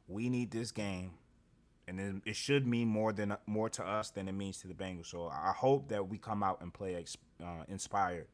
[0.08, 1.12] We need this game,
[1.86, 4.74] and then it should mean more than more to us than it means to the
[4.74, 5.06] Bengals.
[5.06, 6.96] So I hope that we come out and play
[7.40, 8.26] uh, inspired.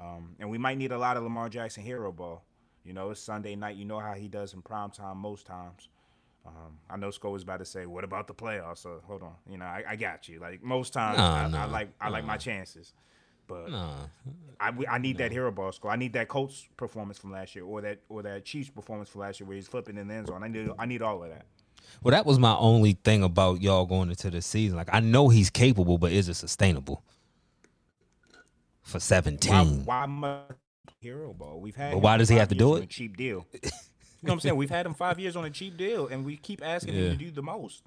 [0.00, 2.42] Um, and we might need a lot of Lamar Jackson hero ball.
[2.86, 3.76] You know, it's Sunday night.
[3.76, 5.90] You know how he does in prime time most times.
[6.46, 9.34] Um, I know Sco was about to say, "What about the playoffs?" So hold on.
[9.46, 10.40] You know, I, I got you.
[10.40, 12.94] Like most times, Nah, I, I like I like my chances,
[13.46, 13.94] but Nah.
[14.58, 15.90] I, I need that hero ball score.
[15.90, 19.20] I need that Colts performance from last year, or that or that Chiefs performance from
[19.22, 20.42] last year where he's flipping in the end zone.
[20.42, 21.46] I need I need all of that.
[22.02, 24.76] Well, that was my only thing about y'all going into the season.
[24.76, 27.02] Like, I know he's capable, but is it sustainable
[28.82, 29.84] for 17?
[29.84, 30.50] why much
[31.00, 31.60] hero ball?
[31.60, 31.92] We've had.
[31.92, 32.84] But why does he have to do it?
[32.84, 33.46] A cheap deal.
[33.52, 33.70] you know
[34.22, 34.56] what I'm saying?
[34.56, 37.02] We've had him five years on a cheap deal, and we keep asking Yeah.
[37.02, 37.82] him to do the most.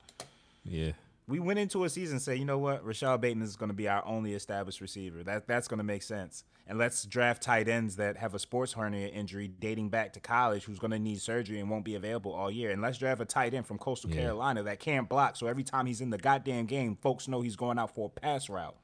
[0.63, 0.91] Yeah.
[1.29, 3.87] We went into a season say, you know what, Rashad Bateman is going to be
[3.87, 5.23] our only established receiver.
[5.23, 6.43] That that's going to make sense.
[6.65, 10.63] And let's draft tight ends that have a sports hernia injury dating back to college,
[10.65, 12.71] who's going to need surgery and won't be available all year.
[12.71, 14.21] And let's draft a tight end from Coastal Yeah.
[14.21, 17.55] Carolina that can't block, so every time he's in the goddamn game, folks know he's
[17.55, 18.75] going out for a pass route.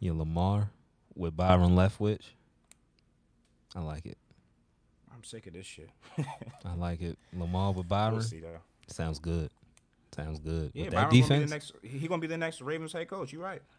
[0.00, 0.70] Yeah, Lamar
[1.14, 2.22] with Byron Leftwich.
[3.74, 4.16] I like it.
[5.14, 5.90] I'm sick of this shit.
[6.64, 7.18] I like it.
[7.34, 8.14] Lamar with Byron.
[8.14, 8.42] we'll see.
[8.88, 9.50] Sounds good.
[10.16, 10.70] Sounds good.
[10.74, 11.50] Yeah, with Byron that gonna be the defense.
[11.50, 11.72] next.
[11.82, 13.32] He gonna be the next Ravens head coach.
[13.32, 13.62] You right?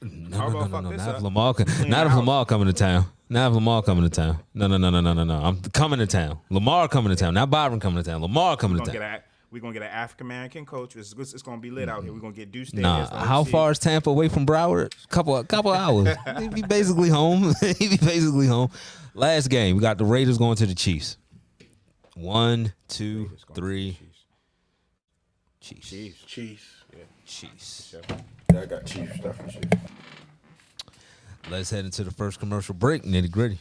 [0.00, 0.90] No, no, no, no, no.
[0.96, 1.22] Not if.
[1.22, 1.54] Lamar,
[1.88, 2.14] not if.
[2.14, 3.06] Lamar coming to town.
[3.28, 4.38] Not if Lamar coming to town.
[4.54, 5.34] No, no, no, no, no, no, no.
[5.34, 6.38] I'm coming to town.
[6.50, 7.34] Lamar coming to town.
[7.34, 8.22] Not Byron coming to town.
[8.22, 9.20] Lamar coming to town.
[9.50, 10.94] we're gonna get an African American coach.
[10.94, 12.12] It's, it's, gonna be lit out here.
[12.12, 14.94] We're gonna get Deuce Nah, how far is Tampa away from Broward?
[15.08, 16.16] Couple, couple hours.
[16.38, 17.52] He'd be basically home.
[17.60, 18.70] He'd be basically home.
[19.14, 21.16] Last game, we got the Raiders going to the Chiefs.
[22.14, 23.98] One, two, Raiders going to the three.
[25.60, 25.90] Chiefs.
[25.90, 26.24] Chiefs.
[26.26, 26.84] Chiefs.
[27.26, 27.90] Chiefs.
[27.90, 27.96] Chiefs.
[28.52, 29.76] Yeah, I got Chiefs stuff for Chiefs.
[31.50, 33.04] Let's head into the first commercial break.
[33.04, 33.58] Nitty gritty.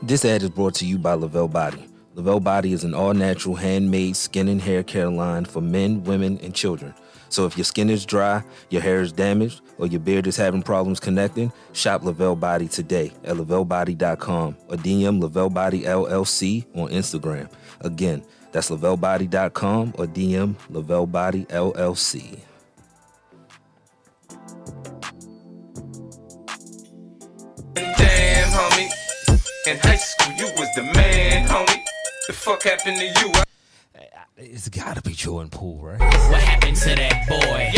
[0.00, 1.84] This ad is brought to you by Lavelle Body.
[2.14, 6.38] Lavelle Body is an all natural handmade skin and hair care line for men, women,
[6.38, 6.94] and children.
[7.28, 10.62] So if your skin is dry, your hair is damaged, or your beard is having
[10.62, 17.50] problems connecting, shop Lavelle Body today at lavellebody.com or DM Lavelle Body LLC on Instagram.
[17.80, 18.22] Again,
[18.52, 22.40] that's lavellebody.com or DM Lavelle Body LLC.
[27.74, 28.90] Damn, homie.
[29.66, 31.84] In high school, you was the man, homie.
[32.26, 33.47] The fuck happened to you?
[34.40, 35.98] It's gotta be Jordan Poole, right?
[35.98, 37.72] What happened to that boy?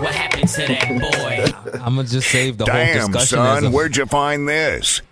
[0.00, 1.00] What happened to that boy?
[1.00, 1.80] What happened to that boy?
[1.80, 5.02] I'm gonna just save the whole Damn, discussion as son, a, where'd you find this?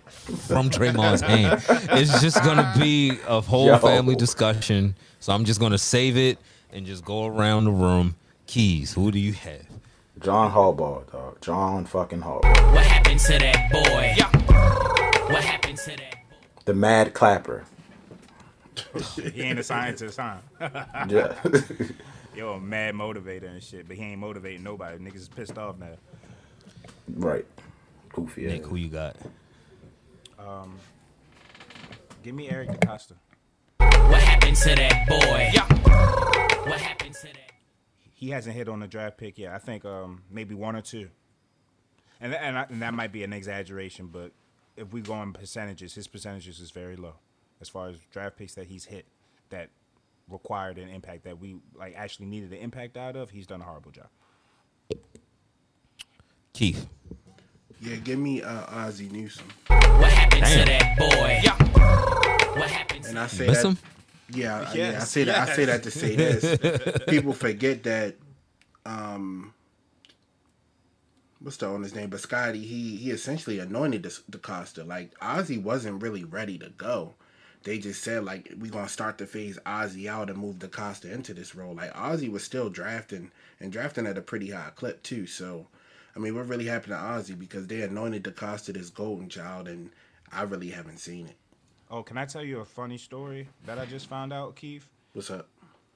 [0.47, 1.61] from Draymond's hand.
[1.99, 3.77] It's just gonna be a whole Yo.
[3.79, 4.95] family discussion.
[5.19, 6.37] So I'm just gonna save it
[6.71, 8.15] and just go around the room.
[8.47, 9.65] Keys, who do you have?
[10.21, 11.41] John Harbaugh, dog.
[11.41, 12.71] John fucking Harbaugh.
[12.73, 14.15] What happened to that boy?
[15.33, 15.97] What happened to that
[16.29, 16.35] boy?
[16.63, 17.65] The Mad Clapper.
[19.33, 20.37] He ain't a scientist, huh?
[21.09, 21.33] Yeah.
[22.35, 24.97] Yo, a mad motivator and shit, but he ain't motivating nobody.
[24.97, 25.95] Niggas is pissed off now.
[27.15, 27.45] right.
[28.11, 28.47] Goofy.
[28.47, 28.67] Nick, ass.
[28.69, 29.15] who you got?
[30.39, 30.77] Um,
[32.23, 33.13] Give me Eric DeCosta.
[33.77, 35.51] What happened to that boy?
[36.69, 37.51] What happened to that?
[38.13, 39.53] He hasn't hit on the draft pick yet.
[39.53, 41.09] I think um, maybe one or two.
[42.21, 44.31] And, and, I, and that might be an exaggeration, but
[44.77, 47.15] if we go on percentages, his percentages is very low
[47.63, 49.05] as far as draft picks that he's hit
[49.49, 49.69] that
[50.29, 53.29] required an impact that we like actually needed the impact out of.
[53.29, 54.07] He's done a horrible job.
[56.51, 56.85] Keith.
[57.81, 59.47] Yeah, give me uh, Ozzie Newsome.
[59.67, 60.59] What happened Damn.
[60.59, 62.59] to that boy?
[62.59, 63.67] What happened to And I say Miss that.
[63.69, 63.77] him?
[64.29, 64.67] Yeah, yeah.
[64.69, 65.49] I Yes, say that.
[65.49, 66.99] I say that to say this.
[67.07, 68.15] People forget that.
[68.85, 69.53] Um,
[71.39, 72.09] what's the owner's name?
[72.09, 74.85] But Scotty, he he essentially anointed the, DeCosta.
[74.85, 77.15] Like Ozzy wasn't really ready to go.
[77.63, 81.33] They just said like we gonna start to phase Ozzy out and move DeCosta into
[81.33, 81.75] this role.
[81.75, 85.25] Like Ozzy was still drafting and drafting at a pretty high clip too.
[85.27, 85.67] So,
[86.15, 89.91] I mean, what really happened to Ozzy because they anointed DeCosta this golden child, and
[90.31, 91.37] I really haven't seen it.
[91.89, 94.89] Oh, can I tell you a funny story that I just found out, Keith?
[95.13, 95.47] What's up?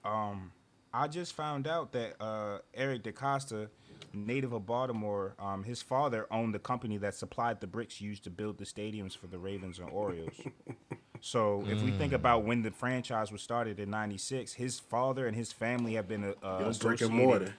[0.05, 0.51] Um
[0.93, 3.67] I just found out that uh, Eric DeCosta,
[4.13, 8.29] native of Baltimore, um, his father owned the company that supplied the bricks used to
[8.29, 10.39] build the stadiums for the Ravens and Orioles.
[11.21, 15.35] so if we think about when the franchise was started in '96, his father and
[15.35, 17.53] his family have been uh, Yo, brick and mortar.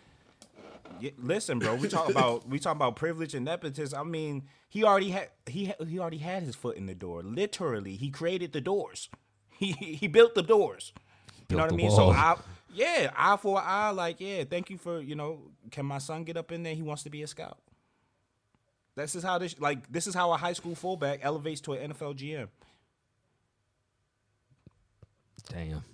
[1.01, 1.75] Yeah, listen, bro.
[1.77, 3.99] We talk about we talk about privilege and nepotism.
[3.99, 7.23] I mean, he already had he he already had his foot in the door.
[7.23, 9.09] Literally, he created the doors.
[9.59, 10.93] He he built the doors.
[11.49, 11.91] You know what I the mean?
[11.91, 12.13] So wall.
[12.13, 12.37] I
[12.73, 13.91] yeah, eye for eye.
[13.91, 15.41] Like yeah, thank you for you know.
[15.73, 16.75] Can my son get up in there?
[16.75, 17.59] He wants to be a scout.
[18.95, 21.93] This is how this like this is how a high school fullback elevates to an
[21.93, 22.49] NFL GM.
[25.49, 25.85] Damn.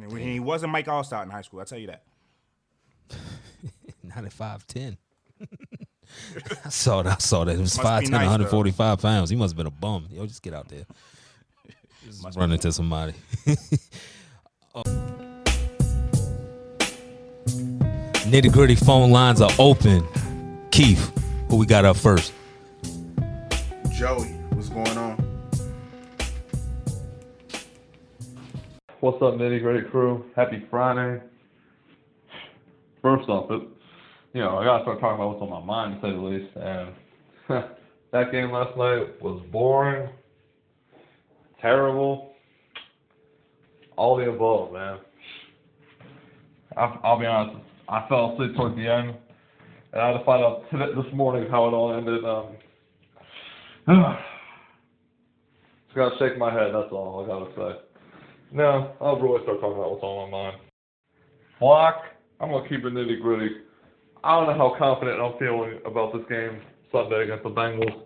[0.00, 1.60] And he he wasn't Mike Alstott in high school.
[1.60, 2.02] I will tell you that.
[4.02, 4.96] Not at five ten.
[6.64, 7.14] I saw that.
[7.14, 7.54] I saw that.
[7.56, 9.30] It was Must five ten, nice, one hundred forty five pounds.
[9.30, 10.06] He must have been a bum.
[10.10, 10.84] Yo, just get out there.
[12.04, 13.12] Just run into somebody.
[14.74, 14.82] Oh.
[18.30, 20.06] Nitty gritty phone lines are open.
[20.70, 21.10] Keith,
[21.50, 22.32] who we got up first?
[23.92, 24.37] Joey,
[29.00, 30.24] What's up, nitty gritty crew?
[30.34, 31.22] Happy Friday.
[33.00, 33.62] First off, it,
[34.32, 36.56] you know, I gotta start talking about what's on my mind to say the least.
[36.56, 36.92] And
[38.12, 40.08] that game last night was boring,
[41.60, 42.32] terrible,
[43.96, 44.98] all the above, man.
[46.76, 47.56] I, I'll be honest,
[47.88, 49.14] I fell asleep towards the end,
[49.92, 52.24] and I had to find out this morning how it all ended.
[52.24, 52.56] Um,
[55.86, 56.72] just gotta shake my head.
[56.74, 57.87] That's all I gotta say.
[58.50, 60.56] No, I'll really start talking about what's on my mind.
[61.60, 62.02] Block,
[62.40, 63.56] I'm gonna keep it nitty gritty.
[64.24, 66.60] I don't know how confident I'm feeling about this game
[66.90, 68.04] Sunday against the Bengals.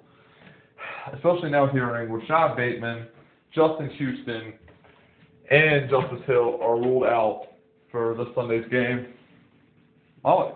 [1.14, 3.06] Especially now hearing Rashad Bateman,
[3.54, 4.54] Justin Houston,
[5.50, 7.48] and Justice Hill are ruled out
[7.90, 9.08] for this Sunday's game.
[10.24, 10.52] My,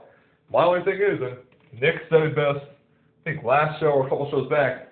[0.52, 4.10] my only thing is, and Nick said it best, I think last show or a
[4.10, 4.88] couple shows back,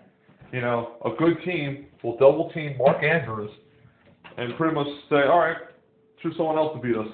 [0.52, 3.50] you know, a good team will double team Mark Andrews
[4.36, 5.56] and pretty much say, all right,
[6.23, 7.06] choose someone else to beat us.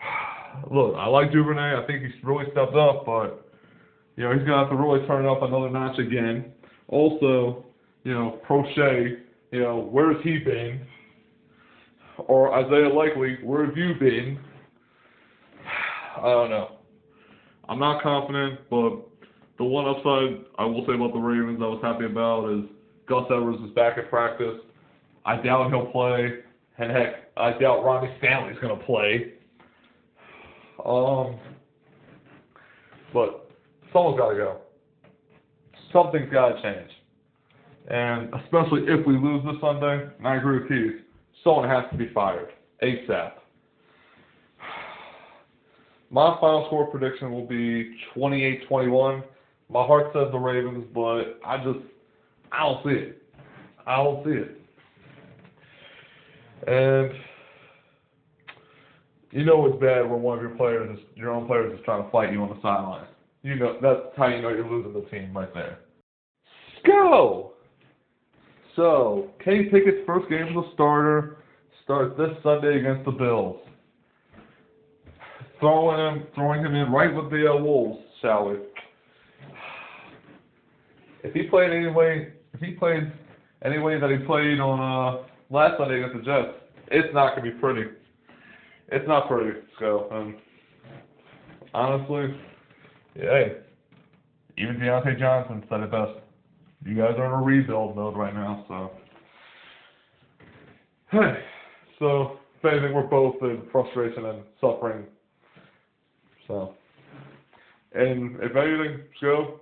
[0.70, 1.82] Look, I like Duvernay.
[1.82, 3.46] I think he's really stepped up, but
[4.16, 6.52] you know he's gonna have to really turn it up another notch again.
[6.88, 7.64] Also,
[8.04, 9.16] you know, Proche,
[9.50, 10.80] you know, where's he been?
[12.18, 14.38] Or Isaiah Likely, where have you been?
[16.16, 16.76] I don't know.
[17.68, 18.98] I'm not confident, but
[19.58, 22.64] the one upside I will say about the Ravens I was happy about is
[23.06, 24.60] Gus Edwards is back at practice.
[25.24, 26.40] I doubt he'll play,
[26.78, 29.34] and heck, I doubt Ronnie Stanley's gonna play.
[30.84, 31.38] Um,
[33.12, 33.50] but
[33.92, 34.60] someone's got to go.
[35.92, 36.90] Something's got to change,
[37.88, 41.02] and especially if we lose this Sunday, and I agree with Keith,
[41.42, 42.50] someone has to be fired
[42.82, 43.32] ASAP.
[46.10, 49.24] My final score prediction will be 28-21.
[49.68, 51.84] My heart says the Ravens, but I just
[52.52, 53.22] I don't see it.
[53.86, 54.59] I don't see it.
[56.66, 57.10] And
[59.30, 62.04] you know it's bad when one of your players, is, your own players, is trying
[62.04, 63.06] to fight you on the sideline.
[63.42, 65.78] You know that's how you know you're losing the team right there.
[66.86, 67.52] Go.
[68.76, 71.38] So Kenny Pickett's first game as a starter
[71.84, 73.60] starts this Sunday against the Bills.
[75.58, 78.56] Throwing him, throwing him in right with the uh, Wolves, shall we?
[81.22, 83.12] If he played anyway, if he played
[83.62, 86.54] any way that he played on uh, last Sunday against the Jets,
[86.88, 87.90] it's not gonna be pretty.
[88.88, 89.60] It's not pretty.
[89.78, 90.36] So, um,
[91.74, 92.34] honestly,
[93.14, 93.48] yeah,
[94.56, 96.12] even Diontae Johnson said it best.
[96.84, 98.90] You guys are in a rebuild mode right now, so.
[101.10, 101.42] Hey,
[101.98, 105.04] so if anything, we're both in frustration and suffering.
[106.46, 106.74] So,
[107.92, 109.60] and if anything, Joe,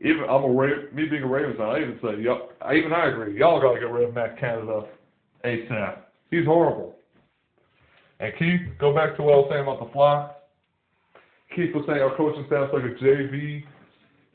[0.00, 0.48] even I'm a
[0.94, 3.38] me being a Ravens fan, I even say, yup, I even I agree.
[3.38, 4.82] Y'all gotta get rid of Matt Canada
[5.44, 5.98] ASAP.
[6.30, 6.96] He's horrible.
[8.20, 10.36] And Keith, go back to what I was saying about the flock.
[11.54, 13.62] Keith was saying our coaching staff's like a JV,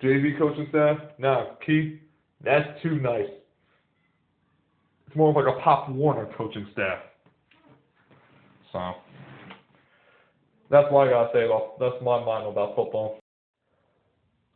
[0.01, 0.97] JV coaching staff.
[1.19, 1.99] Nah, Keith,
[2.43, 3.29] that's too nice.
[5.07, 6.99] It's more like a Pop Warner coaching staff.
[8.71, 8.93] So
[10.71, 11.47] that's what I gotta say
[11.79, 13.20] that's my mind about football.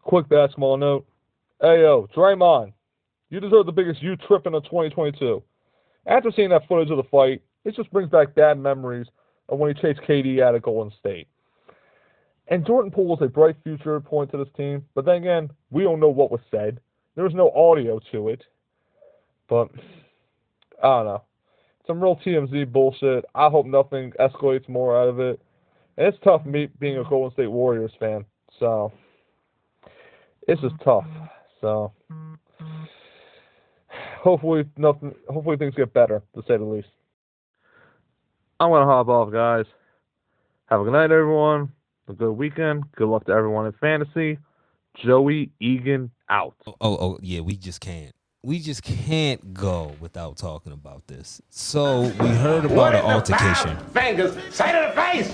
[0.05, 1.03] Quick basketball note.
[1.59, 2.73] Hey yo, Draymond,
[3.31, 5.41] you deserve the biggest you tripping of 2022.
[6.05, 9.07] After seeing that footage of the fight, it just brings back bad memories
[9.49, 11.27] of when he chased KD out of Golden State.
[12.49, 15.81] And Jordan Poole was a bright future point to this team, but then again, we
[15.81, 16.79] don't know what was said.
[17.15, 18.43] There was no audio to it.
[19.49, 19.69] But
[20.83, 21.23] I don't know.
[21.87, 23.25] Some real TMZ bullshit.
[23.33, 25.41] I hope nothing escalates more out of it.
[25.97, 28.23] And it's tough me being a Golden State Warriors fan.
[28.59, 28.91] So
[30.47, 31.05] it's is tough.
[31.61, 31.91] So
[34.21, 36.87] hopefully nothing hopefully things get better, to say the least.
[38.59, 39.65] I'm gonna hop off guys.
[40.67, 41.71] Have a good night everyone.
[42.07, 42.83] A good weekend.
[42.95, 44.37] Good luck to everyone in fantasy.
[44.95, 46.55] Joey Egan out.
[46.67, 48.13] Oh, oh, oh, yeah, we just can't.
[48.43, 51.41] We just can't go without talking about this.
[51.49, 53.77] So we heard about an altercation.
[53.91, 55.33] Fingers, say to the face.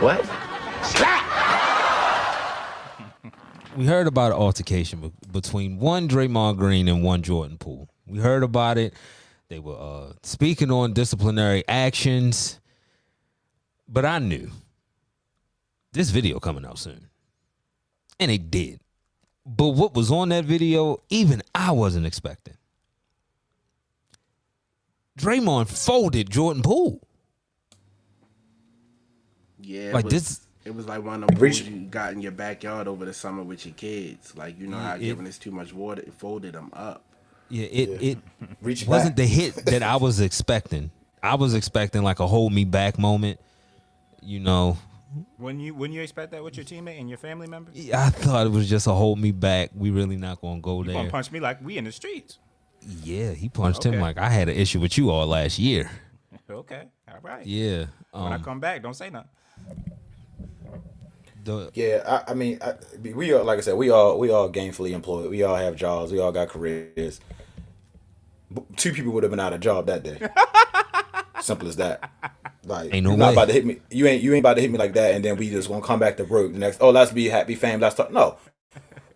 [0.00, 0.24] What?
[3.76, 7.88] We heard about an altercation between one Draymond Green and one Jordan Poole.
[8.06, 8.94] We heard about it.
[9.48, 12.60] They were uh, speaking on disciplinary actions,
[13.88, 14.50] but I knew
[15.92, 17.08] this video coming out soon,
[18.20, 18.80] and it did.
[19.44, 22.56] But what was on that video, even I wasn't expecting.
[25.18, 27.00] Draymond folded Jordan Poole.
[29.60, 32.88] Yeah, Like this- It was like one of them Reach- you got in your backyard
[32.88, 34.34] over the summer with your kids.
[34.36, 37.02] Like you know how it- giving us too much water, it folded them up.
[37.50, 38.18] Yeah, it it
[38.62, 39.16] Reach wasn't back.
[39.16, 40.90] the hit that I was expecting.
[41.22, 43.38] I was expecting like a hold me back moment.
[44.22, 44.78] You know,
[45.36, 47.70] When you when you expect that with your teammate and your family member?
[47.74, 49.70] Yeah, I thought it was just a hold me back.
[49.76, 51.10] We really not gonna go gonna there.
[51.10, 52.38] punch me like we in the streets.
[53.02, 55.90] Yeah, he punched him like I had an issue with you all last year.
[56.50, 57.46] Okay, all right.
[57.46, 57.86] Yeah.
[58.10, 59.30] When I Um, come back, don't say nothing.
[61.44, 62.74] The, Yeah, I, I mean, I,
[63.14, 65.30] we are like I said, we all we all gainfully employed.
[65.30, 66.10] We all have jobs.
[66.12, 67.20] We all got careers.
[68.76, 70.18] Two people would have been out of job that day.
[71.40, 72.10] Simple as that.
[72.64, 73.32] Like, Ain't no you're not way.
[73.34, 73.78] about to hit me.
[73.90, 75.82] You ain't you ain't about to hit me like that, and then we just gonna
[75.82, 76.78] come back to work the next.
[76.80, 77.80] Oh, let's be happy, fam.
[77.80, 78.10] Let's talk.
[78.10, 78.38] No,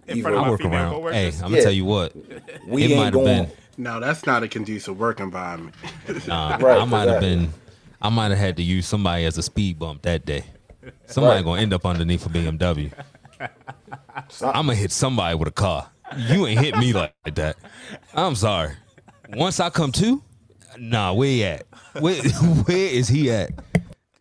[0.06, 1.14] In front of I my work female around.
[1.14, 1.28] Hey.
[1.36, 1.62] I'm gonna Yeah.
[1.62, 2.12] tell you what.
[2.66, 3.24] we it ain't might have going.
[3.44, 3.50] been.
[3.78, 5.74] No, that's not a conducive work environment.
[6.26, 7.36] Nah, Right, I might have exactly.
[7.36, 7.52] been.
[8.02, 10.44] I might have had to use somebody as a speed bump that day.
[11.06, 11.44] Somebody Right.
[11.44, 12.92] gonna end up underneath a BMW.
[14.28, 15.88] Some- I'm gonna hit somebody with a car.
[16.16, 17.56] You ain't hit me like that.
[18.14, 18.72] I'm sorry.
[19.30, 20.22] Once I come to,
[20.78, 21.66] nah, where he at?
[22.00, 22.14] Where
[22.64, 23.50] where is he at?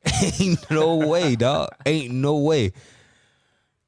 [0.40, 1.70] Ain't no way, dog.
[1.86, 2.72] Ain't no way.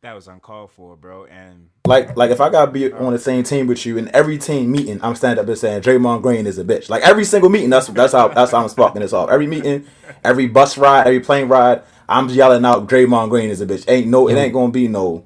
[0.01, 1.25] That was uncalled for, bro.
[1.25, 4.37] And Like, like if I gotta be on the same team with you in every
[4.37, 6.89] team meeting, I'm standing up and saying Draymond Green is a bitch.
[6.89, 9.29] Like every single meeting, that's that's how that's how I'm sparking this off.
[9.29, 9.85] Every meeting,
[10.23, 13.85] every bus ride, every plane ride, I'm yelling out Draymond Green is a bitch.
[13.87, 15.23] Ain't no, it ain't gonna be no.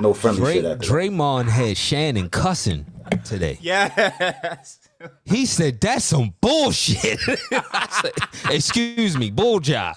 [0.00, 0.92] no friendly Dray, shit after that.
[0.92, 2.86] Draymond had Shannon cussing
[3.24, 3.58] today.
[3.60, 4.80] Yes.
[5.26, 7.18] He said, "That's some bullshit."
[7.52, 8.12] I said,
[8.50, 9.96] Excuse me, bull job.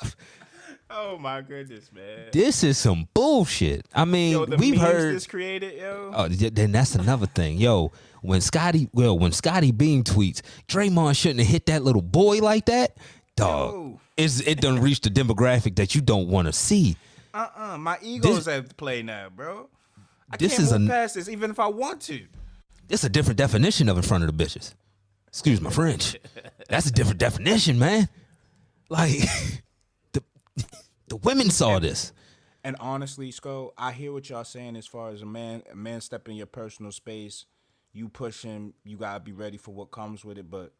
[0.89, 2.27] Oh my goodness, man.
[2.33, 3.85] This is some bullshit.
[3.95, 5.15] I mean, Yo, the we've memes heard.
[5.15, 6.11] this created, yo.
[6.13, 7.93] Oh, then that's another thing, yo.
[8.21, 12.65] When Scotty, well, when Scottie Beam tweets, Draymond shouldn't have hit that little boy like
[12.65, 12.97] that.
[13.37, 13.99] Dog, Yo.
[14.19, 16.97] It's, it done reached the demographic that you don't want to see.
[17.33, 17.77] Uh-uh.
[17.77, 19.69] My egos have to play now, bro.
[20.31, 22.25] I This can't is move a- past this, even if I want to.
[22.89, 24.73] It's a different definition of in front of the bitches.
[25.27, 26.15] Excuse my French.
[26.69, 28.09] That's a different definition, man.
[28.89, 29.11] Like
[30.13, 30.23] the
[31.07, 32.11] the women saw this.
[32.63, 36.01] And honestly, Sco, I hear what y'all saying as far as a man, a man
[36.01, 37.45] stepping in your personal space,
[37.93, 40.49] you push him, you gotta be ready for what comes with it.
[40.49, 40.73] But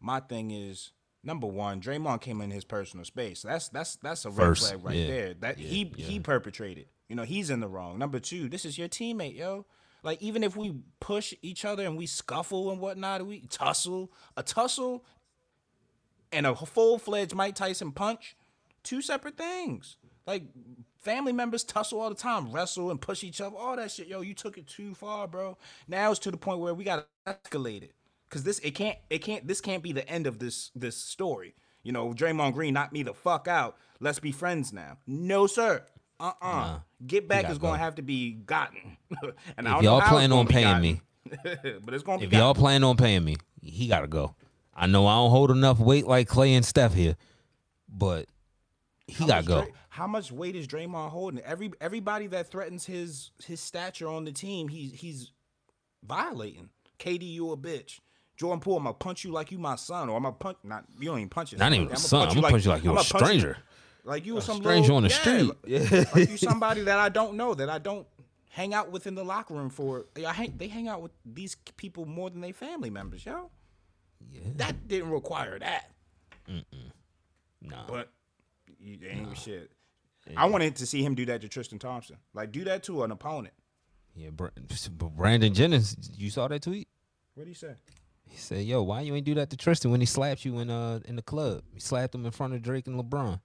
[0.00, 0.92] my thing is,
[1.22, 3.42] number one, Draymond came in his personal space.
[3.42, 5.34] That's that's that's a red flag right yeah, there.
[5.34, 6.86] That he he perpetrated.
[7.08, 7.98] You know, he's in the wrong.
[7.98, 9.66] Number two, this is your teammate, yo.
[10.02, 14.42] Like even if we push each other and we scuffle and whatnot, we tussle, a
[14.42, 15.04] tussle
[16.32, 18.36] and a full fledged Mike Tyson punch,
[18.82, 19.96] two separate things.
[20.26, 20.44] Like
[20.98, 24.08] family members tussle all the time, wrestle and push each other, all that shit.
[24.08, 25.56] Yo, you took it too far, bro.
[25.88, 27.94] Now it's to the point where we gotta escalate it.
[28.30, 31.54] Cause this it can't it can't this can't be the end of this this story.
[31.82, 33.76] You know, Draymond Green knocked me the fuck out.
[34.00, 34.98] Let's be friends now.
[35.06, 35.82] No, sir.
[36.20, 36.80] Uh-uh.
[37.06, 37.82] Get back is gonna go.
[37.82, 38.96] have to be gotten.
[39.56, 40.82] and I If y'all plan on paying gotten.
[40.82, 41.00] me,
[41.84, 44.34] but it's gonna be if y'all plan on paying me, he gotta go.
[44.74, 47.16] I know I don't hold enough weight like Clay and Steph here,
[47.88, 48.26] but
[49.06, 49.62] he How gotta go.
[49.62, 51.40] Dray- how much weight is Draymond holding?
[51.40, 55.32] Every everybody that threatens his his stature on the team, he's he's
[56.04, 56.68] violating.
[56.98, 58.00] KD, you a bitch.
[58.38, 60.84] Jordan Poole, I'm gonna punch you like you my son, or I'm gonna punch not
[60.98, 62.28] you don't even punch his Not even I'ma a son.
[62.28, 63.56] I'm gonna punch you like you're I'ma a punch you- stranger.
[64.04, 65.92] Like you were some stranger little- on the yeah, street.
[65.92, 68.06] Like, like you somebody that I don't know, that I don't
[68.50, 70.06] hang out with in the locker room for.
[70.26, 73.50] I hang, they hang out with these people more than they family members, yo.
[74.32, 74.40] Yeah.
[74.56, 75.90] That didn't require that.
[76.48, 76.64] Mm.
[77.62, 77.86] Nah.
[77.86, 78.10] But
[78.80, 79.70] you ain't shit.
[80.36, 82.16] I wanted to see him do that to Tristan Thompson.
[82.34, 83.54] Like do that to an opponent.
[84.14, 86.88] Yeah, Brandon Jennings, you saw that tweet?
[87.34, 87.74] What do you say?
[88.28, 90.70] He said, "Yo, why you ain't do that to Tristan when he slapped you in
[90.70, 91.62] uh in the club?
[91.72, 93.40] He slapped him in front of Drake and LeBron."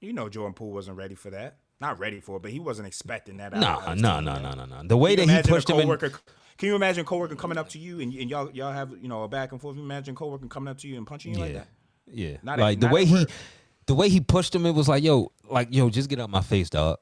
[0.00, 1.56] You know Jordan Poole wasn't ready for that.
[1.80, 3.54] Not ready for it, but he wasn't expecting that.
[3.54, 4.82] out Nah, of his nah, team, nah, nah, nah, nah.
[4.84, 7.70] The way that he a pushed him in- Can you imagine a coworker coming up
[7.70, 9.76] to you and, and y'all y'all have you know a back and forth?
[9.76, 11.68] You imagine a coworker coming up to you and punching you like Yeah, that?
[12.12, 12.36] yeah.
[12.42, 13.26] Not like at, the way he,
[13.86, 16.42] the way he pushed him, it was like, "Yo, like yo, just get out my
[16.42, 16.98] face, dog."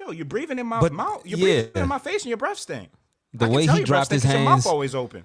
[0.00, 1.22] Yo, you're breathing in my But, mouth.
[1.24, 1.62] You're yeah.
[1.62, 2.90] breathing in my face and your breath stink.
[3.34, 4.72] The I can way tell he your breath dropped his stink 'cause Your hands, mouth
[4.72, 5.24] always open.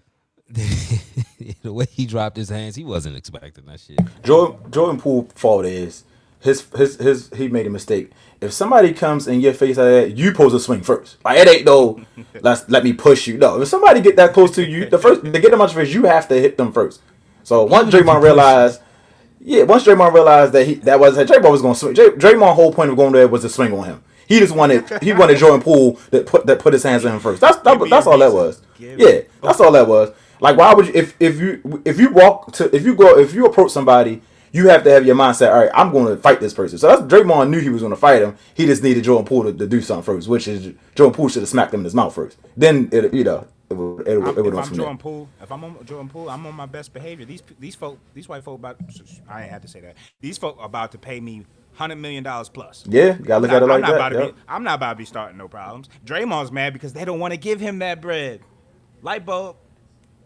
[1.63, 3.99] the way he dropped his hands, he wasn't expecting that shit.
[4.23, 6.03] Jordan, Jordan Poole fault is
[6.39, 8.11] his his his he made a mistake.
[8.41, 11.17] If somebody comes in your face like that, you pose a swing first.
[11.23, 12.01] Like it ain't no
[12.41, 13.37] let's let me push you.
[13.37, 15.83] No, if somebody get that close to you, the first to get them out your
[15.85, 17.01] face, you have to hit them first.
[17.43, 18.81] So once Even Draymond realized,
[19.39, 21.93] yeah, once Draymond realized that he that was Draymond was going to swing.
[21.93, 24.03] Dray, Draymond whole point of going there was to swing on him.
[24.29, 27.19] He just wanted he wanted Jordan Poole that put that put his hands on him
[27.19, 27.41] first.
[27.41, 28.61] That's that, that's all that was.
[28.77, 30.11] Give Yeah, that's all that was.
[30.39, 33.33] Like why would you if if you if you walk to if you go if
[33.33, 35.51] you approach somebody, you have to have your mindset.
[35.51, 36.77] All right, I'm going to fight this person.
[36.77, 38.37] So that's Draymond knew he was going to fight him.
[38.53, 41.41] He just needed Jordan Poole to, to do something first, which is Jordan Poole should
[41.41, 42.37] have smacked him in his mouth first.
[42.55, 44.75] Then it you know it would it, I'm, would- it would if I'm.
[44.75, 47.25] Jordan Poole, if I'm on Jordan Poole, I'm on my best behavior.
[47.25, 48.77] These these folk, these white folk about
[49.27, 49.95] I had to say that.
[50.21, 51.45] These folk are about to pay me
[51.79, 52.83] hundred million dollars plus.
[52.87, 53.95] Yeah, you gotta look I'm at it like I'm not that.
[53.95, 54.35] About to yep.
[54.35, 55.89] be, I'm not about to be starting no problems.
[56.05, 58.41] Draymond's mad because they don't want to give him that bread.
[59.01, 59.55] Light bulb.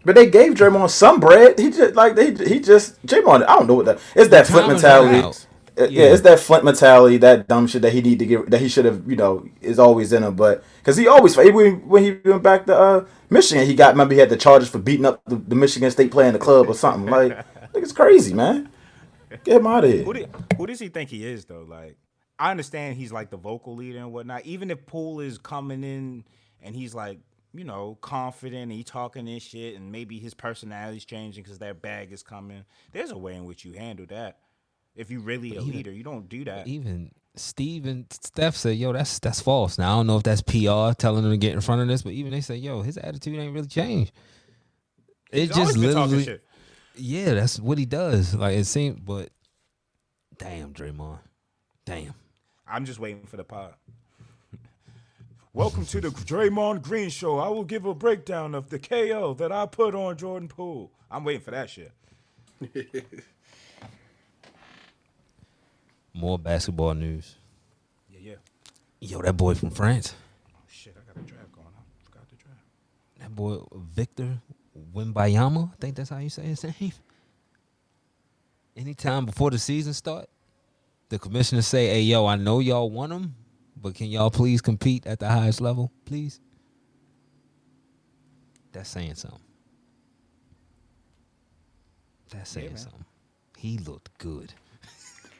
[0.03, 1.57] But they gave Draymond some bread.
[1.59, 3.43] He just like they he just Draymond.
[3.43, 3.99] I don't know what that.
[4.15, 5.13] It's that Flint mentality.
[5.13, 5.47] ran out.
[5.77, 6.03] Uh, Yeah.
[6.05, 6.13] Yeah.
[6.13, 8.85] it's that Flint mentality, that dumb shit that he need to get that he should
[8.85, 10.35] have you know is always in him.
[10.35, 14.15] But because he always when, when he went back to uh, Michigan, he got remember
[14.15, 16.67] he had the charges for beating up the, the Michigan State player in the club
[16.67, 17.09] or something.
[17.11, 18.69] Like it's crazy, man.
[19.43, 20.03] Get him out of here.
[20.03, 21.65] Who, did, who does he think he is though?
[21.67, 21.97] Like,
[22.39, 24.45] I understand he's like the vocal leader and whatnot.
[24.45, 26.25] Even if Poole is coming in
[26.61, 27.19] and he's like,
[27.53, 31.81] you know, confident, and he talking this shit, and maybe his personality's changing because that
[31.81, 32.65] bag is coming.
[32.91, 34.39] There's a way in which you handle that.
[34.95, 36.67] If you really a even- leader, you don't do that.
[36.67, 40.41] Even Steve and Steph said, "Yo, that's that's false." Now I don't know if that's
[40.41, 42.97] PR telling them to get in front of this, but even they say, "Yo, his
[42.97, 44.11] attitude ain't really changed."
[45.31, 46.43] It He's just always been talking literally, shit.
[46.95, 48.35] Yeah, that's what he does.
[48.35, 49.29] Like it seemed, but
[50.37, 51.19] damn, Draymond,
[51.85, 52.13] damn.
[52.67, 53.75] I'm just waiting for the pod.
[55.55, 57.37] Welcome to the Draymond Green Show.
[57.37, 60.91] I will give a breakdown of the KO that I put on Jordan Poole.
[61.11, 61.91] I'm waiting for that shit.
[66.13, 67.35] More basketball news.
[68.09, 68.35] Yeah, yeah.
[68.99, 70.15] Yo, that boy from France.
[70.67, 71.67] Shit, I got a draft going.
[71.67, 72.61] I forgot the draft.
[73.19, 73.59] That boy
[73.93, 74.39] Victor
[74.95, 75.71] Wimbayama.
[75.71, 76.91] I think that's how you say his name.
[78.75, 80.27] Anytime before the season start,
[81.09, 83.35] the commissioner say, "Hey, yo, I know y'all want him,
[83.79, 86.39] but can y'all please compete at the highest level, please?"
[88.71, 89.39] That's saying something.
[92.31, 92.77] That's saying man.
[92.77, 93.05] something.
[93.57, 94.53] He looked good.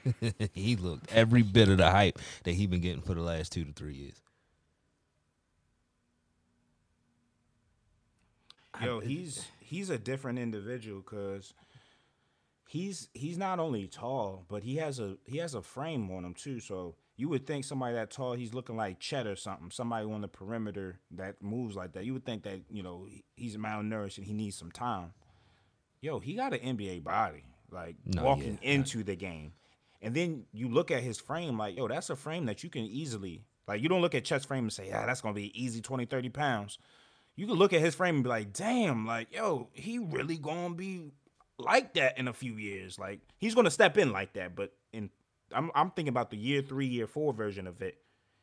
[0.54, 3.66] he looked every bit of the hype that he been getting for the last two
[3.66, 4.22] to three years.
[8.82, 11.54] Yo, he's he's a different individual because
[12.68, 16.34] he's he's not only tall, but he has a he has a frame on him
[16.34, 16.60] too.
[16.60, 19.70] So you would think somebody that tall, he's looking like Chet or something.
[19.72, 22.06] Somebody on the perimeter that moves like that.
[22.06, 25.14] You would think that you know he's malnourished and he needs some time.
[26.02, 28.72] Yo, he got an NBA body, like No, walking yeah.
[28.72, 29.54] into the game.
[30.02, 32.82] And then you look at his frame, like, yo, that's a frame that you can
[32.84, 35.58] easily, like, you don't look at Chet's frame and say, yeah, that's going to be
[35.64, 36.78] easy 20, 30 pounds.
[37.36, 40.38] You can look at his frame and be like, damn, like, yo, he really
[40.72, 41.12] to be
[41.58, 43.00] like that in a few years.
[43.00, 44.56] Like, he's to step in like that.
[44.56, 45.10] But in,
[45.52, 47.98] I'm, I'm thinking about the year three, year four version of it.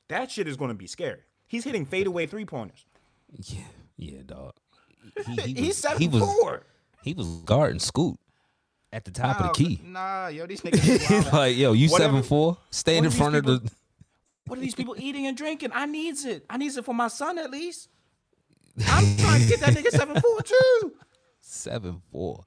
[0.09, 1.21] That shit is to be scary.
[1.47, 2.85] He's hitting fadeaway three pointers.
[3.33, 3.63] Yeah,
[3.97, 4.55] yeah, dog.
[5.45, 6.63] He's seven he was, four.
[7.03, 8.19] He was guarding Scoot
[8.93, 9.81] at the top of the key.
[9.85, 11.33] Nah, yo, these niggas.
[11.33, 13.71] like, yo, you Whatever- seven four, stand in front of the.
[14.47, 15.71] What are these people eating and drinking?
[15.73, 16.45] I needs it.
[16.51, 17.89] I needs it for my son at least.
[18.89, 20.95] I'm trying to get that nigga seven four too.
[21.41, 22.45] Seven four.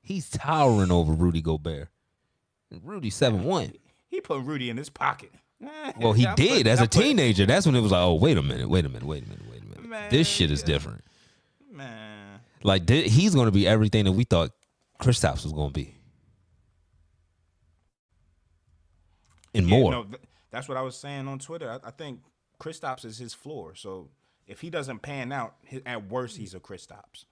[0.00, 1.88] He's towering over Rudy Gobert.
[2.82, 3.72] Rudy seven one.
[4.08, 5.32] He put Rudy in his pocket.
[5.98, 7.46] Well, he I did put- as I a put- teenager.
[7.46, 9.44] That's when it was like, oh, wait a minute, wait a minute, wait a minute,
[9.50, 9.88] wait a minute.
[9.88, 11.04] Man, this shit is different.
[11.70, 14.50] Man, Like he's going to be everything that we thought
[14.98, 15.94] Chris Kristaps was going to be,
[19.54, 19.90] and Yeah, more.
[19.92, 20.20] no, th-
[20.50, 21.70] that's what I was saying on Twitter.
[21.70, 22.20] I, I think
[22.60, 23.74] Kristaps is his floor.
[23.74, 24.08] So
[24.46, 25.54] if he doesn't pan out,
[25.86, 27.24] at worst he's a Kristaps.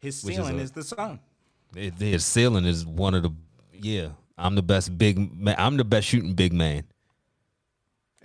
[0.00, 1.20] His Which is ceiling a- is, the sun.
[1.72, 3.30] Their ceiling is one of the
[3.72, 4.08] yeah.
[4.36, 5.56] I'm the best big man.
[5.58, 6.84] I'm the best shooting big man.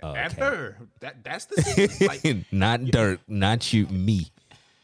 [0.02, 0.40] At Okay.
[0.40, 2.08] third, that that's the ceiling.
[2.08, 4.28] like, not Dirk, not shooting me.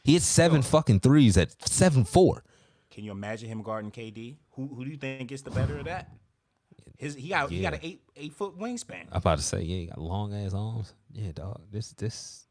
[0.02, 2.42] He had seven fucking threes at seven four.
[2.90, 4.36] Can you imagine him guarding KD?
[4.52, 6.10] Who who do you think gets the better of that?
[6.98, 9.06] His he got he got an eight eight foot wingspan.
[9.12, 10.92] I'm about to say, yeah, he got long ass arms.
[11.12, 11.60] Yeah, dog.
[11.70, 12.46] This this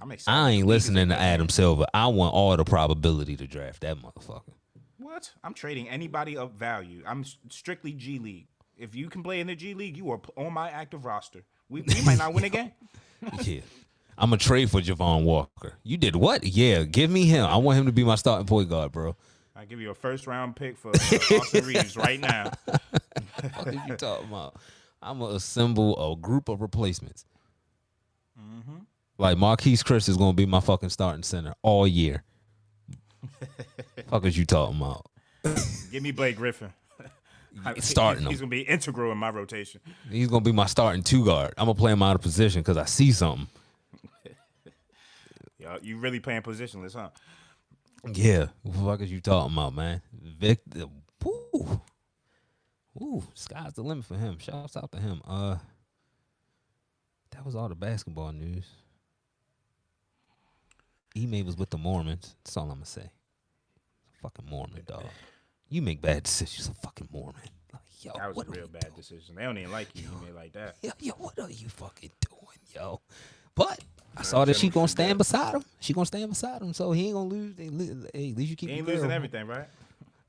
[0.00, 0.36] I'm excited.
[0.36, 1.86] I ain't listening to Adam Silver.
[1.94, 4.54] I want all the probability to draft that motherfucker.
[4.98, 5.32] What?
[5.44, 7.02] I'm trading anybody of value.
[7.06, 8.48] I'm strictly G League.
[8.76, 11.42] If you can play in the G League, you are on my active roster.
[11.68, 12.72] We, we might not win a game.
[13.42, 13.60] yeah.
[14.18, 15.74] I'm gonna trade for Javon Walker.
[15.82, 16.44] You did what?
[16.44, 17.44] Yeah, give me him.
[17.44, 19.14] I want him to be my starting point guard, bro.
[19.54, 22.52] I give you a first round pick for uh, Austin Reaves right now.
[23.54, 24.56] What are you talking about?
[25.02, 27.26] I'm gonna assemble a group of replacements.
[28.40, 28.78] Mm-hmm.
[29.18, 32.22] Like Marquese Chriss is gonna be my fucking starting center all year.
[34.10, 35.06] Fuck is you talking about?
[35.90, 36.72] Give me Blake Griffin.
[37.64, 38.30] I- Starting he's, him.
[38.30, 39.80] he's gonna be integral in my rotation.
[40.10, 41.54] He's gonna be my starting two guard.
[41.56, 43.46] I'm gonna play him out of position because I see something.
[45.58, 47.08] Yo, you really playing positionless, huh?
[48.12, 50.02] Yeah, what the fuck is you talking about, man?
[50.12, 50.84] Victor,
[51.24, 51.80] woo,
[52.94, 54.38] woo, sky's the limit for him.
[54.38, 55.22] Shouts out to him.
[55.26, 55.56] Uh,
[57.30, 58.66] that was all the basketball news.
[61.16, 62.36] Ime was with the Mormons.
[62.44, 63.10] That's all I'm gonna say.
[64.22, 65.04] Fucking Mormon dog.
[65.68, 66.68] You make bad decisions.
[66.68, 67.34] A fucking Mormon.
[67.72, 69.34] Like, yo, That was what a real bad decision.
[69.34, 70.02] They don't even like you.
[70.02, 70.76] You made like that.
[70.82, 73.00] Yo, yo, what are you fucking doing, yo?
[73.54, 73.80] But
[74.16, 75.64] I saw that she gonna stand beside him.
[75.80, 77.56] She gonna stand beside him, so he ain't gonna lose.
[77.56, 77.70] Hey,
[78.14, 78.70] hey, at least you keep.
[78.70, 79.66] You ain't losing everything, right?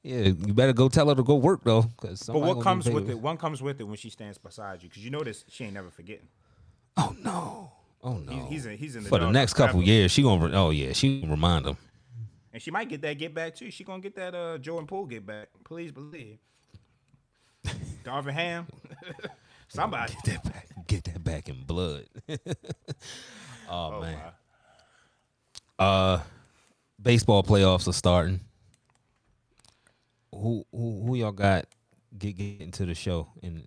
[0.04, 2.24] Yeah, you better go tell her to go work though, because.
[2.24, 3.20] But what comes with it?
[3.20, 5.90] One comes with it when she stands beside you, because you notice she ain't never
[5.90, 6.28] forgetting.
[6.96, 7.72] Oh no!
[8.08, 8.32] Oh no!
[8.32, 9.92] He's, he's in, he's in the For the next couple forever.
[9.92, 10.50] years, she gonna.
[10.58, 11.76] Oh yeah, she gonna remind him.
[12.54, 13.70] and she might get that get back too.
[13.70, 15.50] She gonna get that uh Jordan Poole get back.
[15.66, 16.38] Please believe.
[18.06, 18.68] Darvin Ham,
[19.68, 20.14] somebody.
[20.24, 20.68] Get that back.
[20.88, 22.06] Get that back in blood.
[22.30, 22.36] oh,
[23.70, 24.18] Oh, man.
[25.78, 25.86] my.
[25.86, 26.22] Uh,
[27.02, 28.40] baseball playoffs are starting.
[30.32, 31.66] Who who who y'all got
[32.18, 33.66] get get into the show in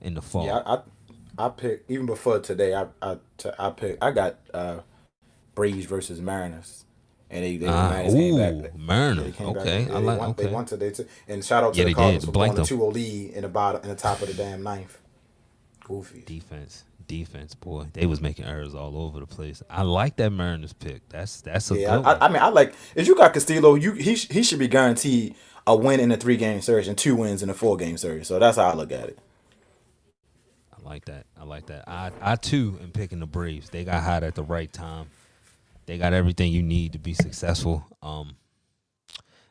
[0.00, 0.46] in the fall?
[0.46, 0.78] Yeah, I, I
[1.38, 2.74] I picked even before today.
[2.74, 4.02] I I t- I picked.
[4.02, 4.80] I got uh,
[5.54, 6.84] Braves versus Mariners,
[7.30, 8.76] and they they Ah, Mariners ooh, back.
[8.78, 9.24] Mariners.
[9.24, 9.94] They came Okay, back.
[9.94, 11.06] I They like- won, They won today too.
[11.28, 12.64] And shout out to Yeah, the Cardinals for blowing a.
[12.64, 14.98] 2 lead in the bottom in the top of the damn ninth.
[15.84, 16.22] Goofy.
[16.26, 19.62] Defense, defense, boy, they was making errors all over the place.
[19.70, 21.08] I like that Mariners pick.
[21.08, 22.26] That's that's a Yeah, good I.
[22.26, 25.34] I mean, I like if you got Castillo, you he sh- he should be guaranteed
[25.66, 28.26] a win in a three game series and two wins in a four game series.
[28.26, 29.18] So that's how I look at it.
[30.88, 31.26] I like that.
[31.38, 31.84] I like that.
[31.86, 33.68] I I too am picking the Braves.
[33.68, 35.08] They got hot at the right time.
[35.84, 37.84] They got everything you need to be successful.
[38.02, 38.36] Um,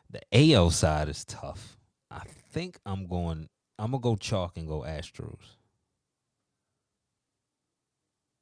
[0.09, 1.77] the AL side is tough.
[2.09, 3.49] I think I'm going.
[3.77, 5.37] I'm gonna go chalk and go Astros.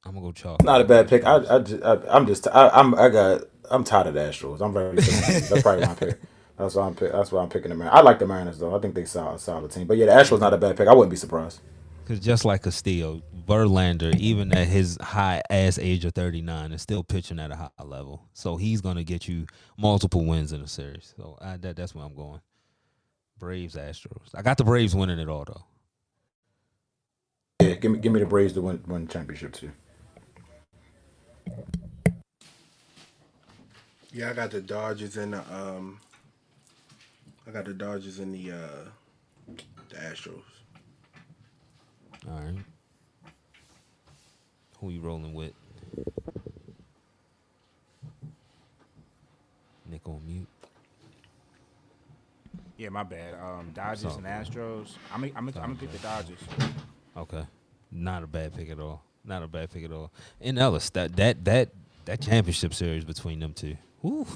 [0.06, 0.64] I'm gonna go chalk.
[0.64, 1.26] Not a bad pick.
[1.26, 4.62] I, I, just, I I'm just I, I'm I got I'm tired of the Astros.
[4.62, 6.18] I'm very that's probably my pick.
[6.56, 7.98] That's why I'm pick, that's why I'm picking the Mariners.
[7.98, 8.74] I like the Mariners though.
[8.74, 9.86] I think they solid solid team.
[9.86, 10.88] But yeah, the Astros not a bad pick.
[10.88, 11.60] I wouldn't be surprised.
[12.06, 17.02] Because just like Castillo, Verlander, even at his high ass age of 39, is still
[17.02, 18.22] pitching at a high level.
[18.32, 19.46] So he's going to get you
[19.76, 21.12] multiple wins in a series.
[21.16, 22.40] So I, that, that's where I'm going.
[23.40, 24.28] Braves, Astros.
[24.36, 25.64] I got the Braves winning it all, though.
[27.60, 29.72] Yeah, give me give me the Braves to win win the championship too.
[34.12, 35.98] Yeah, I got the Dodgers and the um.
[37.48, 39.54] I got the Dodgers and the uh,
[39.88, 40.55] the Astros.
[42.28, 42.56] All right.
[44.80, 45.52] Who you rolling with?
[49.90, 50.46] Nick on mute.
[52.76, 53.34] Yeah, my bad.
[53.34, 54.26] Um, Dodgers and.
[54.26, 54.96] Astros.
[55.12, 56.38] I'm I'm I'm gonna pick the Dodgers.
[57.16, 57.44] Okay.
[57.90, 59.02] Not a bad pick at all.
[59.24, 60.12] Not a bad pick at all.
[60.40, 61.70] And Ellis, that that that
[62.04, 63.76] that championship series between them two.
[64.02, 64.26] Woo.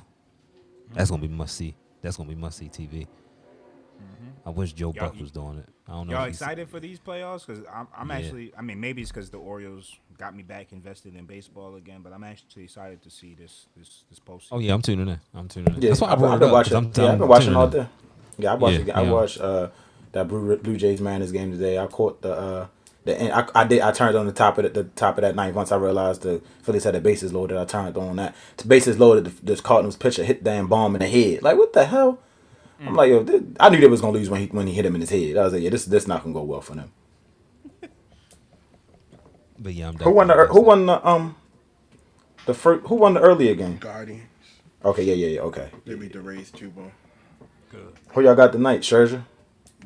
[0.94, 1.74] That's gonna be must see.
[2.00, 3.06] That's gonna be must see TV.
[4.46, 5.68] I wish Joe Y'all- Buck was doing it.
[5.90, 6.14] I don't know.
[6.14, 7.44] Y'all excited for these playoffs?
[7.46, 8.16] Because I'm, I'm Yeah.
[8.18, 12.00] actually, I mean, maybe it's because the Orioles got me back invested in baseball again,
[12.02, 14.48] but I'm actually excited to see this this this postseason.
[14.52, 15.20] Oh yeah, I'm tuning in.
[15.34, 15.82] I'm tuning in.
[15.82, 16.76] Yeah, That's why I I've, brought I've been watching.
[16.76, 17.70] I'm yeah, I've been watching all in.
[17.72, 17.86] day.
[18.38, 18.80] Yeah, I watched.
[18.86, 19.10] Yeah, I yeah.
[19.10, 19.68] watched uh,
[20.12, 21.76] that Blue, Blue Jays Mariners game today.
[21.78, 22.66] I caught the uh,
[23.04, 23.32] the end.
[23.32, 23.80] I, I did.
[23.80, 26.22] I turned on the top of the, the top of that ninth once I realized
[26.22, 27.56] the Phillies had the bases loaded.
[27.58, 28.36] I turned on that.
[28.58, 29.24] The bases loaded.
[29.24, 31.42] The, this Cardinals pitcher hit damn Bohm in the head.
[31.42, 32.20] Like what the hell?
[32.88, 34.86] I'm like, yo, this, I knew they was gonna lose when he when he hit
[34.86, 35.36] him in his head.
[35.36, 36.92] I was like, yeah, this this not gonna go well for them.
[39.62, 41.36] But yeah, I'm Who won the definitely Who won the um
[42.46, 42.86] the first?
[42.86, 43.76] Who won the earlier game?
[43.76, 44.22] Guardians.
[44.82, 45.40] Okay, yeah, yeah, yeah.
[45.42, 45.68] Okay.
[45.84, 46.92] They beat the Rays two one.
[47.70, 47.92] Good.
[48.14, 48.80] Who y'all got tonight?
[48.80, 49.24] Scherzer.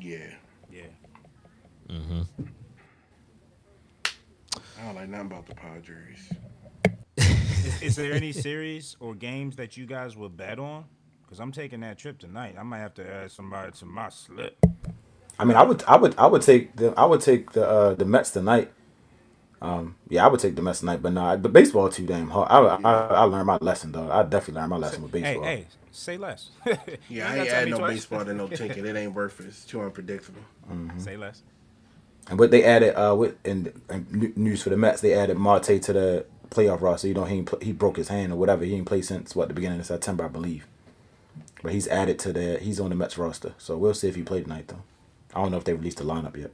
[0.01, 0.31] Yeah.
[0.71, 0.83] Yeah.
[1.89, 2.23] Mm-hmm.
[4.79, 6.31] I don't like nothing about the Padres.
[7.16, 10.85] is, is there any series or games that you guys would bet on?
[11.35, 12.55] Because I'm taking that trip tonight.
[12.56, 14.56] I might have to add somebody to my slip.
[15.36, 17.94] I mean, I would, I would, I would take the, I would take the, uh,
[17.94, 18.70] the Mets tonight.
[19.61, 22.47] Um, yeah, I would take the Mets tonight, but nah, but baseball too damn hard.
[22.52, 22.59] I,
[22.89, 24.12] I, I learned my lesson though.
[24.12, 25.43] I definitely learned my lesson with baseball.
[25.43, 26.51] hey, say less.
[27.09, 27.94] Yeah, I ain't tell add me no twice.
[27.94, 28.85] baseball to no ticket.
[28.86, 29.47] It ain't worth it.
[29.47, 30.43] It's too unpredictable.
[30.98, 31.43] Say less.
[32.31, 35.82] And what they added, uh, with in, in news for the Mets, they added Marte
[35.82, 37.09] to the playoff roster.
[37.09, 38.65] You know, he ain't pl- he broke his hand or whatever.
[38.65, 40.69] He ain't played since what the beginning of September, I believe.
[41.65, 43.55] But he's added to the, he's on the Mets roster.
[43.57, 44.82] So we'll see if he played tonight though.
[45.35, 46.51] I don't know if they released the lineup yet.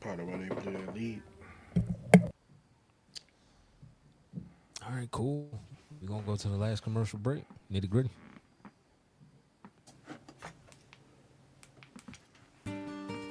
[0.00, 1.22] Part of why they blew the lead.
[4.84, 5.48] All right, cool.
[6.02, 7.44] We're gonna go to the last commercial break.
[7.72, 8.10] Nitty gritty.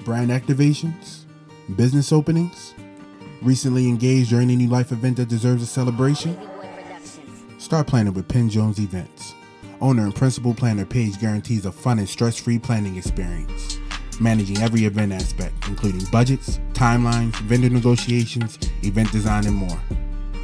[0.06, 1.26] brand activations,
[1.76, 2.74] business openings,
[3.44, 6.36] recently engaged or any new life event that deserves a celebration?
[7.60, 9.19] Start planning with Penn Jones Events.
[9.82, 13.78] Owner and principal planner Paige guarantees a fun and stress free planning experience,
[14.20, 19.80] managing every event aspect, including budgets, timelines, vendor negotiations, event design, and more.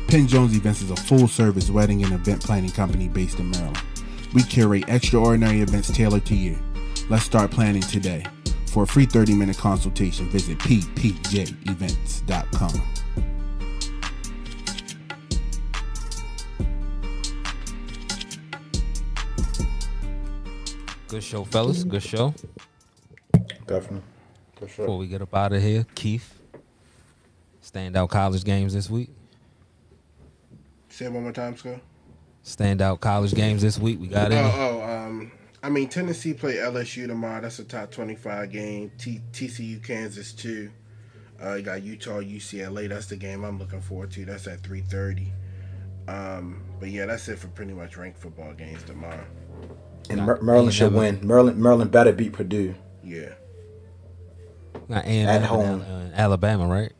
[0.08, 3.82] Penn Jones Events is a full service wedding and event planning company based in Maryland.
[4.34, 6.58] We curate extraordinary events tailored to you.
[7.10, 8.26] Let's start planning today.
[8.68, 13.05] For a free 30 minute consultation, visit ppjevents.com.
[21.16, 21.86] Good show, fellas.
[21.86, 22.34] Good show.
[23.68, 24.02] Definitely.
[24.60, 26.42] Before we get up out of here, Keith.
[27.64, 29.08] Standout college games this week.
[30.90, 31.80] Say it one more time, Scott.
[32.44, 34.02] Standout college games this week.
[34.02, 35.32] We got Oh, oh, um,
[35.64, 37.40] I mean Tennessee play LSU tomorrow.
[37.40, 38.92] That's a top twenty-five game.
[38.98, 40.70] T- TCU Kansas too.
[41.42, 42.90] Uh, you got Utah UCLA.
[42.90, 44.26] That's the game I'm looking forward to.
[44.26, 45.32] That's at three thirty.
[46.10, 49.26] Um, but yeah, that's it for pretty much ranked football games tomorrow.
[50.10, 51.20] And Mer- Maryland should never- win.
[51.28, 52.76] Maryland, Maryland better beat Purdue.
[53.04, 53.34] Yeah,
[54.90, 55.82] Got A&M At and home.
[55.82, 56.92] Al- uh, Alabama, right?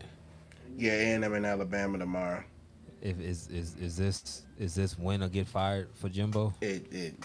[0.78, 2.44] yeah, and I'm in Alabama tomorrow.
[3.02, 6.54] If is is is this is this win or get fired for Jimbo?
[6.62, 7.16] It, it.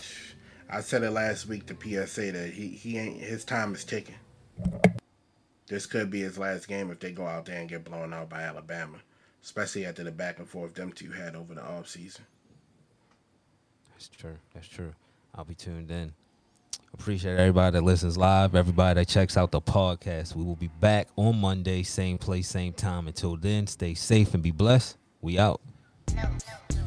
[0.68, 1.74] I said it last week to
[2.06, 4.14] PSA that he he ain't his time is ticking.
[5.68, 8.28] This could be his last game if they go out there and get blown out
[8.28, 8.98] by Alabama,
[9.42, 12.20] especially after the back and forth them two had over the offseason.
[13.92, 14.36] That's true.
[14.52, 14.92] That's true.
[15.34, 16.12] I'll be tuned in.
[16.92, 20.34] Appreciate everybody that listens live, everybody that checks out the podcast.
[20.34, 23.06] We will be back on Monday, same place, same time.
[23.06, 24.96] Until then, stay safe and be blessed.
[25.20, 25.60] We out.
[26.14, 26.80] No, no.